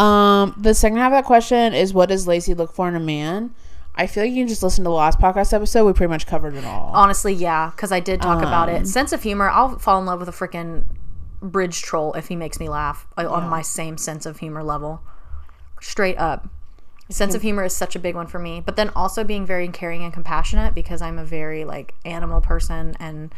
Um, 0.00 0.54
the 0.56 0.74
second 0.74 0.98
half 0.98 1.08
of 1.12 1.18
that 1.18 1.24
question 1.24 1.74
is 1.74 1.92
what 1.92 2.08
does 2.08 2.26
Lacey 2.26 2.54
look 2.54 2.72
for 2.72 2.88
in 2.88 2.94
a 2.96 3.00
man? 3.00 3.54
I 3.94 4.06
feel 4.06 4.22
like 4.22 4.30
you 4.32 4.38
can 4.42 4.48
just 4.48 4.62
listen 4.62 4.84
to 4.84 4.88
the 4.88 4.94
last 4.94 5.18
podcast 5.18 5.52
episode. 5.52 5.84
We 5.84 5.92
pretty 5.92 6.10
much 6.10 6.26
covered 6.26 6.54
it 6.54 6.64
all. 6.64 6.90
Honestly, 6.94 7.34
yeah, 7.34 7.70
because 7.70 7.92
I 7.92 8.00
did 8.00 8.22
talk 8.22 8.38
about 8.38 8.68
Um, 8.68 8.76
it. 8.76 8.86
Sense 8.86 9.12
of 9.12 9.22
humor. 9.22 9.50
I'll 9.50 9.78
fall 9.78 9.98
in 10.00 10.06
love 10.06 10.20
with 10.20 10.28
a 10.28 10.32
freaking 10.32 10.84
bridge 11.42 11.82
troll 11.82 12.12
if 12.14 12.28
he 12.28 12.36
makes 12.36 12.60
me 12.60 12.68
laugh 12.68 13.06
uh, 13.18 13.28
on 13.30 13.48
my 13.48 13.62
same 13.62 13.98
sense 13.98 14.26
of 14.26 14.38
humor 14.38 14.62
level. 14.62 15.02
Straight 15.80 16.18
up. 16.18 16.48
Sense 17.08 17.34
of 17.34 17.42
humor 17.42 17.64
is 17.64 17.74
such 17.74 17.96
a 17.96 17.98
big 17.98 18.14
one 18.14 18.28
for 18.28 18.38
me. 18.38 18.62
But 18.64 18.76
then 18.76 18.90
also 18.90 19.24
being 19.24 19.44
very 19.44 19.66
caring 19.68 20.04
and 20.04 20.12
compassionate 20.12 20.74
because 20.74 21.02
I'm 21.02 21.18
a 21.18 21.24
very 21.24 21.64
like 21.64 21.92
animal 22.04 22.40
person 22.40 22.94
and 23.00 23.34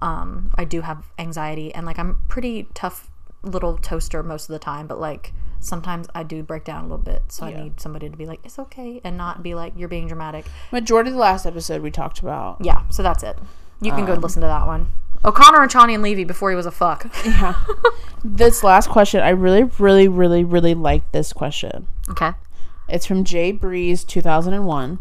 um, 0.00 0.50
I 0.54 0.64
do 0.64 0.82
have 0.82 1.04
anxiety 1.18 1.74
and 1.74 1.84
like 1.84 1.98
I'm 1.98 2.20
pretty 2.28 2.68
tough 2.74 3.10
little 3.42 3.76
toaster 3.78 4.22
most 4.22 4.48
of 4.48 4.52
the 4.52 4.58
time, 4.60 4.86
but 4.86 5.00
like 5.00 5.32
sometimes 5.66 6.06
I 6.14 6.22
do 6.22 6.42
break 6.42 6.64
down 6.64 6.80
a 6.80 6.88
little 6.88 6.98
bit. 6.98 7.22
So 7.28 7.44
I 7.46 7.52
need 7.54 7.80
somebody 7.80 8.08
to 8.08 8.16
be 8.16 8.26
like, 8.26 8.40
it's 8.44 8.58
okay 8.58 9.00
and 9.04 9.16
not 9.16 9.42
be 9.42 9.54
like, 9.54 9.72
you're 9.76 9.88
being 9.88 10.06
dramatic. 10.08 10.46
Majority 10.72 11.10
of 11.10 11.14
the 11.14 11.20
last 11.20 11.44
episode 11.46 11.82
we 11.82 11.90
talked 11.90 12.20
about. 12.20 12.58
Yeah, 12.64 12.82
so 12.90 13.02
that's 13.02 13.22
it. 13.22 13.36
You 13.80 13.90
can 13.90 14.00
Um, 14.00 14.06
go 14.06 14.14
listen 14.14 14.40
to 14.42 14.48
that 14.48 14.66
one. 14.66 14.88
O'Connor 15.24 15.62
and 15.62 15.70
Chani 15.70 15.94
and 15.94 16.02
Levy 16.02 16.24
before 16.24 16.50
he 16.50 16.56
was 16.56 16.66
a 16.66 16.70
fuck. 16.70 17.10
Yeah. 17.24 17.54
this 18.24 18.62
last 18.62 18.88
question, 18.88 19.20
I 19.22 19.30
really, 19.30 19.64
really, 19.78 20.08
really, 20.08 20.44
really 20.44 20.74
like 20.74 21.10
this 21.12 21.32
question. 21.32 21.88
Okay. 22.10 22.32
It's 22.88 23.06
from 23.06 23.24
Jay 23.24 23.50
Breeze, 23.50 24.04
2001. 24.04 24.98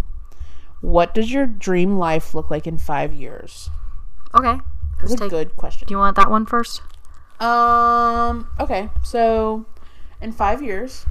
What 0.82 1.13
does 1.13 1.32
your 1.32 1.45
dream 1.45 1.97
life 1.99 2.34
look 2.34 2.49
like 2.49 2.66
in 2.66 2.78
five 2.80 3.13
years? 3.13 3.70
Okay. 4.34 4.59
That's 4.99 5.13
a 5.13 5.18
take- 5.18 5.30
good 5.30 5.55
question. 5.55 5.88
Do 5.88 5.93
you 5.93 5.97
want 5.99 6.16
that 6.16 6.30
one 6.32 6.45
first? 6.45 6.82
Um. 7.39 8.47
Okay. 8.59 8.89
So, 9.03 9.66
in 10.26 10.32
five 10.32 10.61
years, 10.61 11.05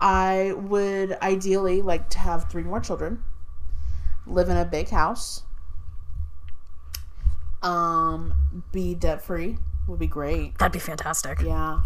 I 0.00 0.52
would 0.56 1.12
ideally 1.20 1.82
like 1.82 2.08
to 2.10 2.18
have 2.18 2.50
three 2.50 2.62
more 2.64 2.80
children, 2.80 3.22
live 4.26 4.48
in 4.48 4.56
a 4.56 4.64
big 4.64 4.88
house, 4.88 5.42
um, 7.62 8.34
be 8.72 8.94
debt 8.94 9.22
free 9.22 9.58
would 9.86 9.98
be 9.98 10.06
great. 10.06 10.56
That'd 10.58 10.72
be 10.72 10.78
fantastic. 10.78 11.40
Yeah. 11.42 11.80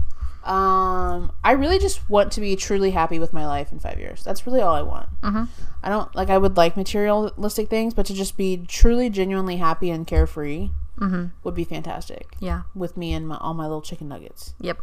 Um, 0.45 1.33
I 1.43 1.53
really 1.53 1.81
just 1.81 2.09
want 2.09 2.31
to 2.33 2.41
be 2.41 2.55
truly 2.55 2.93
happy 2.93 3.19
with 3.19 3.33
my 3.33 3.45
life 3.45 3.73
in 3.73 3.81
five 3.81 3.99
years. 3.99 4.23
That's 4.23 4.47
really 4.47 4.61
all 4.61 4.75
I 4.75 4.83
want. 4.83 5.09
Mm-hmm. 5.23 5.45
I 5.83 5.89
don't 5.89 6.15
like. 6.15 6.31
I 6.31 6.39
would 6.39 6.57
like 6.57 6.77
materialistic 6.77 7.69
things, 7.69 7.93
but 7.95 8.07
to 8.07 8.15
just 8.15 8.37
be 8.37 8.65
truly, 8.69 9.11
genuinely 9.11 9.57
happy 9.57 9.91
and 9.91 10.07
carefree 10.07 10.71
Mm-hmm. 10.99 11.27
would 11.45 11.55
be 11.55 11.63
fantastic. 11.63 12.27
Yeah. 12.41 12.63
With 12.75 12.97
me 12.97 13.13
and 13.13 13.29
my, 13.29 13.37
all 13.37 13.55
my 13.55 13.65
little 13.67 13.83
chicken 13.83 14.09
nuggets. 14.09 14.55
Yep. 14.61 14.81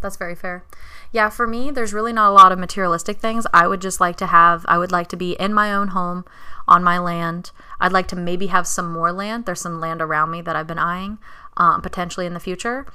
That's 0.00 0.16
very 0.16 0.34
fair. 0.34 0.64
Yeah, 1.10 1.30
for 1.30 1.46
me, 1.46 1.70
there's 1.70 1.94
really 1.94 2.12
not 2.12 2.30
a 2.30 2.34
lot 2.34 2.52
of 2.52 2.58
materialistic 2.58 3.18
things. 3.18 3.46
I 3.52 3.66
would 3.66 3.80
just 3.80 4.00
like 4.00 4.16
to 4.16 4.26
have, 4.26 4.64
I 4.68 4.78
would 4.78 4.92
like 4.92 5.08
to 5.08 5.16
be 5.16 5.32
in 5.32 5.54
my 5.54 5.72
own 5.72 5.88
home 5.88 6.24
on 6.68 6.84
my 6.84 6.98
land. 6.98 7.50
I'd 7.80 7.92
like 7.92 8.08
to 8.08 8.16
maybe 8.16 8.48
have 8.48 8.66
some 8.66 8.92
more 8.92 9.12
land. 9.12 9.46
There's 9.46 9.60
some 9.60 9.80
land 9.80 10.02
around 10.02 10.30
me 10.30 10.42
that 10.42 10.56
I've 10.56 10.66
been 10.66 10.78
eyeing 10.78 11.18
um, 11.56 11.80
potentially 11.80 12.26
in 12.26 12.34
the 12.34 12.40
future. 12.40 12.86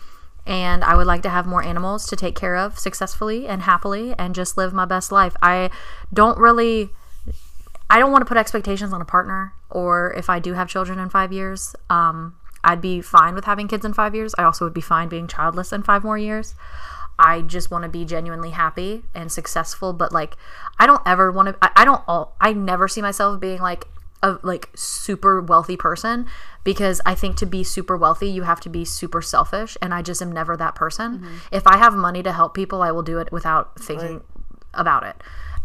And 0.46 0.84
I 0.84 0.96
would 0.96 1.08
like 1.08 1.22
to 1.24 1.30
have 1.30 1.46
more 1.46 1.64
animals 1.64 2.08
to 2.08 2.16
take 2.16 2.36
care 2.36 2.58
of 2.58 2.80
successfully 2.80 3.48
and 3.48 3.64
happily 3.64 4.14
and 4.18 4.34
just 4.34 4.58
live 4.58 4.74
my 4.74 4.86
best 4.86 5.12
life. 5.12 5.36
I 5.42 5.70
don't 6.14 6.38
really. 6.38 6.90
I 7.90 8.00
don't 8.00 8.12
want 8.12 8.22
to 8.22 8.26
put 8.26 8.38
expectations 8.38 8.94
on 8.94 9.02
a 9.02 9.06
partner 9.06 9.54
or 9.70 10.14
if 10.14 10.30
I 10.30 10.40
do 10.40 10.54
have 10.54 10.70
children 10.70 10.98
in 10.98 11.10
five 11.10 11.34
years. 11.34 11.76
Um, 11.90 12.38
I'd 12.64 12.82
be 12.82 13.02
fine 13.02 13.36
with 13.36 13.46
having 13.46 13.68
kids 13.68 13.86
in 13.86 13.94
five 13.94 14.16
years. 14.16 14.34
I 14.38 14.44
also 14.44 14.66
would 14.66 14.74
be 14.74 14.82
fine 14.82 15.10
being 15.10 15.28
childless 15.28 15.74
in 15.74 15.84
five 15.84 16.04
more 16.04 16.18
years. 16.18 16.56
I 17.22 17.42
just 17.42 17.70
want 17.70 17.84
to 17.84 17.90
be 17.90 18.04
genuinely 18.04 18.50
happy 18.50 19.04
and 19.14 19.32
successful, 19.32 19.94
but 19.94 20.12
like 20.12 20.36
I 20.80 20.88
don't 20.88 21.02
ever 21.06 21.32
want 21.32 21.50
to. 21.50 21.58
I, 21.62 21.70
I 21.78 21.86
don't. 21.86 22.02
All, 22.08 22.36
I 22.42 22.52
never 22.52 22.88
see 22.88 23.02
myself 23.02 23.40
being 23.40 23.62
like 23.62 23.86
a 24.24 24.40
like 24.42 24.70
super 24.76 25.40
wealthy 25.40 25.78
person 25.78 26.26
because 26.64 27.00
I 27.06 27.14
think 27.14 27.38
to 27.38 27.46
be 27.46 27.64
super 27.64 27.96
wealthy 27.96 28.30
you 28.30 28.44
have 28.44 28.60
to 28.62 28.70
be 28.70 28.84
super 28.86 29.22
selfish, 29.22 29.78
and 29.84 29.94
I 29.94 30.02
just 30.02 30.22
am 30.22 30.32
never 30.32 30.58
that 30.58 30.74
person. 30.74 31.20
Mm-hmm. 31.20 31.38
If 31.52 31.68
I 31.68 31.78
have 31.78 31.94
money 31.94 32.24
to 32.24 32.32
help 32.32 32.56
people, 32.56 32.82
I 32.82 32.92
will 32.92 33.04
do 33.04 33.20
it 33.20 33.32
without 33.32 33.80
thinking 33.80 34.22
about 34.74 35.04
it. 35.04 35.16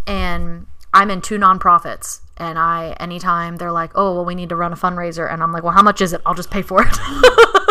And 0.07 0.67
I'm 0.93 1.11
in 1.11 1.23
two 1.23 1.39
nonprofits, 1.39 2.21
and 2.37 2.59
I 2.59 2.95
anytime 3.01 3.57
they're 3.57 3.73
like, 3.73 3.93
"Oh, 3.95 4.15
well, 4.15 4.25
we 4.27 4.35
need 4.35 4.51
to 4.51 4.57
run 4.57 4.75
a 4.75 4.77
fundraiser," 4.77 5.31
and 5.33 5.43
I'm 5.43 5.53
like, 5.53 5.63
"Well, 5.63 5.73
how 5.73 5.83
much 5.83 6.03
is 6.03 6.13
it? 6.13 6.21
I'll 6.27 6.35
just 6.35 6.51
pay 6.51 6.63
for 6.63 6.83
it." 6.83 6.99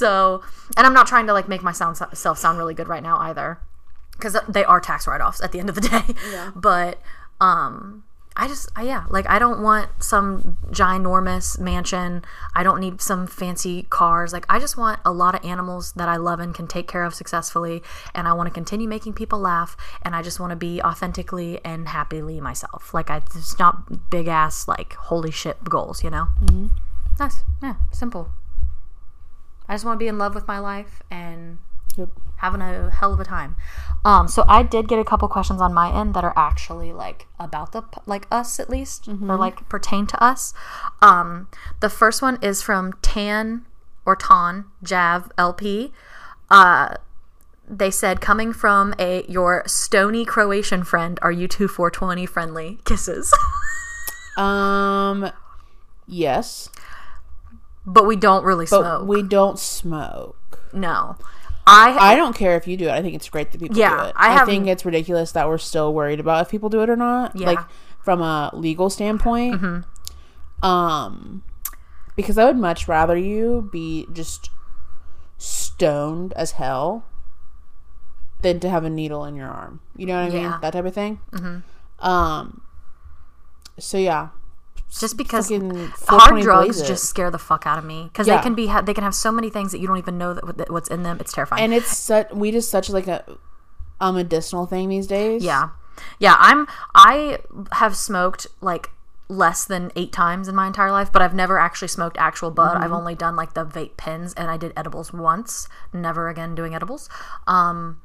so, 0.00 0.42
and 0.78 0.86
I'm 0.86 0.94
not 0.94 1.06
trying 1.06 1.26
to 1.26 1.34
like 1.34 1.46
make 1.46 1.62
myself 1.62 2.00
self 2.16 2.38
sound 2.38 2.56
really 2.56 2.72
good 2.72 2.88
right 2.88 3.02
now 3.02 3.18
either, 3.18 3.60
because 4.12 4.34
they 4.48 4.64
are 4.64 4.80
tax 4.80 5.06
write 5.06 5.20
offs 5.20 5.42
at 5.42 5.52
the 5.52 5.58
end 5.60 5.68
of 5.68 5.74
the 5.74 5.80
day. 5.88 6.14
Yeah. 6.32 6.52
But 6.56 7.02
um, 7.38 8.04
I 8.34 8.48
just, 8.48 8.70
I, 8.74 8.84
yeah, 8.84 9.04
like 9.10 9.28
I 9.28 9.38
don't 9.38 9.60
want 9.60 9.90
some 10.02 10.56
ginormous 10.70 11.60
mansion. 11.60 12.24
I 12.54 12.62
don't 12.62 12.80
need 12.80 13.02
some 13.02 13.26
fancy 13.26 13.82
cars. 13.90 14.32
Like 14.32 14.46
I 14.48 14.58
just 14.58 14.78
want 14.78 15.00
a 15.04 15.12
lot 15.12 15.34
of 15.34 15.44
animals 15.44 15.92
that 15.92 16.08
I 16.08 16.16
love 16.16 16.40
and 16.40 16.54
can 16.54 16.66
take 16.66 16.88
care 16.88 17.04
of 17.04 17.12
successfully. 17.12 17.82
And 18.14 18.26
I 18.26 18.32
want 18.32 18.46
to 18.46 18.54
continue 18.54 18.88
making 18.88 19.12
people 19.12 19.38
laugh. 19.38 19.76
And 20.00 20.16
I 20.16 20.22
just 20.22 20.40
want 20.40 20.48
to 20.52 20.56
be 20.56 20.80
authentically 20.80 21.60
and 21.62 21.88
happily 21.88 22.40
myself. 22.40 22.94
Like 22.94 23.10
I, 23.10 23.18
it's 23.18 23.58
not 23.58 24.08
big 24.08 24.28
ass 24.28 24.66
like 24.66 24.94
holy 24.94 25.30
shit 25.30 25.62
goals, 25.64 26.02
you 26.02 26.08
know. 26.08 26.28
Mm-hmm. 26.42 26.68
Nice, 27.18 27.42
yeah, 27.62 27.74
simple. 27.92 28.30
I 29.70 29.74
just 29.74 29.84
want 29.84 29.94
to 29.98 30.02
be 30.04 30.08
in 30.08 30.18
love 30.18 30.34
with 30.34 30.48
my 30.48 30.58
life 30.58 31.00
and 31.10 31.58
Yep. 31.96 32.08
having 32.38 32.60
a 32.60 32.90
hell 32.90 33.12
of 33.12 33.20
a 33.20 33.24
time. 33.24 33.56
Um, 34.04 34.26
so 34.28 34.44
I 34.48 34.62
did 34.62 34.88
get 34.88 34.98
a 34.98 35.04
couple 35.04 35.26
questions 35.28 35.60
on 35.60 35.72
my 35.72 35.92
end 35.92 36.14
that 36.14 36.24
are 36.24 36.32
actually 36.36 36.92
like 36.92 37.26
about 37.38 37.72
the 37.72 37.82
like 38.06 38.26
us 38.30 38.58
at 38.60 38.68
least 38.68 39.08
or 39.08 39.36
like 39.36 39.68
pertain 39.68 40.06
to 40.08 40.22
us. 40.22 40.52
Um, 41.00 41.48
the 41.80 41.88
first 41.90 42.20
one 42.20 42.38
is 42.42 42.62
from 42.62 42.94
Tan 43.02 43.64
or 44.04 44.16
Tan 44.16 44.64
Jav 44.82 45.30
LP. 45.38 45.92
Uh, 46.50 46.94
they 47.68 47.90
said 47.90 48.20
coming 48.20 48.52
from 48.52 48.92
a 48.98 49.24
your 49.28 49.62
stony 49.66 50.24
Croatian 50.24 50.82
friend, 50.82 51.18
are 51.22 51.30
you 51.32 51.46
two 51.46 51.68
420 51.68 52.26
friendly? 52.26 52.78
Kisses. 52.84 53.32
Um, 54.36 55.30
yes, 56.06 56.70
but 57.86 58.06
we 58.06 58.16
don't 58.16 58.44
really 58.44 58.66
but 58.70 58.80
smoke. 58.80 59.08
we 59.08 59.22
don't 59.22 59.58
smoke. 59.58 60.60
no. 60.72 61.16
I 61.66 62.12
I 62.12 62.16
don't 62.16 62.34
care 62.34 62.56
if 62.56 62.66
you 62.66 62.76
do 62.76 62.86
it. 62.88 62.90
I 62.90 63.00
think 63.02 63.14
it's 63.14 63.28
great 63.28 63.52
that 63.52 63.60
people 63.60 63.76
Yeah, 63.76 63.96
do 63.96 64.02
it. 64.08 64.12
I 64.16 64.42
I, 64.42 64.44
think 64.44 64.66
it's 64.66 64.84
ridiculous 64.84 65.30
that 65.32 65.46
we're 65.46 65.58
still 65.58 65.92
worried 65.94 66.18
about 66.18 66.42
if 66.46 66.48
people 66.50 66.68
do 66.68 66.82
it 66.82 66.90
or 66.90 66.96
not. 66.96 67.36
Yeah. 67.36 67.46
Like 67.46 67.58
from 68.02 68.20
a 68.22 68.50
legal 68.54 68.90
standpoint. 68.90 69.60
Mm-hmm. 69.60 70.66
Um, 70.66 71.42
because 72.16 72.38
I 72.38 72.46
would 72.46 72.56
much 72.56 72.88
rather 72.88 73.16
you 73.16 73.68
be 73.70 74.08
just 74.12 74.50
stoned 75.38 76.32
as 76.32 76.52
hell 76.52 77.04
than 78.42 78.58
to 78.60 78.70
have 78.70 78.84
a 78.84 78.90
needle 78.90 79.24
in 79.24 79.36
your 79.36 79.48
arm. 79.48 79.80
You 79.96 80.06
know 80.06 80.14
what 80.24 80.32
I 80.32 80.34
Yeah. 80.36 80.50
mean? 80.50 80.60
That 80.62 80.72
type 80.72 80.84
of 80.86 80.94
thing. 80.94 81.20
Mm-hmm. 81.30 82.06
Um. 82.06 82.62
So 83.78 83.96
yeah, 83.98 84.28
just 84.98 85.16
because 85.16 85.50
hard 86.08 86.42
drugs 86.42 86.82
just 86.82 87.04
scare 87.04 87.30
the 87.30 87.38
fuck 87.38 87.66
out 87.66 87.78
of 87.78 87.84
me 87.84 88.04
because 88.12 88.26
Yeah. 88.26 88.36
they 88.36 88.42
can 88.42 88.54
be 88.54 88.66
ha- 88.66 88.80
they 88.80 88.94
can 88.94 89.04
have 89.04 89.14
so 89.14 89.30
many 89.30 89.48
things 89.50 89.72
that 89.72 89.78
you 89.78 89.86
don't 89.86 89.98
even 89.98 90.18
know 90.18 90.34
that, 90.34 90.56
that 90.58 90.70
what's 90.70 90.88
in 90.88 91.02
them. 91.04 91.18
It's 91.20 91.32
terrifying. 91.32 91.62
and 91.62 91.72
it's 91.74 91.96
such 91.96 92.30
we 92.32 92.50
just 92.50 92.70
such 92.70 92.90
like 92.90 93.06
a 93.06 93.24
a 94.00 94.12
medicinal 94.12 94.66
thing 94.66 94.88
these 94.88 95.06
days. 95.06 95.44
yeah, 95.44 95.70
yeah. 96.18 96.36
I'm 96.38 96.66
I 96.94 97.38
have 97.72 97.94
smoked 97.96 98.46
like 98.60 98.90
less 99.28 99.64
than 99.64 99.92
eight 99.94 100.10
times 100.12 100.48
in 100.48 100.56
my 100.56 100.66
entire 100.66 100.90
life, 100.90 101.12
but 101.12 101.22
I've 101.22 101.34
never 101.34 101.58
actually 101.58 101.86
smoked 101.88 102.16
actual 102.18 102.50
bud. 102.50 102.74
Mm-hmm. 102.74 102.82
I've 102.82 102.92
only 102.92 103.14
done 103.14 103.36
like 103.36 103.54
the 103.54 103.64
vape 103.64 103.96
pens, 103.96 104.34
and 104.34 104.50
I 104.50 104.56
did 104.56 104.72
edibles 104.76 105.12
once. 105.12 105.68
Never 105.92 106.28
again 106.28 106.54
doing 106.56 106.74
edibles. 106.74 107.08
Um, 107.46 108.00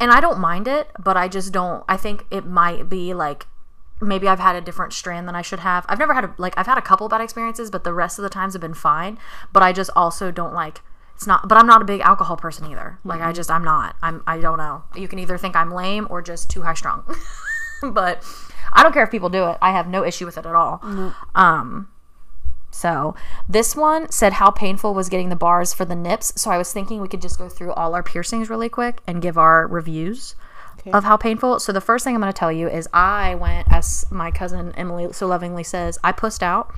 and 0.00 0.10
I 0.12 0.20
don't 0.20 0.38
mind 0.38 0.68
it, 0.68 0.90
but 0.98 1.16
I 1.16 1.28
just 1.28 1.50
don't. 1.52 1.82
I 1.88 1.96
think 1.96 2.26
it 2.30 2.44
might 2.44 2.88
be 2.90 3.14
like 3.14 3.46
maybe 4.00 4.28
I've 4.28 4.38
had 4.38 4.56
a 4.56 4.60
different 4.60 4.92
strand 4.92 5.26
than 5.26 5.34
I 5.34 5.42
should 5.42 5.60
have. 5.60 5.84
I've 5.88 5.98
never 5.98 6.14
had 6.14 6.24
a 6.24 6.34
like 6.38 6.54
I've 6.56 6.66
had 6.66 6.78
a 6.78 6.82
couple 6.82 7.08
bad 7.08 7.20
experiences, 7.20 7.70
but 7.70 7.84
the 7.84 7.92
rest 7.94 8.18
of 8.18 8.22
the 8.22 8.28
times 8.28 8.54
have 8.54 8.62
been 8.62 8.74
fine. 8.74 9.18
But 9.52 9.62
I 9.62 9.72
just 9.72 9.90
also 9.96 10.30
don't 10.30 10.54
like 10.54 10.82
it's 11.14 11.26
not 11.26 11.48
but 11.48 11.58
I'm 11.58 11.66
not 11.66 11.82
a 11.82 11.84
big 11.84 12.00
alcohol 12.00 12.36
person 12.36 12.70
either. 12.70 12.98
Like 13.04 13.20
I 13.20 13.32
just 13.32 13.50
I'm 13.50 13.64
not. 13.64 13.96
I'm 14.02 14.22
I 14.26 14.38
don't 14.38 14.58
know. 14.58 14.84
You 14.94 15.08
can 15.08 15.18
either 15.18 15.38
think 15.38 15.56
I'm 15.56 15.72
lame 15.72 16.06
or 16.10 16.22
just 16.22 16.50
too 16.50 16.62
high 16.62 16.74
strung. 16.74 17.04
but 17.82 18.24
I 18.72 18.82
don't 18.82 18.92
care 18.92 19.04
if 19.04 19.10
people 19.10 19.28
do 19.28 19.46
it. 19.48 19.58
I 19.60 19.72
have 19.72 19.88
no 19.88 20.04
issue 20.04 20.26
with 20.26 20.38
it 20.38 20.46
at 20.46 20.54
all. 20.54 20.80
Um 21.34 21.88
so 22.70 23.14
this 23.48 23.74
one 23.74 24.10
said 24.12 24.34
how 24.34 24.50
painful 24.50 24.94
was 24.94 25.08
getting 25.08 25.30
the 25.30 25.36
bars 25.36 25.72
for 25.72 25.84
the 25.84 25.96
nips. 25.96 26.32
So 26.40 26.50
I 26.50 26.58
was 26.58 26.72
thinking 26.72 27.00
we 27.00 27.08
could 27.08 27.22
just 27.22 27.38
go 27.38 27.48
through 27.48 27.72
all 27.72 27.94
our 27.94 28.02
piercings 28.02 28.50
really 28.50 28.68
quick 28.68 29.00
and 29.06 29.22
give 29.22 29.38
our 29.38 29.66
reviews 29.66 30.36
of 30.92 31.04
how 31.04 31.16
painful. 31.16 31.60
So 31.60 31.72
the 31.72 31.80
first 31.80 32.04
thing 32.04 32.14
I'm 32.14 32.20
going 32.20 32.32
to 32.32 32.38
tell 32.38 32.52
you 32.52 32.68
is 32.68 32.88
I 32.92 33.34
went, 33.34 33.66
as 33.70 34.04
my 34.10 34.30
cousin 34.30 34.72
Emily 34.76 35.12
so 35.12 35.26
lovingly 35.26 35.64
says, 35.64 35.98
I 36.02 36.12
pussed 36.12 36.42
out. 36.42 36.72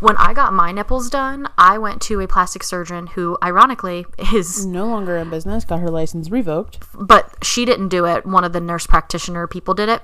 When 0.00 0.16
I 0.16 0.32
got 0.34 0.52
my 0.52 0.72
nipples 0.72 1.08
done, 1.08 1.48
I 1.56 1.78
went 1.78 2.02
to 2.02 2.20
a 2.20 2.26
plastic 2.28 2.62
surgeon 2.62 3.08
who, 3.08 3.38
ironically, 3.42 4.06
is 4.34 4.66
No 4.66 4.86
longer 4.86 5.16
in 5.16 5.30
business. 5.30 5.64
Got 5.64 5.80
her 5.80 5.90
license 5.90 6.30
revoked. 6.30 6.78
but 6.94 7.34
she 7.42 7.64
didn't 7.64 7.88
do 7.88 8.04
it. 8.04 8.26
One 8.26 8.44
of 8.44 8.52
the 8.52 8.60
nurse 8.60 8.86
practitioner 8.86 9.46
people 9.46 9.74
did 9.74 9.88
it. 9.88 10.02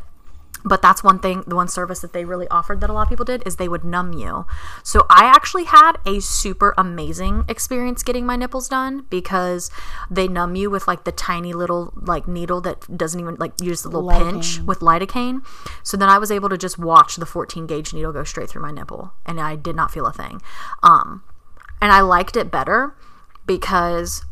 But 0.64 0.82
that's 0.82 1.02
one 1.02 1.18
thing, 1.18 1.44
the 1.46 1.56
one 1.56 1.68
service 1.68 2.00
that 2.00 2.12
they 2.12 2.24
really 2.24 2.48
offered 2.48 2.80
that 2.80 2.90
a 2.90 2.92
lot 2.92 3.02
of 3.02 3.08
people 3.08 3.24
did 3.24 3.42
is 3.46 3.56
they 3.56 3.68
would 3.68 3.84
numb 3.84 4.12
you. 4.12 4.46
So 4.82 5.06
I 5.08 5.24
actually 5.24 5.64
had 5.64 5.92
a 6.06 6.20
super 6.20 6.74
amazing 6.76 7.44
experience 7.48 8.02
getting 8.02 8.26
my 8.26 8.36
nipples 8.36 8.68
done 8.68 9.06
because 9.10 9.70
they 10.10 10.28
numb 10.28 10.54
you 10.54 10.70
with 10.70 10.86
like 10.86 11.04
the 11.04 11.12
tiny 11.12 11.52
little 11.52 11.92
like 11.96 12.28
needle 12.28 12.60
that 12.62 12.96
doesn't 12.96 13.20
even 13.20 13.36
like 13.36 13.52
use 13.60 13.82
the 13.82 13.88
little 13.88 14.10
pinch 14.10 14.60
with 14.60 14.80
lidocaine. 14.80 15.44
So 15.82 15.96
then 15.96 16.08
I 16.08 16.18
was 16.18 16.30
able 16.30 16.48
to 16.48 16.58
just 16.58 16.78
watch 16.78 17.16
the 17.16 17.26
14 17.26 17.66
gauge 17.66 17.94
needle 17.94 18.12
go 18.12 18.24
straight 18.24 18.50
through 18.50 18.62
my 18.62 18.70
nipple 18.70 19.12
and 19.24 19.40
I 19.40 19.56
did 19.56 19.76
not 19.76 19.90
feel 19.90 20.06
a 20.06 20.12
thing. 20.12 20.42
Um, 20.82 21.22
and 21.80 21.92
I 21.92 22.00
liked 22.00 22.36
it 22.36 22.50
better 22.50 22.94
because 23.46 24.24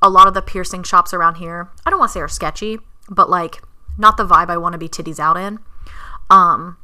a 0.00 0.08
lot 0.08 0.28
of 0.28 0.34
the 0.34 0.42
piercing 0.42 0.82
shops 0.82 1.12
around 1.12 1.36
here, 1.36 1.70
I 1.84 1.90
don't 1.90 1.98
want 1.98 2.10
to 2.10 2.12
say 2.14 2.20
are 2.20 2.28
sketchy, 2.28 2.78
but 3.08 3.28
like 3.28 3.62
not 3.98 4.16
the 4.16 4.26
vibe 4.26 4.48
I 4.48 4.56
want 4.56 4.72
to 4.72 4.78
be 4.78 4.88
titties 4.88 5.18
out 5.18 5.36
in. 5.36 5.58
Um, 6.30 6.78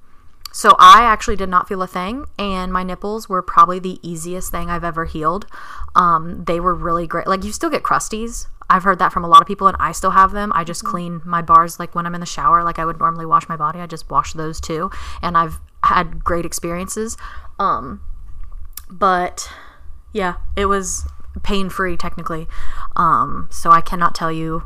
so 0.52 0.76
I 0.78 1.02
actually 1.02 1.36
did 1.36 1.48
not 1.48 1.66
feel 1.66 1.82
a 1.82 1.86
thing, 1.86 2.26
and 2.38 2.72
my 2.72 2.82
nipples 2.84 3.28
were 3.28 3.42
probably 3.42 3.78
the 3.80 3.98
easiest 4.08 4.52
thing 4.52 4.70
I've 4.70 4.84
ever 4.84 5.04
healed. 5.04 5.46
Um, 5.96 6.44
they 6.44 6.60
were 6.60 6.74
really 6.74 7.06
great. 7.06 7.26
Like 7.26 7.42
you 7.42 7.50
still 7.50 7.70
get 7.70 7.82
crusties. 7.82 8.46
I've 8.70 8.84
heard 8.84 8.98
that 9.00 9.12
from 9.12 9.24
a 9.24 9.28
lot 9.28 9.40
of 9.40 9.48
people, 9.48 9.66
and 9.66 9.76
I 9.80 9.90
still 9.92 10.12
have 10.12 10.30
them. 10.30 10.52
I 10.54 10.62
just 10.62 10.84
clean 10.84 11.20
my 11.24 11.42
bars 11.42 11.80
like 11.80 11.94
when 11.94 12.06
I'm 12.06 12.14
in 12.14 12.20
the 12.20 12.26
shower, 12.26 12.62
like 12.62 12.78
I 12.78 12.84
would 12.84 12.98
normally 12.98 13.26
wash 13.26 13.48
my 13.48 13.56
body. 13.56 13.80
I 13.80 13.86
just 13.86 14.08
wash 14.10 14.32
those 14.32 14.60
too, 14.60 14.90
and 15.20 15.36
I've 15.36 15.60
had 15.82 16.22
great 16.22 16.46
experiences. 16.46 17.16
Um, 17.58 18.00
but 18.88 19.50
yeah, 20.12 20.36
it 20.56 20.66
was 20.66 21.04
pain 21.42 21.68
free 21.68 21.96
technically. 21.96 22.46
Um, 22.94 23.48
so 23.50 23.70
I 23.70 23.80
cannot 23.80 24.14
tell 24.14 24.30
you 24.30 24.62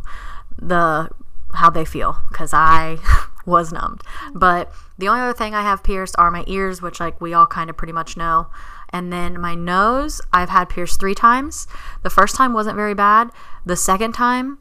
the 0.59 1.09
how 1.55 1.70
they 1.70 1.84
feel 1.84 2.20
because 2.28 2.53
I 2.53 2.99
was 3.46 3.72
numbed. 3.72 4.03
But 4.34 4.72
the 4.99 5.09
only 5.09 5.22
other 5.22 5.32
thing 5.32 5.55
I 5.55 5.62
have 5.62 5.82
pierced 5.82 6.14
are 6.18 6.30
my 6.30 6.44
ears, 6.46 6.82
which 6.82 7.01
like 7.01 7.20
we 7.20 7.34
all 7.34 7.46
kind 7.46 7.70
of 7.70 7.76
pretty 7.76 7.92
much 7.92 8.16
know. 8.16 8.49
And 8.90 9.12
then 9.12 9.40
my 9.40 9.55
nose, 9.55 10.20
I've 10.32 10.49
had 10.49 10.68
pierced 10.68 10.99
three 10.99 11.14
times. 11.14 11.66
The 12.03 12.11
first 12.11 12.36
time 12.36 12.53
wasn't 12.53 12.76
very 12.76 12.94
bad. 12.94 13.30
The 13.66 13.76
second 13.76 14.12
time 14.12 14.59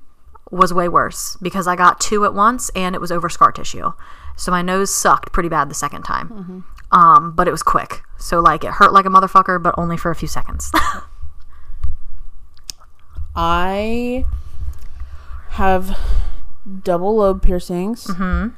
was 0.51 0.73
way 0.73 0.87
worse 0.87 1.37
because 1.41 1.67
I 1.67 1.75
got 1.75 1.99
two 1.99 2.23
at 2.25 2.33
once 2.33 2.69
and 2.75 2.95
it 2.95 3.01
was 3.01 3.11
over 3.11 3.29
scar 3.29 3.51
tissue. 3.51 3.91
So 4.35 4.51
my 4.51 4.61
nose 4.61 4.93
sucked 4.93 5.31
pretty 5.31 5.49
bad 5.49 5.69
the 5.69 5.75
second 5.75 6.03
time. 6.03 6.63
Um, 6.91 7.33
but 7.35 7.47
it 7.47 7.51
was 7.51 7.63
quick. 7.63 8.03
So 8.17 8.39
like 8.39 8.63
it 8.63 8.71
hurt 8.71 8.93
like 8.93 9.05
a 9.05 9.09
motherfucker, 9.09 9.61
but 9.61 9.75
only 9.77 9.97
for 9.97 10.11
a 10.11 10.15
few 10.15 10.27
seconds. 10.27 10.71
I 13.35 14.25
have 15.49 15.97
double 16.83 17.17
lobe 17.17 17.41
piercings. 17.41 18.05
mm-hmm. 18.05 18.49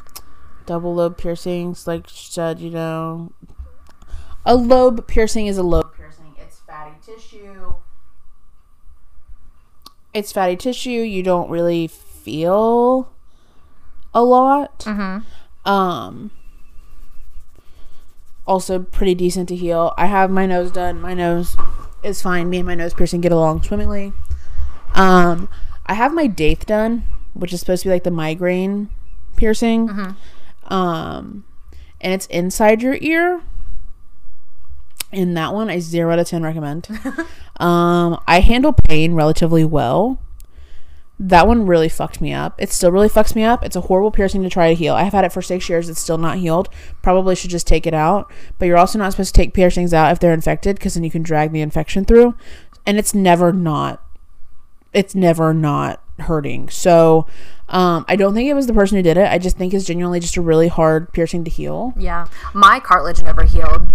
Double 0.65 0.93
lobe 0.93 1.17
piercings, 1.17 1.87
like 1.87 2.07
she 2.07 2.31
said, 2.31 2.59
you 2.59 2.69
know, 2.69 3.31
a 4.45 4.55
lobe 4.55 5.07
piercing 5.07 5.47
is 5.47 5.57
a 5.57 5.63
lobe 5.63 5.95
piercing. 5.95 6.35
It's 6.37 6.59
fatty 6.59 6.95
tissue. 7.03 7.75
It's 10.13 10.31
fatty 10.31 10.55
tissue. 10.55 10.89
You 10.89 11.23
don't 11.23 11.49
really 11.49 11.87
feel 11.87 13.11
a 14.13 14.23
lot. 14.23 14.79
Mm-hmm. 14.79 15.69
Um. 15.69 16.31
Also, 18.47 18.79
pretty 18.79 19.13
decent 19.13 19.47
to 19.49 19.55
heal. 19.55 19.93
I 19.97 20.07
have 20.07 20.31
my 20.31 20.47
nose 20.47 20.71
done. 20.71 20.99
My 20.99 21.13
nose 21.13 21.55
is 22.01 22.21
fine. 22.21 22.49
Me 22.49 22.57
and 22.57 22.65
my 22.65 22.73
nose 22.73 22.95
piercing 22.95 23.21
get 23.21 23.31
along 23.31 23.61
swimmingly. 23.61 24.11
Um, 24.95 25.49
I 25.85 25.93
have 25.93 26.13
my 26.13 26.25
daith 26.25 26.65
done, 26.65 27.03
which 27.33 27.53
is 27.53 27.59
supposed 27.59 27.83
to 27.83 27.89
be 27.89 27.93
like 27.93 28.03
the 28.03 28.11
migraine 28.11 28.89
piercing. 29.35 29.89
Um, 30.65 31.45
and 32.01 32.13
it's 32.13 32.25
inside 32.27 32.81
your 32.81 32.97
ear. 33.01 33.41
And 35.11 35.35
that 35.35 35.53
one, 35.53 35.69
I 35.69 35.79
zero 35.79 36.13
out 36.13 36.19
of 36.19 36.27
ten 36.27 36.43
recommend. 36.43 36.87
um, 37.57 38.21
I 38.27 38.41
handle 38.41 38.73
pain 38.73 39.13
relatively 39.13 39.65
well. 39.65 40.19
That 41.21 41.47
one 41.47 41.65
really 41.65 41.89
fucked 41.89 42.21
me 42.21 42.31
up. 42.31 42.61
It 42.61 42.71
still 42.71 42.91
really 42.91 43.09
fucks 43.09 43.35
me 43.35 43.43
up. 43.43 43.65
It's 43.65 43.75
a 43.75 43.81
horrible 43.81 44.11
piercing 44.11 44.41
to 44.43 44.49
try 44.49 44.69
to 44.69 44.75
heal. 44.75 44.93
I 44.93 45.03
have 45.03 45.11
had 45.11 45.25
it 45.25 45.33
for 45.33 45.41
six 45.41 45.67
years. 45.67 45.89
It's 45.89 45.99
still 45.99 46.17
not 46.17 46.37
healed. 46.37 46.69
Probably 47.01 47.35
should 47.35 47.49
just 47.49 47.67
take 47.67 47.85
it 47.85 47.93
out. 47.93 48.31
But 48.57 48.67
you're 48.67 48.77
also 48.77 48.99
not 48.99 49.11
supposed 49.11 49.33
to 49.35 49.41
take 49.41 49.53
piercings 49.53 49.93
out 49.93 50.11
if 50.13 50.19
they're 50.19 50.31
infected 50.31 50.77
because 50.77 50.93
then 50.93 51.03
you 51.03 51.11
can 51.11 51.23
drag 51.23 51.51
the 51.51 51.59
infection 51.59 52.05
through. 52.05 52.35
And 52.85 52.97
it's 52.97 53.13
never 53.13 53.51
not. 53.51 54.01
It's 54.93 55.13
never 55.13 55.53
not 55.53 56.01
hurting. 56.23 56.69
So 56.69 57.27
um, 57.69 58.05
I 58.07 58.15
don't 58.15 58.33
think 58.33 58.49
it 58.49 58.53
was 58.53 58.67
the 58.67 58.73
person 58.73 58.97
who 58.97 59.03
did 59.03 59.17
it. 59.17 59.27
I 59.29 59.37
just 59.37 59.57
think 59.57 59.73
it's 59.73 59.85
genuinely 59.85 60.19
just 60.19 60.37
a 60.37 60.41
really 60.41 60.67
hard 60.67 61.11
piercing 61.13 61.43
to 61.43 61.51
heal. 61.51 61.93
Yeah. 61.97 62.27
My 62.53 62.79
cartilage 62.79 63.21
never 63.23 63.43
healed. 63.43 63.93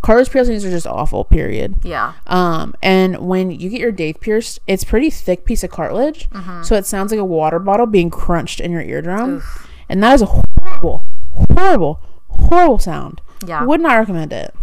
Cartilage 0.00 0.30
piercings 0.30 0.64
are 0.66 0.70
just 0.70 0.86
awful. 0.86 1.24
Period. 1.24 1.76
Yeah. 1.82 2.12
Um, 2.26 2.74
and 2.82 3.26
when 3.26 3.50
you 3.50 3.70
get 3.70 3.80
your 3.80 3.92
daith 3.92 4.20
pierced, 4.20 4.60
it's 4.66 4.84
pretty 4.84 5.08
thick 5.08 5.46
piece 5.46 5.64
of 5.64 5.70
cartilage, 5.70 6.28
so 6.62 6.76
it 6.76 6.84
sounds 6.84 7.10
like 7.10 7.18
a 7.20 7.24
water 7.24 7.58
bottle 7.58 7.86
being 7.86 8.10
crunched 8.10 8.60
in 8.60 8.70
your 8.70 8.82
eardrum, 8.82 9.42
and 9.88 10.02
that 10.02 10.12
is 10.12 10.20
a 10.20 10.26
horrible, 10.26 11.06
horrible, 11.54 12.00
horrible 12.28 12.78
sound. 12.78 13.22
Yeah. 13.46 13.64
Would 13.64 13.80
not 13.80 13.96
recommend 13.96 14.30
it. 14.34 14.54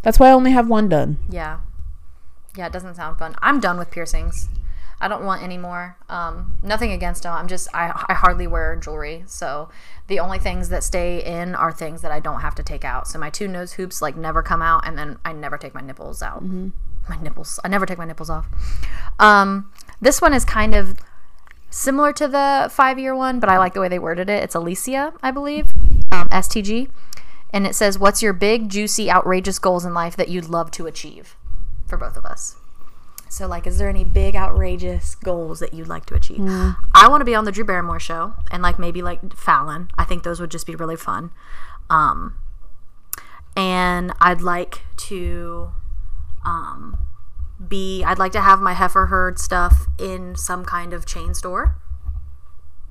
That's 0.00 0.18
why 0.18 0.28
I 0.28 0.32
only 0.32 0.52
have 0.52 0.68
one 0.70 0.88
done. 0.88 1.18
Yeah. 1.28 1.58
Yeah, 2.56 2.66
it 2.66 2.72
doesn't 2.72 2.94
sound 2.94 3.18
fun. 3.18 3.34
I'm 3.42 3.60
done 3.60 3.76
with 3.76 3.90
piercings. 3.90 4.48
I 5.00 5.08
don't 5.08 5.24
want 5.24 5.42
any 5.42 5.58
more. 5.58 5.96
Um, 6.08 6.58
nothing 6.62 6.92
against 6.92 7.24
them. 7.24 7.34
I'm 7.34 7.48
just 7.48 7.68
I, 7.74 8.04
I 8.08 8.14
hardly 8.14 8.46
wear 8.46 8.76
jewelry, 8.76 9.24
so 9.26 9.68
the 10.06 10.18
only 10.18 10.38
things 10.38 10.70
that 10.70 10.82
stay 10.82 11.22
in 11.22 11.54
are 11.54 11.70
things 11.70 12.00
that 12.02 12.10
I 12.10 12.20
don't 12.20 12.40
have 12.40 12.54
to 12.56 12.62
take 12.62 12.84
out. 12.84 13.06
So 13.06 13.18
my 13.18 13.28
two 13.28 13.46
nose 13.46 13.74
hoops 13.74 14.00
like 14.00 14.16
never 14.16 14.42
come 14.42 14.62
out, 14.62 14.86
and 14.86 14.96
then 14.96 15.18
I 15.24 15.32
never 15.32 15.58
take 15.58 15.74
my 15.74 15.82
nipples 15.82 16.22
out. 16.22 16.42
My 17.08 17.20
nipples. 17.20 17.60
I 17.62 17.68
never 17.68 17.84
take 17.84 17.98
my 17.98 18.06
nipples 18.06 18.30
off. 18.30 18.46
Um, 19.18 19.70
this 20.00 20.20
one 20.22 20.32
is 20.32 20.44
kind 20.44 20.74
of 20.74 20.96
similar 21.70 22.12
to 22.14 22.26
the 22.26 22.68
five 22.72 22.98
year 22.98 23.14
one, 23.14 23.38
but 23.38 23.50
I 23.50 23.58
like 23.58 23.74
the 23.74 23.80
way 23.80 23.88
they 23.88 23.98
worded 23.98 24.30
it. 24.30 24.42
It's 24.42 24.54
Alicia, 24.54 25.12
I 25.22 25.30
believe, 25.30 25.74
um, 26.10 26.28
STG, 26.30 26.90
and 27.52 27.66
it 27.66 27.74
says, 27.74 27.98
"What's 27.98 28.22
your 28.22 28.32
big, 28.32 28.70
juicy, 28.70 29.10
outrageous 29.10 29.58
goals 29.58 29.84
in 29.84 29.92
life 29.92 30.16
that 30.16 30.28
you'd 30.28 30.48
love 30.48 30.70
to 30.72 30.86
achieve?" 30.86 31.36
For 31.86 31.98
both 31.98 32.16
of 32.16 32.24
us. 32.24 32.56
So, 33.28 33.46
like, 33.46 33.66
is 33.66 33.78
there 33.78 33.88
any 33.88 34.04
big, 34.04 34.36
outrageous 34.36 35.14
goals 35.14 35.58
that 35.60 35.74
you'd 35.74 35.88
like 35.88 36.06
to 36.06 36.14
achieve? 36.14 36.40
I 36.94 37.08
want 37.08 37.20
to 37.20 37.24
be 37.24 37.34
on 37.34 37.44
the 37.44 37.52
Drew 37.52 37.64
Barrymore 37.64 38.00
show, 38.00 38.34
and 38.50 38.62
like 38.62 38.78
maybe 38.78 39.02
like 39.02 39.36
Fallon. 39.36 39.90
I 39.98 40.04
think 40.04 40.22
those 40.22 40.40
would 40.40 40.50
just 40.50 40.66
be 40.66 40.74
really 40.74 40.96
fun. 40.96 41.30
Um, 41.90 42.38
and 43.56 44.12
I'd 44.20 44.42
like 44.42 44.82
to, 45.08 45.70
um, 46.44 46.98
be. 47.68 48.04
I'd 48.04 48.18
like 48.18 48.32
to 48.32 48.40
have 48.40 48.60
my 48.60 48.74
heifer 48.74 49.06
herd 49.06 49.38
stuff 49.38 49.86
in 49.98 50.36
some 50.36 50.64
kind 50.64 50.92
of 50.92 51.04
chain 51.04 51.34
store. 51.34 51.76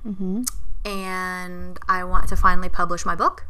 Mm-hmm. 0.05 0.43
And 0.85 1.79
I 1.87 2.03
want 2.03 2.27
to 2.29 2.35
finally 2.35 2.69
publish 2.69 3.05
my 3.05 3.15
book. 3.15 3.45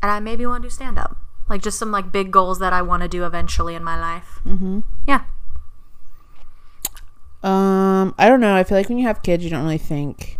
And 0.00 0.10
I 0.10 0.20
maybe 0.20 0.46
want 0.46 0.62
to 0.62 0.68
do 0.68 0.72
stand 0.72 0.98
up. 0.98 1.16
Like 1.48 1.62
just 1.62 1.78
some 1.78 1.90
like 1.90 2.10
big 2.10 2.30
goals 2.30 2.58
that 2.58 2.72
I 2.72 2.82
want 2.82 3.02
to 3.02 3.08
do 3.08 3.24
eventually 3.24 3.74
in 3.74 3.84
my 3.84 4.00
life. 4.00 4.40
Mm-hmm. 4.46 4.80
Yeah. 5.06 5.24
Um, 7.42 8.14
I 8.18 8.28
don't 8.28 8.40
know. 8.40 8.56
I 8.56 8.64
feel 8.64 8.78
like 8.78 8.88
when 8.88 8.98
you 8.98 9.06
have 9.06 9.22
kids, 9.22 9.44
you 9.44 9.50
don't 9.50 9.62
really 9.62 9.78
think. 9.78 10.38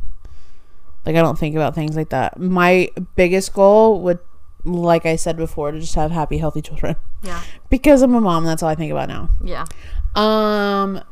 Like 1.04 1.16
I 1.16 1.20
don't 1.20 1.38
think 1.38 1.54
about 1.54 1.74
things 1.74 1.96
like 1.96 2.08
that. 2.08 2.40
My 2.40 2.90
biggest 3.14 3.52
goal 3.52 4.00
would, 4.00 4.20
like 4.64 5.04
I 5.04 5.16
said 5.16 5.36
before, 5.36 5.70
to 5.70 5.78
just 5.78 5.94
have 5.96 6.10
happy, 6.10 6.38
healthy 6.38 6.62
children. 6.62 6.96
Yeah. 7.22 7.42
Because 7.68 8.00
I'm 8.00 8.14
a 8.14 8.20
mom, 8.20 8.44
that's 8.44 8.62
all 8.62 8.70
I 8.70 8.74
think 8.74 8.90
about 8.90 9.08
now. 9.08 9.28
Yeah. 9.42 9.66
Um 10.14 11.02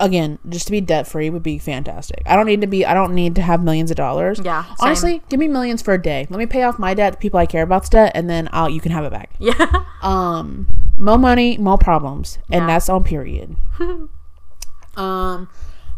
again, 0.00 0.38
just 0.48 0.66
to 0.66 0.72
be 0.72 0.80
debt 0.80 1.06
free 1.06 1.30
would 1.30 1.42
be 1.44 1.58
fantastic. 1.58 2.22
I 2.26 2.34
don't 2.34 2.46
need 2.46 2.60
to 2.62 2.66
be 2.66 2.84
I 2.84 2.94
don't 2.94 3.14
need 3.14 3.36
to 3.36 3.42
have 3.42 3.62
millions 3.62 3.90
of 3.92 3.96
dollars. 3.96 4.40
Yeah, 4.44 4.64
same. 4.64 4.74
Honestly, 4.80 5.22
give 5.28 5.38
me 5.38 5.46
millions 5.46 5.82
for 5.82 5.94
a 5.94 6.02
day. 6.02 6.26
Let 6.30 6.38
me 6.38 6.46
pay 6.46 6.62
off 6.64 6.78
my 6.78 6.94
debt, 6.94 7.12
the 7.12 7.18
people 7.18 7.38
I 7.38 7.46
care 7.46 7.62
about's 7.62 7.88
debt, 7.88 8.12
and 8.14 8.28
then 8.28 8.48
I'll 8.52 8.68
you 8.68 8.80
can 8.80 8.90
have 8.92 9.04
it 9.04 9.12
back. 9.12 9.30
Yeah. 9.38 9.84
Um 10.02 10.66
more 10.98 11.18
money, 11.18 11.56
more 11.58 11.78
problems. 11.78 12.38
And 12.50 12.62
Yeah. 12.62 12.66
that's 12.66 12.88
on 12.88 13.04
period. 13.04 13.56
um 14.96 15.48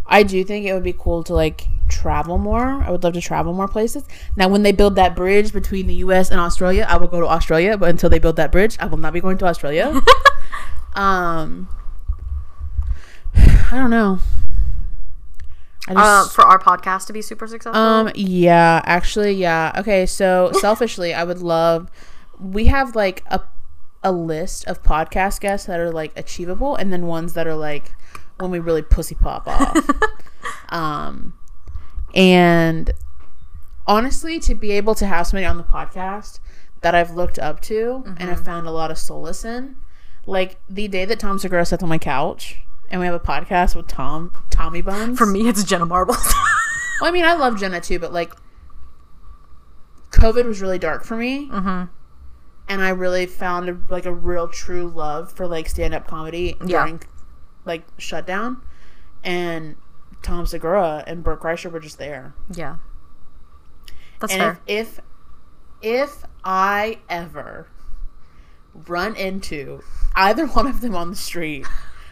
I 0.06 0.22
do 0.24 0.44
think 0.44 0.66
it 0.66 0.74
would 0.74 0.82
be 0.82 0.92
cool 0.92 1.22
to 1.24 1.32
like 1.34 1.66
travel 1.88 2.36
more. 2.36 2.82
I 2.82 2.90
would 2.90 3.02
love 3.04 3.14
to 3.14 3.20
travel 3.20 3.52
more 3.54 3.68
places. 3.68 4.04
Now, 4.36 4.48
when 4.48 4.62
they 4.62 4.72
build 4.72 4.96
that 4.96 5.14
bridge 5.14 5.52
between 5.52 5.86
the 5.86 5.94
U.S. 6.06 6.30
and 6.30 6.40
Australia, 6.40 6.86
I 6.88 6.96
will 6.96 7.06
go 7.06 7.20
to 7.20 7.26
Australia. 7.26 7.78
But 7.78 7.88
until 7.90 8.10
they 8.10 8.18
build 8.18 8.36
that 8.36 8.50
bridge, 8.52 8.76
I 8.80 8.86
will 8.86 8.98
not 8.98 9.12
be 9.12 9.20
going 9.20 9.38
to 9.38 9.46
Australia. 9.46 10.02
um, 10.94 11.68
I 13.72 13.76
don't 13.76 13.88
know. 13.88 14.18
I 15.88 15.94
Uh, 15.96 16.28
for 16.28 16.44
our 16.44 16.58
podcast 16.58 17.06
to 17.06 17.14
be 17.14 17.22
super 17.22 17.46
successful. 17.46 17.80
um, 17.80 18.10
yeah, 18.14 18.82
actually, 18.84 19.32
yeah. 19.32 19.72
Okay, 19.78 20.04
so 20.04 20.52
selfishly, 20.60 21.14
I 21.14 21.24
would 21.24 21.40
love. 21.40 21.90
We 22.38 22.66
have 22.66 22.94
like 22.94 23.24
a 23.30 23.40
a 24.04 24.12
list 24.12 24.66
of 24.66 24.82
podcast 24.82 25.40
guests 25.40 25.66
that 25.68 25.80
are 25.80 25.90
like 25.90 26.12
achievable, 26.18 26.76
and 26.76 26.92
then 26.92 27.06
ones 27.06 27.32
that 27.32 27.46
are 27.46 27.54
like 27.54 27.92
when 28.36 28.50
we 28.50 28.58
really 28.58 28.82
pussy 28.82 29.14
pop 29.14 29.48
off. 29.48 29.88
um, 30.68 31.32
and 32.14 32.90
honestly, 33.86 34.38
to 34.40 34.54
be 34.54 34.72
able 34.72 34.94
to 34.96 35.06
have 35.06 35.26
somebody 35.26 35.46
on 35.46 35.56
the 35.56 35.62
podcast 35.62 36.40
that 36.82 36.94
I've 36.94 37.12
looked 37.12 37.38
up 37.38 37.60
to 37.62 38.02
and 38.04 38.28
have 38.28 38.44
found 38.44 38.66
a 38.66 38.70
lot 38.70 38.90
of 38.90 38.98
solace 38.98 39.46
in, 39.46 39.76
like 40.26 40.58
the 40.68 40.88
day 40.88 41.06
that 41.06 41.18
Tom 41.18 41.38
Segura 41.38 41.64
sat 41.64 41.82
on 41.82 41.88
my 41.88 41.96
couch. 41.96 42.58
And 42.92 43.00
we 43.00 43.06
have 43.06 43.14
a 43.14 43.18
podcast 43.20 43.74
with 43.74 43.88
Tom 43.88 44.30
Tommy 44.50 44.82
Buns. 44.82 45.18
for 45.18 45.26
me, 45.26 45.48
it's 45.48 45.64
Jenna 45.64 45.86
Marbles. 45.86 46.32
Well, 47.00 47.08
I 47.08 47.12
mean, 47.12 47.24
I 47.24 47.32
love 47.34 47.58
Jenna 47.58 47.80
too, 47.80 47.98
but 47.98 48.12
like, 48.12 48.32
COVID 50.12 50.44
was 50.44 50.60
really 50.60 50.78
dark 50.78 51.02
for 51.04 51.16
me, 51.16 51.48
mm-hmm. 51.48 51.84
and 52.68 52.82
I 52.82 52.90
really 52.90 53.26
found 53.26 53.68
a, 53.68 53.76
like 53.88 54.06
a 54.06 54.12
real 54.12 54.46
true 54.46 54.86
love 54.86 55.32
for 55.32 55.48
like 55.48 55.68
stand 55.68 55.94
up 55.94 56.06
comedy 56.06 56.56
Yeah. 56.64 56.84
during 56.84 57.02
like 57.64 57.82
shutdown, 57.98 58.62
and 59.24 59.74
Tom 60.22 60.46
Segura 60.46 61.02
and 61.08 61.24
Bert 61.24 61.40
Kreischer 61.40 61.72
were 61.72 61.80
just 61.80 61.98
there. 61.98 62.34
Yeah. 62.54 62.76
That's 64.20 64.32
And 64.32 64.40
fair. 64.42 64.60
if, 64.68 65.00
if 65.82 66.10
if 66.14 66.24
I 66.44 67.00
ever 67.08 67.66
run 68.86 69.16
into 69.16 69.82
either 70.14 70.46
one 70.46 70.68
of 70.68 70.82
them 70.82 70.94
on 70.94 71.10
the 71.10 71.16
street, 71.16 71.66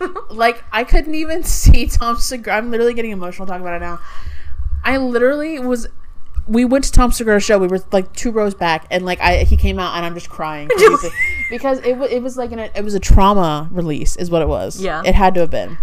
like 0.30 0.64
I 0.72 0.84
couldn't 0.84 1.14
even 1.14 1.42
see 1.44 1.86
Tom 1.86 2.16
Segura. 2.16 2.56
I'm 2.56 2.70
literally 2.70 2.94
getting 2.94 3.10
emotional 3.10 3.46
talking 3.46 3.62
about 3.62 3.74
it 3.74 3.84
now. 3.84 4.00
I 4.84 4.96
literally 4.96 5.58
was. 5.58 5.88
We 6.46 6.64
went 6.64 6.84
to 6.84 6.92
Tom 6.92 7.12
Segura's 7.12 7.44
show. 7.44 7.58
We 7.58 7.68
were 7.68 7.80
like 7.92 8.12
two 8.14 8.30
rows 8.30 8.54
back, 8.54 8.86
and 8.90 9.04
like 9.04 9.20
I, 9.20 9.44
he 9.44 9.56
came 9.56 9.78
out, 9.78 9.96
and 9.96 10.04
I'm 10.04 10.14
just 10.14 10.30
crying 10.30 10.68
because 11.50 11.78
it 11.80 11.96
was 11.96 12.10
it 12.10 12.22
was 12.22 12.36
like 12.36 12.50
an, 12.52 12.58
it 12.58 12.82
was 12.82 12.94
a 12.94 13.00
trauma 13.00 13.68
release, 13.70 14.16
is 14.16 14.30
what 14.30 14.42
it 14.42 14.48
was. 14.48 14.80
Yeah. 14.80 15.02
it 15.04 15.14
had 15.14 15.34
to 15.34 15.40
have 15.40 15.50
been. 15.50 15.78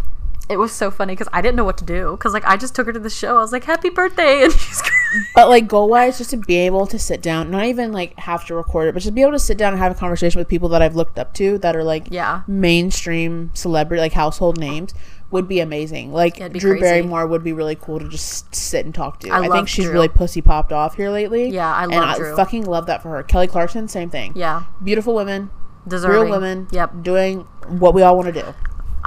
It 0.50 0.58
was 0.58 0.72
so 0.72 0.90
funny 0.90 1.14
because 1.14 1.28
I 1.34 1.42
didn't 1.42 1.56
know 1.58 1.66
what 1.66 1.78
to 1.80 1.86
do 1.86 2.12
because 2.12 2.34
like 2.34 2.46
I 2.46 2.56
just 2.58 2.74
took 2.76 2.86
her 2.88 2.94
to 2.94 3.00
the 3.00 3.10
show. 3.10 3.38
I 3.38 3.40
was 3.40 3.52
like, 3.52 3.64
"Happy 3.66 3.90
birthday!" 3.90 4.44
and 4.46 4.54
she's 4.54 4.82
crying. 4.82 4.94
But 5.36 5.50
like 5.50 5.68
goal 5.68 5.88
wise, 5.90 6.18
just 6.18 6.30
to 6.32 6.38
be 6.38 6.56
able 6.58 6.86
to 6.88 7.00
sit 7.00 7.22
down, 7.22 7.50
not 7.52 7.66
even 7.66 7.92
like 7.92 8.18
have 8.20 8.46
to 8.48 8.56
record 8.56 8.88
it, 8.90 8.94
but 8.94 9.02
just 9.04 9.16
be 9.16 9.22
able 9.22 9.32
to 9.34 9.40
sit 9.40 9.58
down 9.58 9.74
and 9.74 9.82
have 9.82 9.92
a 9.92 9.96
conversation 9.96 10.40
with 10.40 10.48
people 10.48 10.70
that 10.70 10.82
I've 10.82 10.96
looked 10.96 11.18
up 11.20 11.34
to 11.36 11.58
that 11.60 11.76
are 11.76 11.84
like 11.84 12.08
Yeah. 12.12 12.42
mainstream 12.48 13.52
celebrity, 13.54 14.02
like 14.02 14.14
household 14.14 14.60
names, 14.60 14.94
would 15.32 15.48
be 15.48 15.60
amazing. 15.60 16.12
Like 16.14 16.40
It'd 16.40 16.54
be 16.54 16.60
Drew 16.60 16.74
crazy. 16.74 16.84
Barrymore 16.84 17.26
would 17.28 17.44
be 17.44 17.54
really 17.54 17.76
cool 17.76 18.00
to 18.00 18.08
just 18.10 18.54
sit 18.54 18.86
and 18.86 18.94
talk 18.94 19.20
to. 19.22 19.30
I 19.30 19.40
I, 19.46 19.48
think 19.50 19.68
she's 19.68 19.86
Drew. 19.86 19.94
really 19.94 20.08
pussy 20.10 20.42
popped 20.42 20.72
off 20.74 20.96
here 20.96 21.10
lately. 21.10 21.50
Yeah, 21.50 21.74
I 21.74 21.84
and 21.84 21.92
love 21.94 22.04
I 22.04 22.18
Drew. 22.18 22.36
fucking 22.36 22.66
love 22.66 22.86
that 22.88 23.02
for 23.02 23.10
her. 23.10 23.24
Kelly 23.24 23.48
Clarkson, 23.48 23.88
same 23.88 24.10
thing. 24.10 24.34
Yeah, 24.36 24.64
Beautiful 24.84 25.16
women, 25.16 25.50
deserving. 25.88 26.22
real 26.24 26.30
women, 26.32 26.68
Yep. 26.72 27.02
doing 27.04 27.48
what 27.68 27.94
we 27.94 28.02
all 28.02 28.16
want 28.18 28.34
to 28.34 28.42
do. 28.42 28.54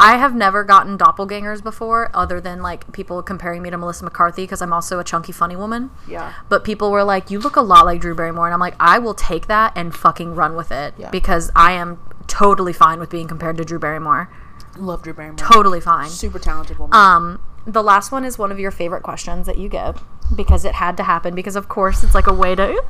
I 0.00 0.16
have 0.16 0.34
never 0.34 0.64
gotten 0.64 0.96
doppelgangers 0.96 1.62
before, 1.62 2.10
other 2.14 2.40
than 2.40 2.62
like 2.62 2.90
people 2.92 3.22
comparing 3.22 3.62
me 3.62 3.70
to 3.70 3.76
Melissa 3.78 4.04
McCarthy 4.04 4.42
because 4.44 4.62
I'm 4.62 4.72
also 4.72 4.98
a 4.98 5.04
chunky, 5.04 5.32
funny 5.32 5.56
woman. 5.56 5.90
Yeah. 6.08 6.32
But 6.48 6.64
people 6.64 6.90
were 6.90 7.04
like, 7.04 7.30
"You 7.30 7.38
look 7.38 7.56
a 7.56 7.60
lot 7.62 7.84
like 7.84 8.00
Drew 8.00 8.14
Barrymore," 8.14 8.46
and 8.46 8.54
I'm 8.54 8.60
like, 8.60 8.76
"I 8.80 8.98
will 8.98 9.14
take 9.14 9.46
that 9.48 9.72
and 9.76 9.94
fucking 9.94 10.34
run 10.34 10.56
with 10.56 10.72
it 10.72 10.94
Yeah. 10.96 11.10
because 11.10 11.50
I 11.54 11.72
am 11.72 11.98
totally 12.26 12.72
fine 12.72 12.98
with 12.98 13.10
being 13.10 13.28
compared 13.28 13.56
to 13.58 13.64
Drew 13.64 13.78
Barrymore. 13.78 14.30
Love 14.78 15.02
Drew 15.02 15.12
Barrymore. 15.12 15.36
Totally 15.36 15.80
fine." 15.80 16.08
Super 16.08 16.38
talented 16.38 16.78
woman. 16.78 16.96
Um, 16.96 17.40
the 17.66 17.82
last 17.82 18.10
one 18.10 18.24
is 18.24 18.38
one 18.38 18.50
of 18.50 18.58
your 18.58 18.70
favorite 18.70 19.02
questions 19.02 19.46
that 19.46 19.58
you 19.58 19.68
get 19.68 19.96
because 20.34 20.64
it 20.64 20.74
had 20.76 20.96
to 20.96 21.02
happen 21.02 21.34
because 21.34 21.56
of 21.56 21.68
course 21.68 22.02
it's 22.02 22.14
like 22.14 22.26
a 22.26 22.32
way 22.32 22.54
to 22.54 22.82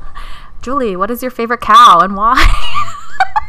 Julie, 0.63 0.95
what 0.95 1.11
is 1.11 1.23
your 1.23 1.31
favorite 1.31 1.61
cow 1.63 2.01
and 2.01 2.15
why? 2.17 2.37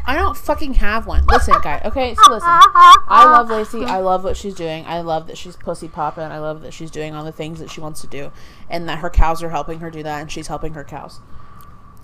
I 0.05 0.15
don't 0.15 0.35
fucking 0.35 0.75
have 0.75 1.07
one. 1.07 1.25
Listen, 1.27 1.55
guy. 1.61 1.81
Okay, 1.85 2.15
so 2.15 2.31
listen. 2.31 2.47
I 2.49 3.25
love 3.25 3.49
Lacey. 3.49 3.83
I 3.83 3.99
love 3.99 4.23
what 4.23 4.35
she's 4.35 4.55
doing. 4.55 4.85
I 4.85 5.01
love 5.01 5.27
that 5.27 5.37
she's 5.37 5.55
pussy 5.55 5.87
popping. 5.87 6.23
I 6.23 6.39
love 6.39 6.61
that 6.61 6.73
she's 6.73 6.91
doing 6.91 7.13
all 7.15 7.23
the 7.23 7.31
things 7.31 7.59
that 7.59 7.69
she 7.69 7.79
wants 7.81 8.01
to 8.01 8.07
do, 8.07 8.31
and 8.69 8.89
that 8.89 8.99
her 8.99 9.09
cows 9.09 9.43
are 9.43 9.49
helping 9.49 9.79
her 9.79 9.89
do 9.91 10.03
that, 10.03 10.21
and 10.21 10.31
she's 10.31 10.47
helping 10.47 10.73
her 10.73 10.83
cows. 10.83 11.19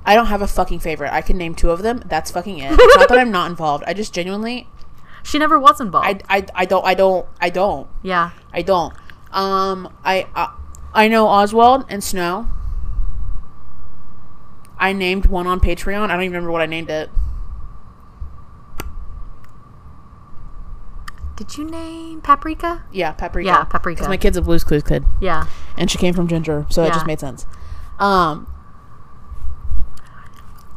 I 0.06 0.16
don't 0.16 0.28
have 0.28 0.42
a 0.42 0.48
fucking 0.48 0.80
favorite. 0.80 1.12
I 1.12 1.22
can 1.22 1.38
name 1.38 1.54
two 1.54 1.70
of 1.70 1.82
them. 1.82 2.02
That's 2.06 2.32
fucking 2.32 2.60
it. 2.60 2.72
It's 2.72 2.96
not 2.98 3.10
that 3.10 3.18
I'm 3.18 3.32
not 3.32 3.50
involved. 3.50 3.84
I 3.86 3.94
just 3.94 4.14
genuinely, 4.14 4.70
she 5.22 5.38
never 5.38 5.60
was 5.60 5.82
involved. 5.82 6.24
I, 6.30 6.38
I, 6.38 6.46
I 6.56 6.66
don't, 6.66 6.86
I 6.86 6.94
don't, 6.94 7.28
I 7.42 7.50
don't, 7.50 7.90
yeah. 8.04 8.32
I 8.54 8.62
don't. 8.62 8.94
Um, 9.34 9.94
I, 10.06 10.28
I, 10.34 10.56
I 10.94 11.08
know 11.10 11.28
Oswald 11.28 11.86
and 11.90 12.02
Snow. 12.02 12.48
I 14.80 14.94
named 14.94 15.26
one 15.26 15.48
on 15.48 15.60
Patreon. 15.60 16.06
I 16.06 16.14
don't 16.14 16.22
even 16.22 16.34
remember 16.34 16.52
what 16.52 16.62
I 16.62 16.68
named 16.68 16.90
it. 16.90 17.10
Did 21.38 21.56
you 21.56 21.64
name 21.66 22.22
Paprika? 22.22 22.84
Yeah, 22.92 23.12
Paprika. 23.12 23.46
Yeah, 23.48 23.64
Paprika. 23.64 24.00
Because 24.00 24.10
my 24.10 24.18
kid's 24.18 24.38
a 24.38 24.42
Blue's 24.42 24.64
Clues 24.64 24.82
kid. 24.84 25.06
Yeah. 25.22 25.46
and 25.78 25.90
she 25.90 26.00
came 26.00 26.14
from 26.16 26.28
Ginger, 26.28 26.66
so 26.70 26.84
it 26.84 26.92
just 26.92 27.06
made 27.06 27.20
sense. 27.20 27.46
Um, 28.00 28.52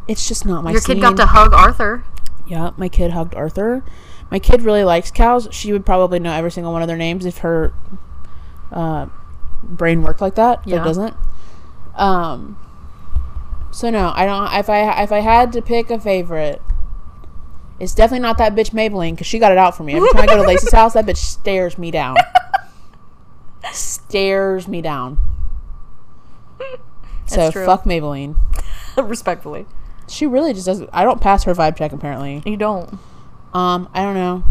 it's 0.06 0.28
just 0.28 0.44
not 0.44 0.62
my. 0.62 0.72
Your 0.72 0.82
kid 0.82 1.00
got 1.00 1.16
to 1.16 1.26
hug 1.26 1.54
Arthur. 1.54 2.04
Yeah, 2.46 2.70
my 2.76 2.88
kid 2.90 3.12
hugged 3.12 3.34
Arthur. 3.34 3.82
My 4.30 4.38
kid 4.38 4.62
really 4.62 4.84
likes 4.84 5.10
cows. 5.10 5.48
She 5.50 5.72
would 5.72 5.86
probably 5.86 6.18
know 6.18 6.32
every 6.32 6.50
single 6.50 6.72
one 6.72 6.82
of 6.82 6.88
their 6.88 6.96
names 6.96 7.24
if 7.24 7.38
her 7.38 7.72
uh, 8.70 9.06
brain 9.62 10.02
worked 10.02 10.20
like 10.20 10.34
that. 10.34 10.64
But 10.64 10.72
it 10.74 10.84
doesn't. 10.84 11.14
Um. 11.94 12.58
So 13.70 13.88
no, 13.88 14.12
I 14.14 14.26
don't. 14.26 14.52
If 14.58 14.68
I 14.68 15.02
if 15.02 15.10
I 15.10 15.20
had 15.20 15.52
to 15.54 15.62
pick 15.62 15.90
a 15.90 15.98
favorite, 15.98 16.60
it's 17.80 17.94
definitely 17.94 18.20
not 18.20 18.38
that 18.38 18.54
bitch 18.54 18.70
Maybelline 18.70 19.12
because 19.12 19.26
she 19.26 19.38
got 19.38 19.52
it 19.52 19.58
out 19.58 19.76
for 19.76 19.82
me. 19.82 19.94
Every 19.94 20.10
time 20.10 20.22
I 20.22 20.26
go 20.26 20.36
to 20.36 20.42
Lacey's 20.42 20.72
house, 20.72 20.92
that 20.92 21.06
bitch 21.06 21.16
stares 21.16 21.78
me 21.78 21.90
down. 21.90 22.16
stares 23.72 24.68
me 24.68 24.82
down. 24.82 25.18
So 27.26 27.50
true. 27.50 27.64
fuck 27.64 27.84
Maybelline. 27.84 28.36
Respectfully. 28.96 29.66
She 30.08 30.26
really 30.26 30.52
just 30.52 30.66
doesn't. 30.66 30.90
I 30.92 31.04
don't 31.04 31.20
pass 31.20 31.44
her 31.44 31.54
vibe 31.54 31.76
check 31.76 31.92
apparently. 31.92 32.42
You 32.44 32.56
don't. 32.56 32.92
Um, 33.54 33.88
I 33.94 34.02
don't 34.02 34.14
know. 34.14 34.44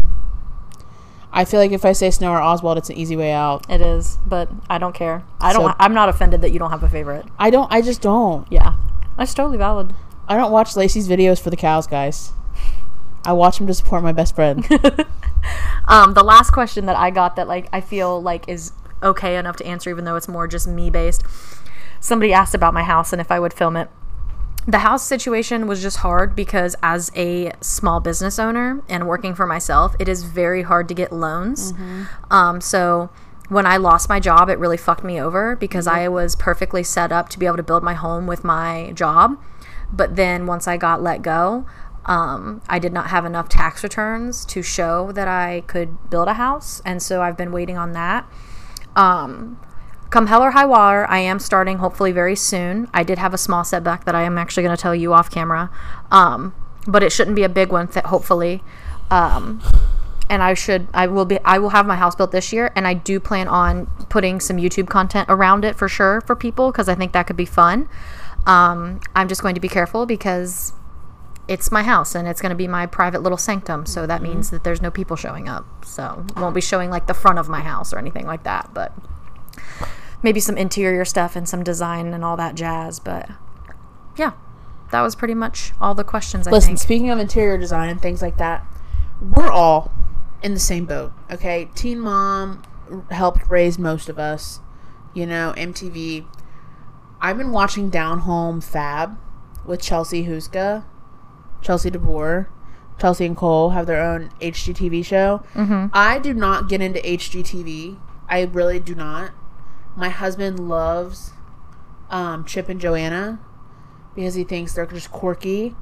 I 1.32 1.44
feel 1.44 1.60
like 1.60 1.70
if 1.70 1.84
I 1.84 1.92
say 1.92 2.10
Snow 2.10 2.32
or 2.32 2.40
Oswald, 2.40 2.78
it's 2.78 2.90
an 2.90 2.96
easy 2.96 3.14
way 3.14 3.30
out. 3.32 3.70
It 3.70 3.80
is, 3.80 4.18
but 4.26 4.50
I 4.68 4.78
don't 4.78 4.94
care. 4.94 5.22
I 5.40 5.52
don't 5.52 5.70
So- 5.70 5.76
I'm 5.78 5.94
not 5.94 6.08
offended 6.08 6.40
that 6.40 6.50
you 6.50 6.58
don't 6.58 6.70
have 6.70 6.82
a 6.82 6.88
favorite. 6.88 7.26
I 7.38 7.50
don't. 7.50 7.70
I 7.72 7.82
just 7.82 8.00
don't. 8.00 8.50
Yeah. 8.50 8.74
That's 9.16 9.34
totally 9.34 9.58
valid. 9.58 9.92
I 10.26 10.36
don't 10.36 10.50
watch 10.50 10.74
Lacey's 10.74 11.06
videos 11.08 11.40
for 11.40 11.50
the 11.50 11.56
cows, 11.56 11.86
guys. 11.86 12.32
I 13.30 13.32
watch 13.32 13.58
them 13.58 13.66
to 13.68 13.74
support 13.74 14.02
my 14.02 14.12
best 14.12 14.34
friend. 14.34 14.66
Um, 15.88 16.14
the 16.14 16.22
last 16.22 16.50
question 16.50 16.86
that 16.86 16.96
I 16.96 17.10
got 17.10 17.34
that 17.36 17.48
like 17.48 17.68
I 17.72 17.80
feel 17.80 18.22
like 18.22 18.48
is 18.48 18.72
okay 19.02 19.36
enough 19.36 19.56
to 19.56 19.66
answer, 19.66 19.90
even 19.90 20.04
though 20.04 20.14
it's 20.14 20.28
more 20.28 20.46
just 20.46 20.68
me 20.68 20.88
based. 20.88 21.24
Somebody 21.98 22.32
asked 22.32 22.54
about 22.54 22.72
my 22.72 22.84
house 22.84 23.12
and 23.12 23.20
if 23.20 23.30
I 23.30 23.40
would 23.40 23.52
film 23.52 23.76
it. 23.76 23.88
The 24.68 24.80
house 24.80 25.04
situation 25.04 25.66
was 25.66 25.82
just 25.82 25.96
hard 25.98 26.36
because 26.36 26.76
as 26.82 27.10
a 27.16 27.52
small 27.60 27.98
business 27.98 28.38
owner 28.38 28.84
and 28.88 29.08
working 29.08 29.34
for 29.34 29.46
myself, 29.46 29.96
it 29.98 30.08
is 30.08 30.22
very 30.22 30.62
hard 30.62 30.86
to 30.88 30.94
get 30.94 31.12
loans. 31.12 31.72
Um, 32.30 32.60
so 32.60 33.10
when 33.48 33.66
I 33.66 33.78
lost 33.78 34.08
my 34.08 34.20
job, 34.20 34.48
it 34.48 34.58
really 34.58 34.76
fucked 34.76 35.02
me 35.02 35.20
over 35.20 35.56
because 35.56 35.88
I 35.88 36.06
was 36.06 36.36
perfectly 36.36 36.84
set 36.84 37.10
up 37.10 37.30
to 37.30 37.38
be 37.38 37.46
able 37.46 37.56
to 37.56 37.62
build 37.64 37.82
my 37.82 37.94
home 37.94 38.28
with 38.28 38.44
my 38.44 38.92
job. 38.94 39.42
But 39.92 40.14
then 40.14 40.46
once 40.46 40.68
I 40.68 40.76
got 40.76 41.02
let 41.02 41.22
go, 41.22 41.66
um, 42.06 42.62
I 42.68 42.78
did 42.78 42.92
not 42.92 43.08
have 43.08 43.24
enough 43.24 43.48
tax 43.48 43.82
returns 43.82 44.44
to 44.46 44.62
show 44.62 45.12
that 45.12 45.28
I 45.28 45.62
could 45.66 46.10
build 46.10 46.28
a 46.28 46.34
house. 46.34 46.80
And 46.84 47.02
so 47.02 47.22
I've 47.22 47.36
been 47.36 47.52
waiting 47.52 47.76
on 47.76 47.92
that. 47.92 48.26
Um, 48.96 49.60
come 50.10 50.26
hell 50.26 50.42
or 50.42 50.52
high 50.52 50.66
water, 50.66 51.06
I 51.08 51.18
am 51.18 51.38
starting 51.38 51.78
hopefully 51.78 52.12
very 52.12 52.36
soon. 52.36 52.88
I 52.92 53.02
did 53.02 53.18
have 53.18 53.34
a 53.34 53.38
small 53.38 53.64
setback 53.64 54.04
that 54.04 54.14
I 54.14 54.22
am 54.22 54.38
actually 54.38 54.62
going 54.62 54.76
to 54.76 54.80
tell 54.80 54.94
you 54.94 55.12
off 55.12 55.30
camera. 55.30 55.70
Um, 56.10 56.54
but 56.86 57.02
it 57.02 57.12
shouldn't 57.12 57.36
be 57.36 57.42
a 57.42 57.48
big 57.48 57.70
one, 57.70 57.88
hopefully. 58.06 58.62
Um, 59.10 59.62
and 60.30 60.42
I 60.42 60.54
should 60.54 60.86
I 60.94 61.08
will 61.08 61.24
be 61.24 61.38
I 61.44 61.58
will 61.58 61.70
have 61.70 61.86
my 61.86 61.96
house 61.96 62.14
built 62.14 62.30
this 62.30 62.52
year 62.52 62.70
and 62.76 62.86
I 62.86 62.94
do 62.94 63.18
plan 63.18 63.48
on 63.48 63.86
putting 64.08 64.38
some 64.38 64.58
YouTube 64.58 64.88
content 64.88 65.26
around 65.28 65.64
it 65.64 65.74
for 65.74 65.88
sure 65.88 66.20
for 66.20 66.36
people 66.36 66.70
because 66.70 66.88
I 66.88 66.94
think 66.94 67.12
that 67.12 67.26
could 67.26 67.36
be 67.36 67.44
fun. 67.44 67.88
Um, 68.46 69.00
I'm 69.14 69.26
just 69.26 69.42
going 69.42 69.56
to 69.56 69.60
be 69.60 69.68
careful 69.68 70.06
because 70.06 70.72
it's 71.50 71.72
my 71.72 71.82
house 71.82 72.14
and 72.14 72.28
it's 72.28 72.40
going 72.40 72.50
to 72.50 72.56
be 72.56 72.68
my 72.68 72.86
private 72.86 73.22
little 73.22 73.36
sanctum. 73.36 73.84
So 73.84 74.06
that 74.06 74.22
means 74.22 74.50
that 74.50 74.62
there's 74.62 74.80
no 74.80 74.90
people 74.90 75.16
showing 75.16 75.48
up. 75.48 75.66
So 75.84 76.24
won't 76.36 76.54
be 76.54 76.60
showing 76.60 76.90
like 76.90 77.08
the 77.08 77.12
front 77.12 77.40
of 77.40 77.48
my 77.48 77.60
house 77.60 77.92
or 77.92 77.98
anything 77.98 78.24
like 78.24 78.44
that, 78.44 78.70
but 78.72 78.92
maybe 80.22 80.38
some 80.38 80.56
interior 80.56 81.04
stuff 81.04 81.34
and 81.34 81.48
some 81.48 81.64
design 81.64 82.14
and 82.14 82.24
all 82.24 82.36
that 82.36 82.54
jazz. 82.54 83.00
But 83.00 83.28
yeah, 84.16 84.34
that 84.92 85.00
was 85.02 85.16
pretty 85.16 85.34
much 85.34 85.72
all 85.80 85.92
the 85.92 86.04
questions 86.04 86.46
I 86.46 86.52
Listen, 86.52 86.68
think. 86.68 86.78
speaking 86.78 87.10
of 87.10 87.18
interior 87.18 87.58
design 87.58 87.88
and 87.88 88.00
things 88.00 88.22
like 88.22 88.36
that, 88.36 88.64
we're 89.20 89.50
all 89.50 89.90
in 90.44 90.54
the 90.54 90.60
same 90.60 90.86
boat. 90.86 91.12
Okay, 91.32 91.68
Teen 91.74 91.98
Mom 91.98 92.62
helped 93.10 93.50
raise 93.50 93.76
most 93.76 94.08
of 94.08 94.20
us. 94.20 94.60
You 95.14 95.26
know, 95.26 95.52
MTV. 95.56 96.26
I've 97.20 97.36
been 97.36 97.50
watching 97.50 97.90
Down 97.90 98.20
Home 98.20 98.60
Fab 98.60 99.18
with 99.66 99.82
Chelsea 99.82 100.26
Houska, 100.26 100.84
Chelsea 101.62 101.90
DeBoer. 101.90 102.46
Chelsea 103.00 103.24
and 103.24 103.36
Cole 103.36 103.70
have 103.70 103.86
their 103.86 104.02
own 104.02 104.30
HGTV 104.40 105.04
show. 105.04 105.42
Mm-hmm. 105.54 105.86
I 105.92 106.18
do 106.18 106.34
not 106.34 106.68
get 106.68 106.82
into 106.82 107.00
HGTV. 107.00 107.98
I 108.28 108.42
really 108.42 108.78
do 108.78 108.94
not. 108.94 109.32
My 109.96 110.10
husband 110.10 110.68
loves 110.68 111.32
um, 112.10 112.44
Chip 112.44 112.68
and 112.68 112.80
Joanna 112.80 113.40
because 114.14 114.34
he 114.34 114.44
thinks 114.44 114.74
they're 114.74 114.86
just 114.86 115.10
quirky. 115.10 115.74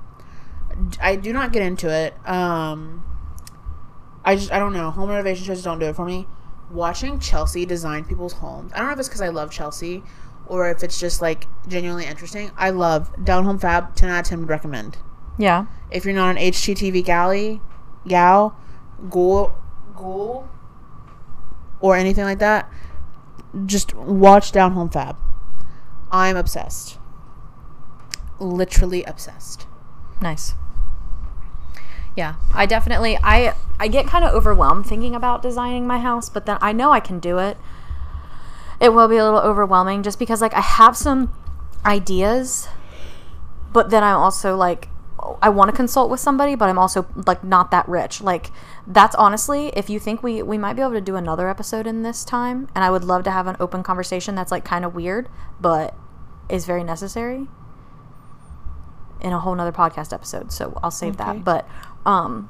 I 1.01 1.17
do 1.17 1.33
not 1.33 1.53
get 1.53 1.63
into 1.63 1.89
it. 1.91 2.15
Um, 2.29 3.05
I 4.25 4.37
just 4.37 4.53
I 4.53 4.59
don't 4.59 4.73
know. 4.73 4.91
Home 4.91 5.09
renovation 5.11 5.45
shows 5.45 5.63
don't 5.63 5.79
do 5.79 5.87
it 5.87 5.97
for 5.97 6.05
me. 6.05 6.27
Watching 6.71 7.19
Chelsea 7.19 7.67
design 7.67 8.05
people's 8.05 8.35
homes. 8.35 8.73
I 8.75 8.79
don't 8.79 8.87
know 8.89 8.93
if 8.93 8.99
it's 8.99 9.09
because 9.09 9.23
I 9.23 9.29
love 9.29 9.51
Chelsea 9.51 10.03
or 10.47 10.71
if 10.71 10.83
it's 10.83 11.01
just 11.01 11.21
like 11.21 11.47
genuinely 11.67 12.05
interesting. 12.05 12.51
I 12.57 12.71
love 12.71 13.11
Down 13.25 13.45
Home 13.45 13.59
Fab. 13.59 13.97
Ten 13.97 14.11
out 14.11 14.21
of 14.21 14.27
ten 14.27 14.41
would 14.41 14.49
recommend. 14.49 14.99
Yeah. 15.39 15.67
If 15.91 16.05
you're 16.05 16.15
not 16.15 16.37
an 16.37 16.37
HGTV 16.37 17.05
galley, 17.05 17.61
gal, 18.07 18.59
ghoul, 19.09 19.55
ghoul, 19.97 20.49
or 21.81 21.97
anything 21.97 22.25
like 22.25 22.41
that, 22.41 22.71
just 23.65 23.95
watch 23.95 24.53
Down 24.53 24.73
Home 24.73 24.91
Fab. 24.91 25.17
I'm 26.11 26.37
obsessed. 26.37 26.99
Literally 28.39 29.05
obsessed. 29.05 29.67
Nice. 30.21 30.55
Yeah, 32.17 32.35
I 32.53 32.67
definitely 32.67 33.17
I 33.23 33.55
I 33.79 33.87
get 33.87 34.07
kind 34.07 34.25
of 34.25 34.35
overwhelmed 34.35 34.87
thinking 34.87 35.15
about 35.15 35.41
designing 35.41 35.87
my 35.87 36.01
house, 36.01 36.29
but 36.29 36.47
then 36.47 36.59
I 36.61 36.73
know 36.73 36.91
I 36.91 37.01
can 37.01 37.21
do 37.21 37.39
it. 37.39 37.57
It 38.81 38.93
will 38.93 39.09
be 39.09 39.17
a 39.17 39.25
little 39.25 39.41
overwhelming 39.41 40.03
just 40.03 40.19
because 40.19 40.41
like 40.41 40.55
I 40.55 40.61
have 40.61 40.97
some 40.97 41.33
ideas, 41.85 42.69
but 43.73 43.91
then 43.91 44.03
I'm 44.03 44.17
also 44.17 44.57
like 44.57 44.89
I 45.43 45.49
want 45.49 45.71
to 45.71 45.77
consult 45.77 46.11
with 46.11 46.21
somebody, 46.21 46.55
but 46.55 46.69
I'm 46.69 46.79
also 46.79 47.07
like 47.27 47.43
not 47.45 47.71
that 47.71 47.89
rich. 47.89 48.21
Like 48.21 48.51
that's 48.87 49.15
honestly, 49.17 49.69
if 49.77 49.91
you 49.91 49.99
think 49.99 50.23
we 50.23 50.43
we 50.43 50.57
might 50.59 50.75
be 50.75 50.83
able 50.83 50.93
to 50.93 51.01
do 51.01 51.17
another 51.17 51.49
episode 51.49 51.87
in 51.87 52.03
this 52.03 52.25
time, 52.25 52.69
and 52.75 52.85
I 52.85 52.91
would 52.91 53.05
love 53.05 53.25
to 53.25 53.31
have 53.31 53.47
an 53.47 53.57
open 53.61 53.83
conversation 53.83 54.35
that's 54.35 54.51
like 54.53 54.65
kind 54.65 54.85
of 54.85 54.95
weird, 54.95 55.29
but 55.61 55.95
is 56.49 56.65
very 56.65 56.83
necessary 56.85 57.47
in 59.21 59.33
a 59.33 59.41
whole 59.41 59.55
nother 59.55 59.73
podcast 59.73 60.13
episode. 60.13 60.53
So 60.53 60.79
I'll 60.83 60.91
save 60.91 61.15
Okay. 61.21 61.25
that. 61.33 61.45
But 61.45 61.69
um 62.07 62.49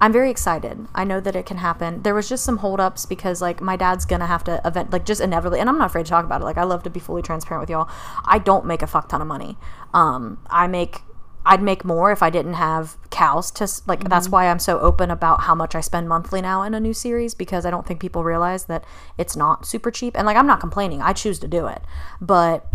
I'm 0.00 0.12
very 0.12 0.30
excited. 0.32 0.88
I 0.96 1.04
know 1.04 1.20
that 1.20 1.36
it 1.36 1.46
can 1.46 1.58
happen. 1.58 2.02
There 2.02 2.14
was 2.14 2.28
just 2.28 2.42
some 2.42 2.56
holdups 2.56 3.06
because 3.06 3.40
like 3.40 3.60
my 3.60 3.76
dad's 3.76 4.04
gonna 4.04 4.26
have 4.26 4.42
to 4.44 4.60
event 4.64 4.90
like 4.92 5.04
just 5.04 5.20
inevitably 5.20 5.60
and 5.60 5.68
I'm 5.68 5.78
not 5.78 5.86
afraid 5.86 6.06
to 6.06 6.10
talk 6.10 6.24
about 6.24 6.40
it. 6.40 6.44
Like 6.44 6.58
I 6.58 6.64
love 6.64 6.82
to 6.84 6.90
be 6.90 6.98
fully 6.98 7.22
transparent 7.22 7.60
with 7.60 7.70
y'all. 7.70 7.88
I 8.24 8.38
don't 8.38 8.66
make 8.66 8.82
a 8.82 8.86
fuck 8.86 9.08
ton 9.08 9.20
of 9.20 9.28
money. 9.28 9.56
Um 9.94 10.38
I 10.50 10.66
make 10.66 11.02
I'd 11.44 11.62
make 11.62 11.84
more 11.84 12.12
if 12.12 12.22
I 12.22 12.30
didn't 12.30 12.54
have 12.54 12.96
cows 13.10 13.50
to 13.52 13.68
like 13.86 14.08
that's 14.08 14.28
why 14.28 14.48
I'm 14.48 14.58
so 14.58 14.78
open 14.78 15.10
about 15.10 15.42
how 15.42 15.54
much 15.54 15.74
I 15.74 15.80
spend 15.80 16.08
monthly 16.08 16.40
now 16.40 16.62
in 16.62 16.74
a 16.74 16.80
new 16.80 16.94
series 16.94 17.34
because 17.34 17.66
I 17.66 17.70
don't 17.70 17.86
think 17.86 18.00
people 18.00 18.24
realize 18.24 18.66
that 18.66 18.84
it's 19.18 19.36
not 19.36 19.66
super 19.66 19.90
cheap 19.90 20.16
and 20.16 20.26
like 20.26 20.36
I'm 20.36 20.46
not 20.46 20.60
complaining. 20.60 21.02
I 21.02 21.12
choose 21.12 21.38
to 21.40 21.48
do 21.48 21.66
it. 21.66 21.82
But 22.20 22.66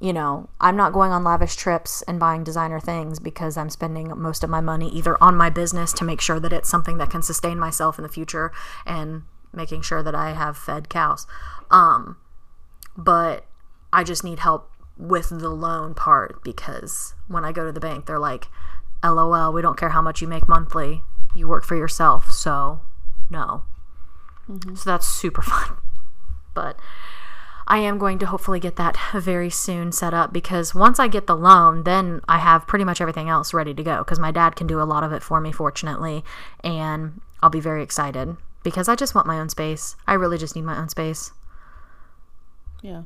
you 0.00 0.12
know, 0.12 0.48
I'm 0.60 0.76
not 0.76 0.92
going 0.92 1.12
on 1.12 1.24
lavish 1.24 1.56
trips 1.56 2.02
and 2.02 2.20
buying 2.20 2.44
designer 2.44 2.80
things 2.80 3.18
because 3.20 3.56
I'm 3.56 3.70
spending 3.70 4.08
most 4.20 4.44
of 4.44 4.50
my 4.50 4.60
money 4.60 4.88
either 4.90 5.16
on 5.22 5.36
my 5.36 5.50
business 5.50 5.92
to 5.94 6.04
make 6.04 6.20
sure 6.20 6.38
that 6.40 6.52
it's 6.52 6.68
something 6.68 6.98
that 6.98 7.10
can 7.10 7.22
sustain 7.22 7.58
myself 7.58 7.98
in 7.98 8.02
the 8.02 8.08
future 8.08 8.52
and 8.84 9.22
making 9.52 9.82
sure 9.82 10.02
that 10.02 10.14
I 10.14 10.32
have 10.32 10.58
fed 10.58 10.88
cows. 10.88 11.26
Um, 11.70 12.16
but 12.96 13.46
I 13.92 14.04
just 14.04 14.24
need 14.24 14.40
help 14.40 14.70
with 14.96 15.28
the 15.28 15.48
loan 15.48 15.94
part 15.94 16.42
because 16.44 17.14
when 17.28 17.44
I 17.44 17.52
go 17.52 17.64
to 17.64 17.72
the 17.72 17.80
bank, 17.80 18.06
they're 18.06 18.18
like, 18.18 18.48
LOL, 19.02 19.52
we 19.52 19.62
don't 19.62 19.78
care 19.78 19.90
how 19.90 20.02
much 20.02 20.22
you 20.22 20.28
make 20.28 20.48
monthly. 20.48 21.02
You 21.34 21.48
work 21.48 21.64
for 21.64 21.76
yourself, 21.76 22.30
so 22.30 22.80
no. 23.28 23.64
Mm-hmm. 24.48 24.74
So 24.74 24.90
that's 24.90 25.06
super 25.06 25.42
fun. 25.42 25.76
But 26.54 26.78
I 27.66 27.78
am 27.78 27.98
going 27.98 28.18
to 28.18 28.26
hopefully 28.26 28.60
get 28.60 28.76
that 28.76 28.96
very 29.14 29.50
soon 29.50 29.90
set 29.90 30.14
up 30.14 30.32
because 30.32 30.74
once 30.74 30.98
I 30.98 31.08
get 31.08 31.26
the 31.26 31.36
loan, 31.36 31.84
then 31.84 32.20
I 32.28 32.38
have 32.38 32.66
pretty 32.66 32.84
much 32.84 33.00
everything 33.00 33.28
else 33.28 33.54
ready 33.54 33.74
to 33.74 33.82
go 33.82 33.98
because 33.98 34.18
my 34.18 34.30
dad 34.30 34.54
can 34.54 34.66
do 34.66 34.80
a 34.80 34.84
lot 34.84 35.02
of 35.02 35.12
it 35.12 35.22
for 35.22 35.40
me, 35.40 35.50
fortunately, 35.50 36.24
and 36.62 37.20
I'll 37.42 37.50
be 37.50 37.60
very 37.60 37.82
excited 37.82 38.36
because 38.62 38.88
I 38.88 38.96
just 38.96 39.14
want 39.14 39.26
my 39.26 39.38
own 39.38 39.48
space. 39.48 39.96
I 40.06 40.14
really 40.14 40.38
just 40.38 40.54
need 40.54 40.64
my 40.64 40.78
own 40.78 40.88
space. 40.88 41.32
Yeah. 42.82 43.02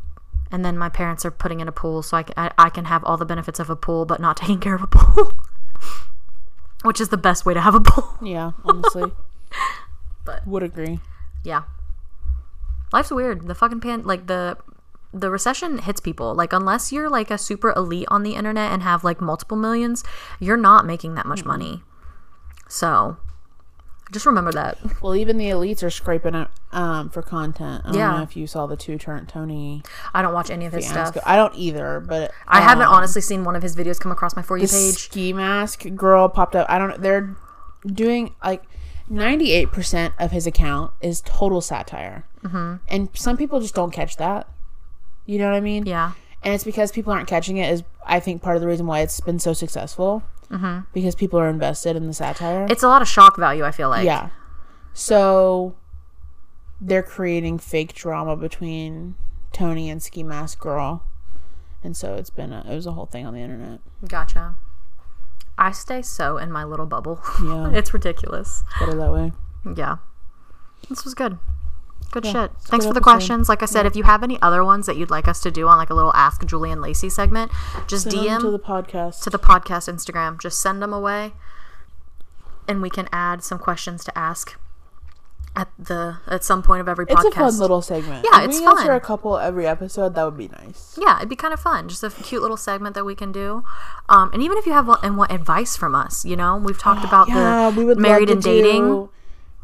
And 0.50 0.64
then 0.64 0.78
my 0.78 0.88
parents 0.88 1.24
are 1.26 1.30
putting 1.30 1.60
in 1.60 1.68
a 1.68 1.72
pool, 1.72 2.02
so 2.02 2.16
I 2.16 2.22
can, 2.22 2.34
I, 2.36 2.50
I 2.56 2.70
can 2.70 2.86
have 2.86 3.04
all 3.04 3.16
the 3.16 3.26
benefits 3.26 3.60
of 3.60 3.68
a 3.68 3.76
pool, 3.76 4.04
but 4.06 4.20
not 4.20 4.36
taking 4.42 4.60
care 4.60 4.74
of 4.74 4.82
a 4.82 4.86
pool, 4.86 5.32
which 6.82 7.00
is 7.00 7.10
the 7.10 7.16
best 7.18 7.44
way 7.44 7.54
to 7.54 7.60
have 7.60 7.74
a 7.74 7.80
pool. 7.80 8.14
Yeah, 8.22 8.52
honestly. 8.64 9.12
But- 10.24 10.46
would 10.46 10.62
agree. 10.62 11.00
Yeah. 11.42 11.62
Life's 12.92 13.10
weird. 13.10 13.46
The 13.48 13.54
fucking 13.54 13.80
pan 13.80 14.02
like 14.04 14.26
the 14.26 14.58
the 15.12 15.30
recession 15.30 15.78
hits 15.78 16.00
people. 16.00 16.34
Like 16.34 16.52
unless 16.52 16.92
you're 16.92 17.08
like 17.08 17.30
a 17.30 17.38
super 17.38 17.72
elite 17.74 18.08
on 18.10 18.22
the 18.22 18.34
internet 18.34 18.70
and 18.70 18.82
have 18.82 19.04
like 19.04 19.22
multiple 19.22 19.56
millions, 19.56 20.04
you're 20.38 20.58
not 20.58 20.84
making 20.84 21.14
that 21.14 21.24
much 21.24 21.46
money. 21.46 21.82
So 22.68 23.16
just 24.12 24.24
remember 24.26 24.52
that. 24.52 24.78
Well, 25.02 25.14
even 25.14 25.36
the 25.38 25.46
elites 25.46 25.82
are 25.82 25.90
scraping 25.90 26.34
it 26.34 26.48
um, 26.72 27.10
for 27.10 27.22
content. 27.22 27.82
I 27.84 27.88
don't 27.88 27.98
Yeah. 27.98 28.16
know 28.16 28.22
if 28.22 28.36
you 28.36 28.46
saw 28.46 28.66
the 28.66 28.76
2Turnt 28.76 29.28
Tony 29.28 29.82
I 30.14 30.22
don't 30.22 30.32
watch 30.34 30.50
any 30.50 30.64
of 30.66 30.72
his 30.72 30.88
stuff. 30.88 31.16
I 31.26 31.36
don't 31.36 31.54
either, 31.54 32.00
but 32.00 32.32
I 32.46 32.60
haven't 32.60 32.86
um, 32.86 32.94
honestly 32.94 33.20
seen 33.22 33.44
one 33.44 33.54
of 33.56 33.62
his 33.62 33.76
videos 33.76 34.00
come 34.00 34.10
across 34.12 34.34
my 34.36 34.42
for 34.42 34.56
you 34.56 34.66
the 34.66 34.72
page. 34.72 34.96
ski 34.96 35.32
mask 35.32 35.84
girl 35.94 36.28
popped 36.28 36.56
up. 36.56 36.66
I 36.70 36.78
don't 36.78 36.90
know. 36.90 36.96
They're 36.96 37.36
doing 37.86 38.34
like 38.42 38.64
98% 39.10 40.12
of 40.18 40.30
his 40.30 40.46
account 40.46 40.92
is 41.00 41.20
total 41.22 41.60
satire. 41.60 42.24
Mm-hmm. 42.42 42.74
And 42.88 43.08
some 43.14 43.36
people 43.36 43.60
just 43.60 43.74
don't 43.74 43.90
catch 43.92 44.16
that. 44.16 44.46
You 45.26 45.38
know 45.38 45.46
what 45.50 45.56
I 45.56 45.60
mean? 45.60 45.86
Yeah. 45.86 46.12
And 46.42 46.54
it's 46.54 46.64
because 46.64 46.92
people 46.92 47.12
aren't 47.12 47.28
catching 47.28 47.56
it 47.58 47.70
is 47.72 47.82
I 48.06 48.20
think 48.20 48.42
part 48.42 48.56
of 48.56 48.62
the 48.62 48.68
reason 48.68 48.86
why 48.86 49.00
it's 49.00 49.20
been 49.20 49.38
so 49.38 49.52
successful. 49.52 50.22
Mm-hmm. 50.50 50.80
Because 50.94 51.14
people 51.14 51.38
are 51.38 51.48
invested 51.48 51.94
in 51.96 52.06
the 52.06 52.12
satire. 52.14 52.66
It's 52.70 52.82
a 52.82 52.88
lot 52.88 53.02
of 53.02 53.08
shock 53.08 53.36
value, 53.36 53.64
I 53.64 53.70
feel 53.70 53.88
like. 53.90 54.04
yeah. 54.04 54.30
So 54.94 55.76
they're 56.80 57.02
creating 57.02 57.58
fake 57.58 57.92
drama 57.94 58.36
between 58.36 59.14
Tony 59.52 59.90
and 59.90 60.02
Ski 60.02 60.22
Mask 60.22 60.58
Girl. 60.58 61.04
And 61.84 61.96
so 61.96 62.14
it's 62.14 62.30
been 62.30 62.52
a, 62.52 62.64
it 62.68 62.74
was 62.74 62.86
a 62.86 62.92
whole 62.92 63.06
thing 63.06 63.26
on 63.26 63.34
the 63.34 63.40
internet. 63.40 63.80
Gotcha. 64.06 64.56
I 65.56 65.70
stay 65.72 66.02
so 66.02 66.36
in 66.38 66.50
my 66.50 66.64
little 66.64 66.86
bubble. 66.86 67.20
Yeah. 67.44 67.70
it's 67.72 67.92
ridiculous. 67.94 68.62
Put 68.78 68.88
it 68.90 68.96
that 68.96 69.12
way. 69.12 69.32
Yeah. 69.76 69.96
This 70.88 71.04
was 71.04 71.14
good. 71.14 71.38
Good 72.10 72.24
Yeah, 72.24 72.32
shit. 72.32 72.50
Thanks 72.62 72.86
for 72.86 72.94
the 72.94 73.00
questions. 73.00 73.48
Like 73.48 73.62
I 73.62 73.66
said, 73.66 73.84
if 73.86 73.94
you 73.94 74.04
have 74.04 74.22
any 74.22 74.40
other 74.40 74.64
ones 74.64 74.86
that 74.86 74.96
you'd 74.96 75.10
like 75.10 75.28
us 75.28 75.40
to 75.40 75.50
do 75.50 75.68
on 75.68 75.76
like 75.78 75.90
a 75.90 75.94
little 75.94 76.14
Ask 76.14 76.44
Julie 76.46 76.70
and 76.70 76.80
Lacey 76.80 77.10
segment, 77.10 77.50
just 77.86 78.10
Send 78.10 78.16
DM 78.16 78.40
to 78.40 78.50
the 78.50 78.58
podcast. 78.58 79.22
to 79.24 79.30
the 79.30 79.38
podcast 79.38 79.92
Instagram. 79.92 80.40
Just 80.40 80.60
send 80.60 80.80
them 80.82 80.92
away, 80.92 81.32
and 82.66 82.82
we 82.82 82.90
can 82.90 83.08
add 83.12 83.42
some 83.42 83.58
questions 83.58 84.04
to 84.04 84.16
ask 84.18 84.58
at 85.56 85.68
the 85.78 86.18
at 86.26 86.44
some 86.44 86.62
point 86.62 86.80
of 86.80 86.88
every 86.88 87.04
It's 87.08 87.14
podcast. 87.14 87.28
a 87.28 87.34
fun 87.34 87.58
little 87.58 87.82
segment. 87.82 88.24
Yeah, 88.30 88.42
If 88.42 88.50
it's 88.50 88.60
we 88.60 88.66
answer 88.66 88.92
a 88.92 89.00
couple 89.00 89.36
every 89.38 89.66
episode. 89.66 90.14
That 90.14 90.24
would 90.24 90.36
be 90.36 90.48
nice. 90.48 90.96
yeah, 91.00 91.16
it'd 91.18 91.28
be 91.28 91.36
kind 91.36 91.52
of 91.52 91.60
fun. 91.60 91.88
Just 91.88 92.02
a 92.04 92.10
cute 92.10 92.42
little 92.42 92.56
segment 92.56 92.94
that 92.94 93.04
we 93.04 93.14
can 93.14 93.32
do. 93.32 93.64
Um, 94.08 94.30
and 94.32 94.42
even 94.42 94.56
if 94.56 94.66
you 94.66 94.72
have 94.72 94.86
what, 94.86 95.02
and 95.02 95.16
what 95.16 95.32
advice 95.32 95.76
from 95.76 95.94
us, 95.94 96.24
you 96.24 96.36
know, 96.36 96.56
we've 96.56 96.78
talked 96.78 97.04
about 97.08 97.28
Yeah, 97.28 97.70
the 97.70 97.96
married 97.96 98.30
and 98.30 98.42
to 98.42 98.48
dating. 98.48 98.82
do- 98.84 99.10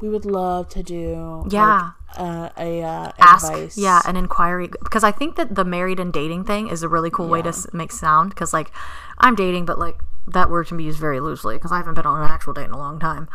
we 0.00 0.08
would 0.08 0.24
love 0.26 0.68
to 0.70 0.82
do. 0.82 1.46
Yeah. 1.48 1.76
like, 1.76 1.92
uh, 2.16 2.48
a 2.58 2.82
uh, 2.82 3.12
ask 3.18 3.46
advice. 3.52 3.76
yeah 3.78 4.00
an 4.06 4.16
inquiry 4.16 4.68
because 4.82 5.04
i 5.04 5.10
think 5.10 5.36
that 5.36 5.54
the 5.54 5.64
married 5.64 5.98
and 6.00 6.12
dating 6.12 6.44
thing 6.44 6.68
is 6.68 6.82
a 6.82 6.88
really 6.88 7.10
cool 7.10 7.28
way 7.28 7.42
to 7.42 7.48
s- 7.48 7.66
make 7.72 7.90
sound 7.92 8.30
because 8.30 8.52
like 8.52 8.70
i'm 9.18 9.34
dating 9.34 9.64
but 9.64 9.78
like 9.78 9.98
that 10.26 10.48
word 10.50 10.66
can 10.66 10.76
be 10.76 10.84
used 10.84 10.98
very 10.98 11.20
loosely 11.20 11.56
because 11.56 11.72
i 11.72 11.76
haven't 11.76 11.94
been 11.94 12.06
on 12.06 12.22
an 12.22 12.30
actual 12.30 12.52
date 12.52 12.64
in 12.64 12.70
a 12.70 12.78
long 12.78 12.98
time. 12.98 13.28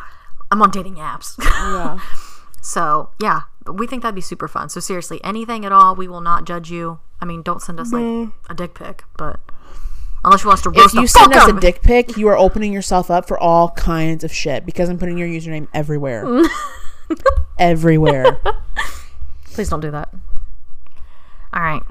I'm 0.52 0.62
on 0.64 0.72
dating 0.72 0.96
apps. 0.96 1.36
Yeah. 1.44 2.00
so 2.62 3.12
yeah 3.22 3.42
but 3.66 3.74
we 3.74 3.86
think 3.86 4.02
that'd 4.02 4.16
be 4.16 4.22
super 4.22 4.48
fun. 4.48 4.70
So 4.70 4.80
seriously 4.80 5.22
anything 5.24 5.64
at 5.66 5.72
all 5.72 5.96
we 5.96 6.08
will 6.08 6.22
not 6.22 6.46
judge 6.46 6.72
you. 6.72 7.00
I 7.22 7.26
mean 7.26 7.44
don't 7.44 7.62
send 7.62 7.80
us 7.80 7.94
like 7.94 8.30
a 8.50 8.56
dick 8.56 8.74
pic 8.74 9.04
but 9.16 9.40
unless 10.24 10.44
you 10.44 10.48
want 10.48 10.64
to 10.64 10.70
roast 10.72 10.88
If 10.88 10.94
you 10.96 11.02
the 11.02 11.08
send 11.08 11.34
fuck 11.34 11.44
us 11.44 11.50
out 11.50 11.58
a 11.58 11.60
dick 11.60 11.82
pic, 11.82 12.18
you 12.18 12.28
are 12.30 12.38
opening 12.38 12.74
yourself 12.74 13.12
up 13.12 13.28
for 13.28 13.40
all 13.40 13.70
kinds 13.72 14.24
of 14.24 14.34
shit 14.34 14.66
because 14.66 14.90
I'm 14.90 14.98
putting 14.98 15.18
your 15.18 15.28
username 15.28 15.68
everywhere. 15.74 16.26
everywhere. 17.58 18.40
please 19.54 19.70
don't 19.70 19.80
do 19.82 19.92
that 19.92 20.10
all 21.54 21.62
right 21.62 21.84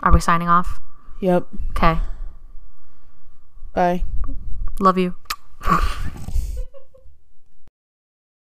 are 0.00 0.12
we 0.12 0.20
signing 0.20 0.48
off 0.48 0.80
Yep. 1.20 1.46
okay 1.70 1.98
Bye. 3.72 4.04
love 4.80 4.98
you 4.98 5.14